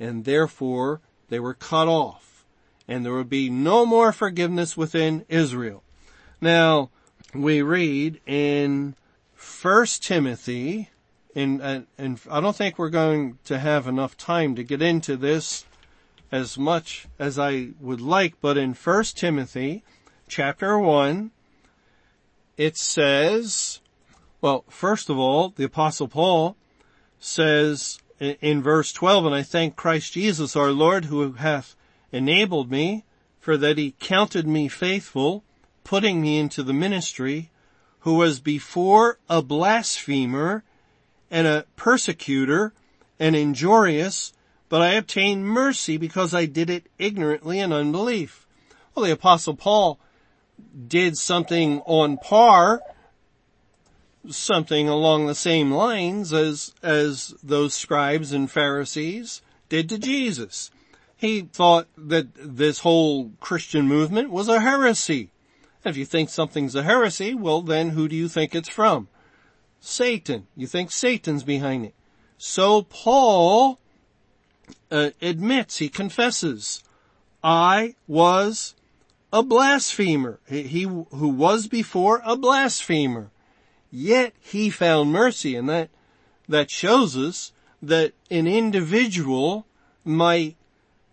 And 0.00 0.24
therefore, 0.24 1.00
they 1.28 1.40
were 1.40 1.54
cut 1.54 1.88
off. 1.88 2.27
And 2.88 3.04
there 3.04 3.12
would 3.12 3.28
be 3.28 3.50
no 3.50 3.84
more 3.84 4.12
forgiveness 4.12 4.76
within 4.76 5.26
Israel. 5.28 5.82
Now, 6.40 6.90
we 7.34 7.60
read 7.60 8.20
in 8.26 8.94
First 9.34 10.02
Timothy, 10.02 10.88
and, 11.34 11.86
and 11.98 12.20
uh, 12.26 12.34
I 12.34 12.40
don't 12.40 12.56
think 12.56 12.78
we're 12.78 12.88
going 12.88 13.38
to 13.44 13.58
have 13.58 13.86
enough 13.86 14.16
time 14.16 14.54
to 14.56 14.64
get 14.64 14.80
into 14.80 15.16
this 15.16 15.66
as 16.32 16.58
much 16.58 17.06
as 17.18 17.38
I 17.38 17.70
would 17.80 18.00
like, 18.00 18.40
but 18.40 18.56
in 18.56 18.74
First 18.74 19.16
Timothy 19.16 19.82
chapter 20.28 20.78
1, 20.78 21.30
it 22.56 22.76
says, 22.76 23.80
well, 24.40 24.64
first 24.68 25.08
of 25.08 25.18
all, 25.18 25.50
the 25.50 25.64
apostle 25.64 26.08
Paul 26.08 26.56
says 27.18 27.98
in 28.20 28.62
verse 28.62 28.92
12, 28.92 29.26
and 29.26 29.34
I 29.34 29.42
thank 29.42 29.76
Christ 29.76 30.12
Jesus 30.12 30.56
our 30.56 30.70
Lord 30.70 31.06
who 31.06 31.32
hath 31.32 31.74
enabled 32.12 32.70
me 32.70 33.04
for 33.38 33.56
that 33.56 33.78
he 33.78 33.94
counted 34.00 34.46
me 34.46 34.68
faithful, 34.68 35.44
putting 35.84 36.20
me 36.20 36.38
into 36.38 36.62
the 36.62 36.72
ministry, 36.72 37.50
who 38.00 38.14
was 38.14 38.40
before 38.40 39.18
a 39.28 39.42
blasphemer 39.42 40.62
and 41.30 41.46
a 41.46 41.64
persecutor 41.76 42.72
and 43.18 43.34
injurious, 43.34 44.32
but 44.68 44.82
I 44.82 44.94
obtained 44.94 45.46
mercy 45.46 45.96
because 45.96 46.34
I 46.34 46.46
did 46.46 46.70
it 46.70 46.86
ignorantly 46.98 47.58
and 47.60 47.72
unbelief. 47.72 48.46
Well, 48.94 49.04
the 49.04 49.12
apostle 49.12 49.54
Paul 49.54 49.98
did 50.86 51.16
something 51.16 51.80
on 51.86 52.18
par 52.18 52.80
something 54.30 54.88
along 54.88 55.26
the 55.26 55.34
same 55.34 55.70
lines 55.70 56.32
as, 56.32 56.74
as 56.82 57.34
those 57.42 57.74
scribes 57.74 58.32
and 58.32 58.50
Pharisees 58.50 59.42
did 59.68 59.88
to 59.88 59.98
Jesus. 59.98 60.70
He 61.18 61.42
thought 61.42 61.88
that 61.96 62.28
this 62.36 62.78
whole 62.78 63.32
Christian 63.40 63.88
movement 63.88 64.30
was 64.30 64.46
a 64.46 64.60
heresy. 64.60 65.30
If 65.84 65.96
you 65.96 66.04
think 66.04 66.30
something's 66.30 66.76
a 66.76 66.84
heresy, 66.84 67.34
well 67.34 67.60
then 67.60 67.90
who 67.90 68.06
do 68.06 68.14
you 68.14 68.28
think 68.28 68.54
it's 68.54 68.68
from? 68.68 69.08
Satan. 69.80 70.46
You 70.56 70.68
think 70.68 70.92
Satan's 70.92 71.42
behind 71.42 71.84
it. 71.86 71.94
So 72.36 72.82
Paul 72.82 73.80
uh, 74.92 75.10
admits, 75.20 75.78
he 75.78 75.88
confesses, 75.88 76.84
I 77.42 77.96
was 78.06 78.76
a 79.32 79.42
blasphemer. 79.42 80.38
He, 80.48 80.62
he 80.62 80.82
who 80.82 81.28
was 81.28 81.66
before 81.66 82.22
a 82.24 82.36
blasphemer. 82.36 83.32
Yet 83.90 84.34
he 84.40 84.70
found 84.70 85.10
mercy 85.10 85.56
and 85.56 85.68
that, 85.68 85.90
that 86.48 86.70
shows 86.70 87.16
us 87.16 87.52
that 87.82 88.12
an 88.30 88.46
individual 88.46 89.66
might 90.04 90.54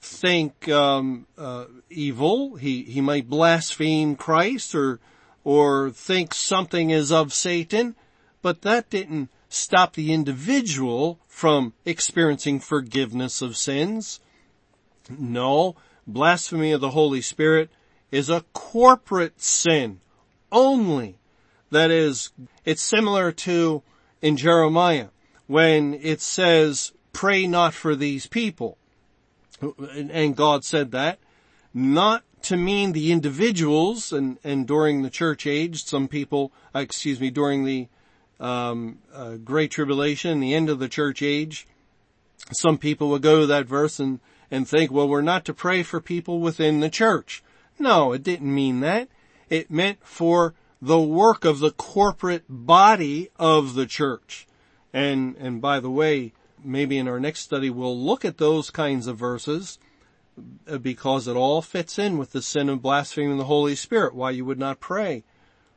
think 0.05 0.69
um, 0.69 1.25
uh, 1.37 1.65
evil. 1.89 2.55
He 2.55 2.83
he 2.83 3.01
might 3.01 3.29
blaspheme 3.29 4.15
Christ 4.15 4.75
or 4.75 4.99
or 5.43 5.91
think 5.91 6.33
something 6.33 6.89
is 6.89 7.11
of 7.11 7.33
Satan, 7.33 7.95
but 8.41 8.61
that 8.61 8.89
didn't 8.89 9.29
stop 9.49 9.93
the 9.93 10.13
individual 10.13 11.19
from 11.27 11.73
experiencing 11.85 12.59
forgiveness 12.59 13.41
of 13.41 13.57
sins. 13.57 14.19
No, 15.09 15.75
blasphemy 16.07 16.71
of 16.71 16.81
the 16.81 16.91
Holy 16.91 17.21
Spirit 17.21 17.69
is 18.11 18.29
a 18.29 18.45
corporate 18.53 19.41
sin 19.41 19.99
only. 20.51 21.17
That 21.71 21.91
is, 21.91 22.31
it's 22.63 22.81
similar 22.81 23.31
to 23.31 23.83
in 24.21 24.37
Jeremiah 24.37 25.09
when 25.47 25.93
it 25.95 26.21
says, 26.21 26.93
pray 27.13 27.47
not 27.47 27.73
for 27.73 27.95
these 27.95 28.27
people. 28.27 28.77
And 29.61 30.35
God 30.35 30.65
said 30.65 30.91
that 30.91 31.19
not 31.75 32.23
to 32.43 32.55
mean 32.55 32.93
the 32.93 33.11
individuals 33.11 34.13
and, 34.13 34.37
and 34.43 34.65
during 34.65 35.01
the 35.01 35.09
church 35.09 35.45
age, 35.45 35.83
some 35.83 36.07
people, 36.07 36.53
uh, 36.73 36.79
excuse 36.79 37.19
me, 37.19 37.29
during 37.29 37.65
the 37.65 37.87
um, 38.39 38.99
uh, 39.13 39.35
Great 39.35 39.71
Tribulation, 39.71 40.39
the 40.39 40.53
end 40.53 40.69
of 40.69 40.79
the 40.79 40.87
church 40.87 41.21
age, 41.21 41.67
some 42.53 42.77
people 42.77 43.09
would 43.09 43.21
go 43.21 43.41
to 43.41 43.47
that 43.47 43.65
verse 43.65 43.99
and, 43.99 44.21
and 44.49 44.67
think, 44.67 44.89
well, 44.89 45.07
we're 45.07 45.21
not 45.21 45.43
to 45.45 45.53
pray 45.53 45.83
for 45.83 45.99
people 45.99 46.39
within 46.39 46.79
the 46.79 46.89
church. 46.89 47.43
No, 47.77 48.13
it 48.13 48.23
didn't 48.23 48.53
mean 48.53 48.79
that. 48.79 49.09
It 49.49 49.69
meant 49.69 49.99
for 50.01 50.53
the 50.81 50.99
work 50.99 51.43
of 51.43 51.59
the 51.59 51.71
corporate 51.71 52.45
body 52.47 53.29
of 53.37 53.73
the 53.73 53.85
church. 53.85 54.47
And, 54.93 55.35
and 55.37 55.61
by 55.61 55.81
the 55.81 55.89
way, 55.89 56.31
maybe 56.65 56.97
in 56.97 57.07
our 57.07 57.19
next 57.19 57.41
study 57.41 57.69
we'll 57.69 57.97
look 57.97 58.25
at 58.25 58.37
those 58.37 58.69
kinds 58.69 59.07
of 59.07 59.17
verses 59.17 59.79
uh, 60.67 60.77
because 60.77 61.27
it 61.27 61.35
all 61.35 61.61
fits 61.61 61.97
in 61.97 62.17
with 62.17 62.31
the 62.31 62.41
sin 62.41 62.69
of 62.69 62.81
blaspheming 62.81 63.37
the 63.37 63.45
Holy 63.45 63.75
Spirit, 63.75 64.13
why 64.13 64.31
you 64.31 64.43
would 64.43 64.59
not 64.59 64.79
pray 64.79 65.23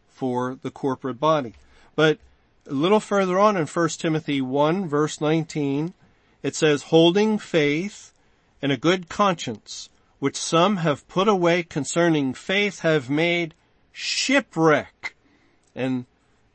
for 0.09 0.59
the 0.63 0.71
corporate 0.71 1.21
body. 1.21 1.55
But 1.95 2.19
a 2.67 2.73
little 2.73 3.01
further 3.01 3.39
on 3.39 3.57
in 3.57 3.67
1 3.67 3.89
Timothy 3.91 4.41
1 4.41 4.89
verse 4.89 5.21
19, 5.21 5.95
it 6.43 6.57
says, 6.57 6.85
holding 6.85 7.39
faith 7.39 8.13
and 8.61 8.73
a 8.73 8.77
good 8.77 9.09
conscience, 9.09 9.91
which 10.19 10.37
some 10.37 10.79
have 10.79 11.07
put 11.07 11.29
away 11.29 11.63
concerning 11.63 12.35
faith 12.35 12.81
have 12.81 13.09
made 13.09 13.55
shipwreck. 13.93 15.15
And 15.75 16.07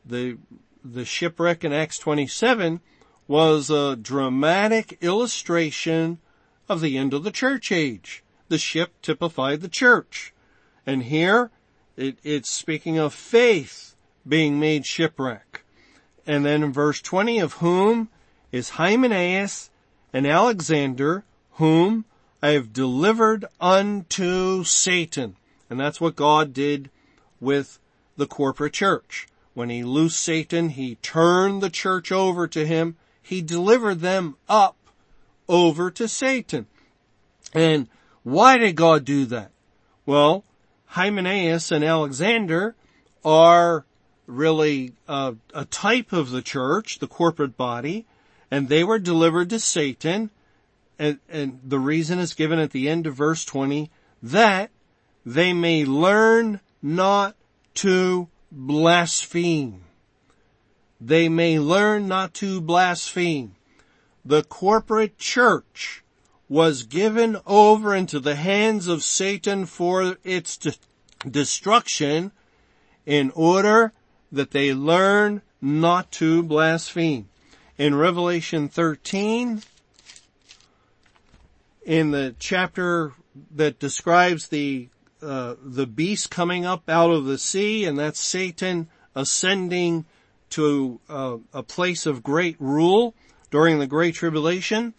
the, 0.06 0.38
the 0.84 1.06
shipwreck 1.06 1.64
in 1.64 1.72
Acts 1.72 1.98
27 1.98 2.82
was 3.28 3.70
a 3.70 3.96
dramatic 3.96 4.98
illustration 5.02 6.20
of 6.68 6.82
the 6.82 6.98
end 6.98 7.14
of 7.14 7.24
the 7.24 7.32
church 7.32 7.72
age. 7.72 8.24
The 8.50 8.58
ship 8.58 8.94
typified 9.02 9.62
the 9.62 9.70
church. 9.70 10.34
And 10.86 11.04
here 11.04 11.52
it, 11.96 12.18
it's 12.24 12.50
speaking 12.50 12.98
of 12.98 13.14
faith 13.14 13.96
being 14.28 14.60
made 14.60 14.86
shipwreck. 14.86 15.64
And 16.26 16.46
then 16.46 16.64
in 16.64 16.74
verse 16.74 17.02
20 17.02 17.40
of 17.40 17.54
whom 17.54 18.10
is 18.52 18.70
Hymenaeus 18.70 19.70
and 20.12 20.28
Alexander 20.28 21.24
whom 21.54 22.06
I 22.42 22.50
have 22.50 22.74
delivered 22.74 23.46
unto 23.60 24.64
Satan. 24.64 25.36
And 25.70 25.80
that's 25.80 26.02
what 26.02 26.16
God 26.16 26.54
did 26.54 26.90
with 27.40 27.80
the 28.18 28.28
corporate 28.28 28.74
church. 28.74 29.28
When 29.54 29.70
he 29.70 29.84
loosed 29.84 30.22
Satan, 30.22 30.70
he 30.70 30.96
turned 30.96 31.62
the 31.62 31.70
church 31.70 32.12
over 32.12 32.48
to 32.48 32.66
him 32.66 32.98
he 33.24 33.42
delivered 33.42 34.02
them 34.02 34.36
up 34.48 34.76
over 35.48 35.90
to 35.90 36.08
Satan. 36.08 36.68
And 37.54 37.88
why 38.24 38.58
did 38.58 38.76
God 38.76 39.06
do 39.06 39.26
that? 39.26 39.52
Well, 40.06 40.44
Hymenaeus 40.88 41.72
and 41.72 41.84
Alexander 41.84 42.76
are 43.24 43.86
really 44.28 44.94
a, 45.08 45.36
a 45.54 45.66
type 45.66 46.14
of 46.14 46.32
the 46.32 46.42
church, 46.42 47.00
the 47.00 47.08
corporate 47.08 47.58
body, 47.58 48.06
and 48.52 48.70
they 48.70 48.84
were 48.84 49.00
delivered 49.00 49.50
to 49.50 49.60
Satan. 49.60 50.30
And, 51.00 51.20
and 51.30 51.60
the 51.64 51.80
reason 51.80 52.20
is 52.20 52.34
given 52.34 52.60
at 52.60 52.72
the 52.72 52.90
end 52.90 53.08
of 53.08 53.16
verse 53.16 53.44
20 53.46 53.90
that 54.22 54.70
they 55.26 55.54
may 55.54 55.86
learn 55.86 56.60
not 56.82 57.36
to 57.76 58.28
blaspheme 58.52 59.84
they 61.06 61.28
may 61.28 61.60
learn 61.60 62.08
not 62.08 62.34
to 62.36 62.62
blaspheme. 62.62 63.56
The 64.24 64.44
corporate 64.44 65.18
church 65.18 66.04
was 66.48 66.84
given 66.84 67.38
over 67.46 67.94
into 67.94 68.20
the 68.20 68.36
hands 68.36 68.88
of 68.88 69.04
Satan 69.04 69.66
for 69.66 70.18
its 70.24 70.56
de- 70.56 70.76
destruction 71.30 72.32
in 73.06 73.32
order 73.32 73.92
that 74.32 74.52
they 74.52 74.74
learn 74.74 75.42
not 75.62 76.12
to 76.12 76.42
blaspheme. 76.42 77.28
In 77.78 77.96
Revelation 77.96 78.70
13, 78.70 79.62
in 81.86 82.12
the 82.12 82.36
chapter 82.40 83.14
that 83.56 83.80
describes 83.80 84.48
the 84.48 84.90
uh, 85.22 85.56
the 85.64 85.88
beast 85.88 86.30
coming 86.30 86.66
up 86.66 86.90
out 86.90 87.10
of 87.10 87.26
the 87.26 87.38
sea, 87.38 87.86
and 87.86 87.98
that's 87.98 88.20
Satan 88.20 88.90
ascending 89.16 90.06
to 90.54 91.00
a, 91.08 91.38
a 91.54 91.64
place 91.64 92.06
of 92.06 92.24
great 92.24 92.56
rule 92.60 93.14
during 93.52 93.80
the 93.80 93.88
Great 93.88 94.16
Tribulation. 94.16 94.94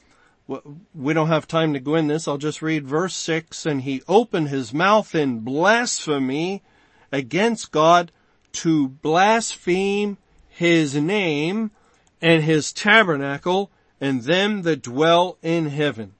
We 0.94 1.14
don't 1.14 1.28
have 1.28 1.48
time 1.48 1.72
to 1.72 1.80
go 1.80 1.94
in 1.94 2.06
this. 2.06 2.28
I'll 2.28 2.38
just 2.38 2.62
read 2.62 2.86
verse 2.86 3.14
six. 3.14 3.66
And 3.66 3.82
he 3.82 4.02
opened 4.06 4.48
his 4.48 4.74
mouth 4.74 5.14
in 5.14 5.40
blasphemy 5.40 6.62
against 7.10 7.72
God 7.72 8.12
to 8.52 8.88
blaspheme 8.88 10.18
his 10.48 10.94
name 10.94 11.70
and 12.20 12.44
his 12.44 12.72
tabernacle 12.72 13.70
and 14.00 14.22
them 14.22 14.62
that 14.62 14.82
dwell 14.82 15.38
in 15.42 15.66
heaven. 15.66 16.14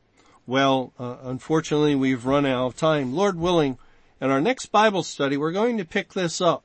Well, 0.47 0.93
uh, 0.99 1.17
unfortunately 1.23 1.95
we've 1.95 2.27
run 2.27 2.47
out 2.47 2.67
of 2.67 2.77
time. 2.77 3.15
Lord 3.15 3.39
willing, 3.39 3.79
in 4.21 4.31
our 4.31 4.41
next 4.41 4.67
Bible 4.67 5.03
study, 5.03 5.37
we're 5.37 5.53
going 5.53 5.79
to 5.79 5.85
pick 5.85 6.13
this 6.13 6.41
up 6.41 6.65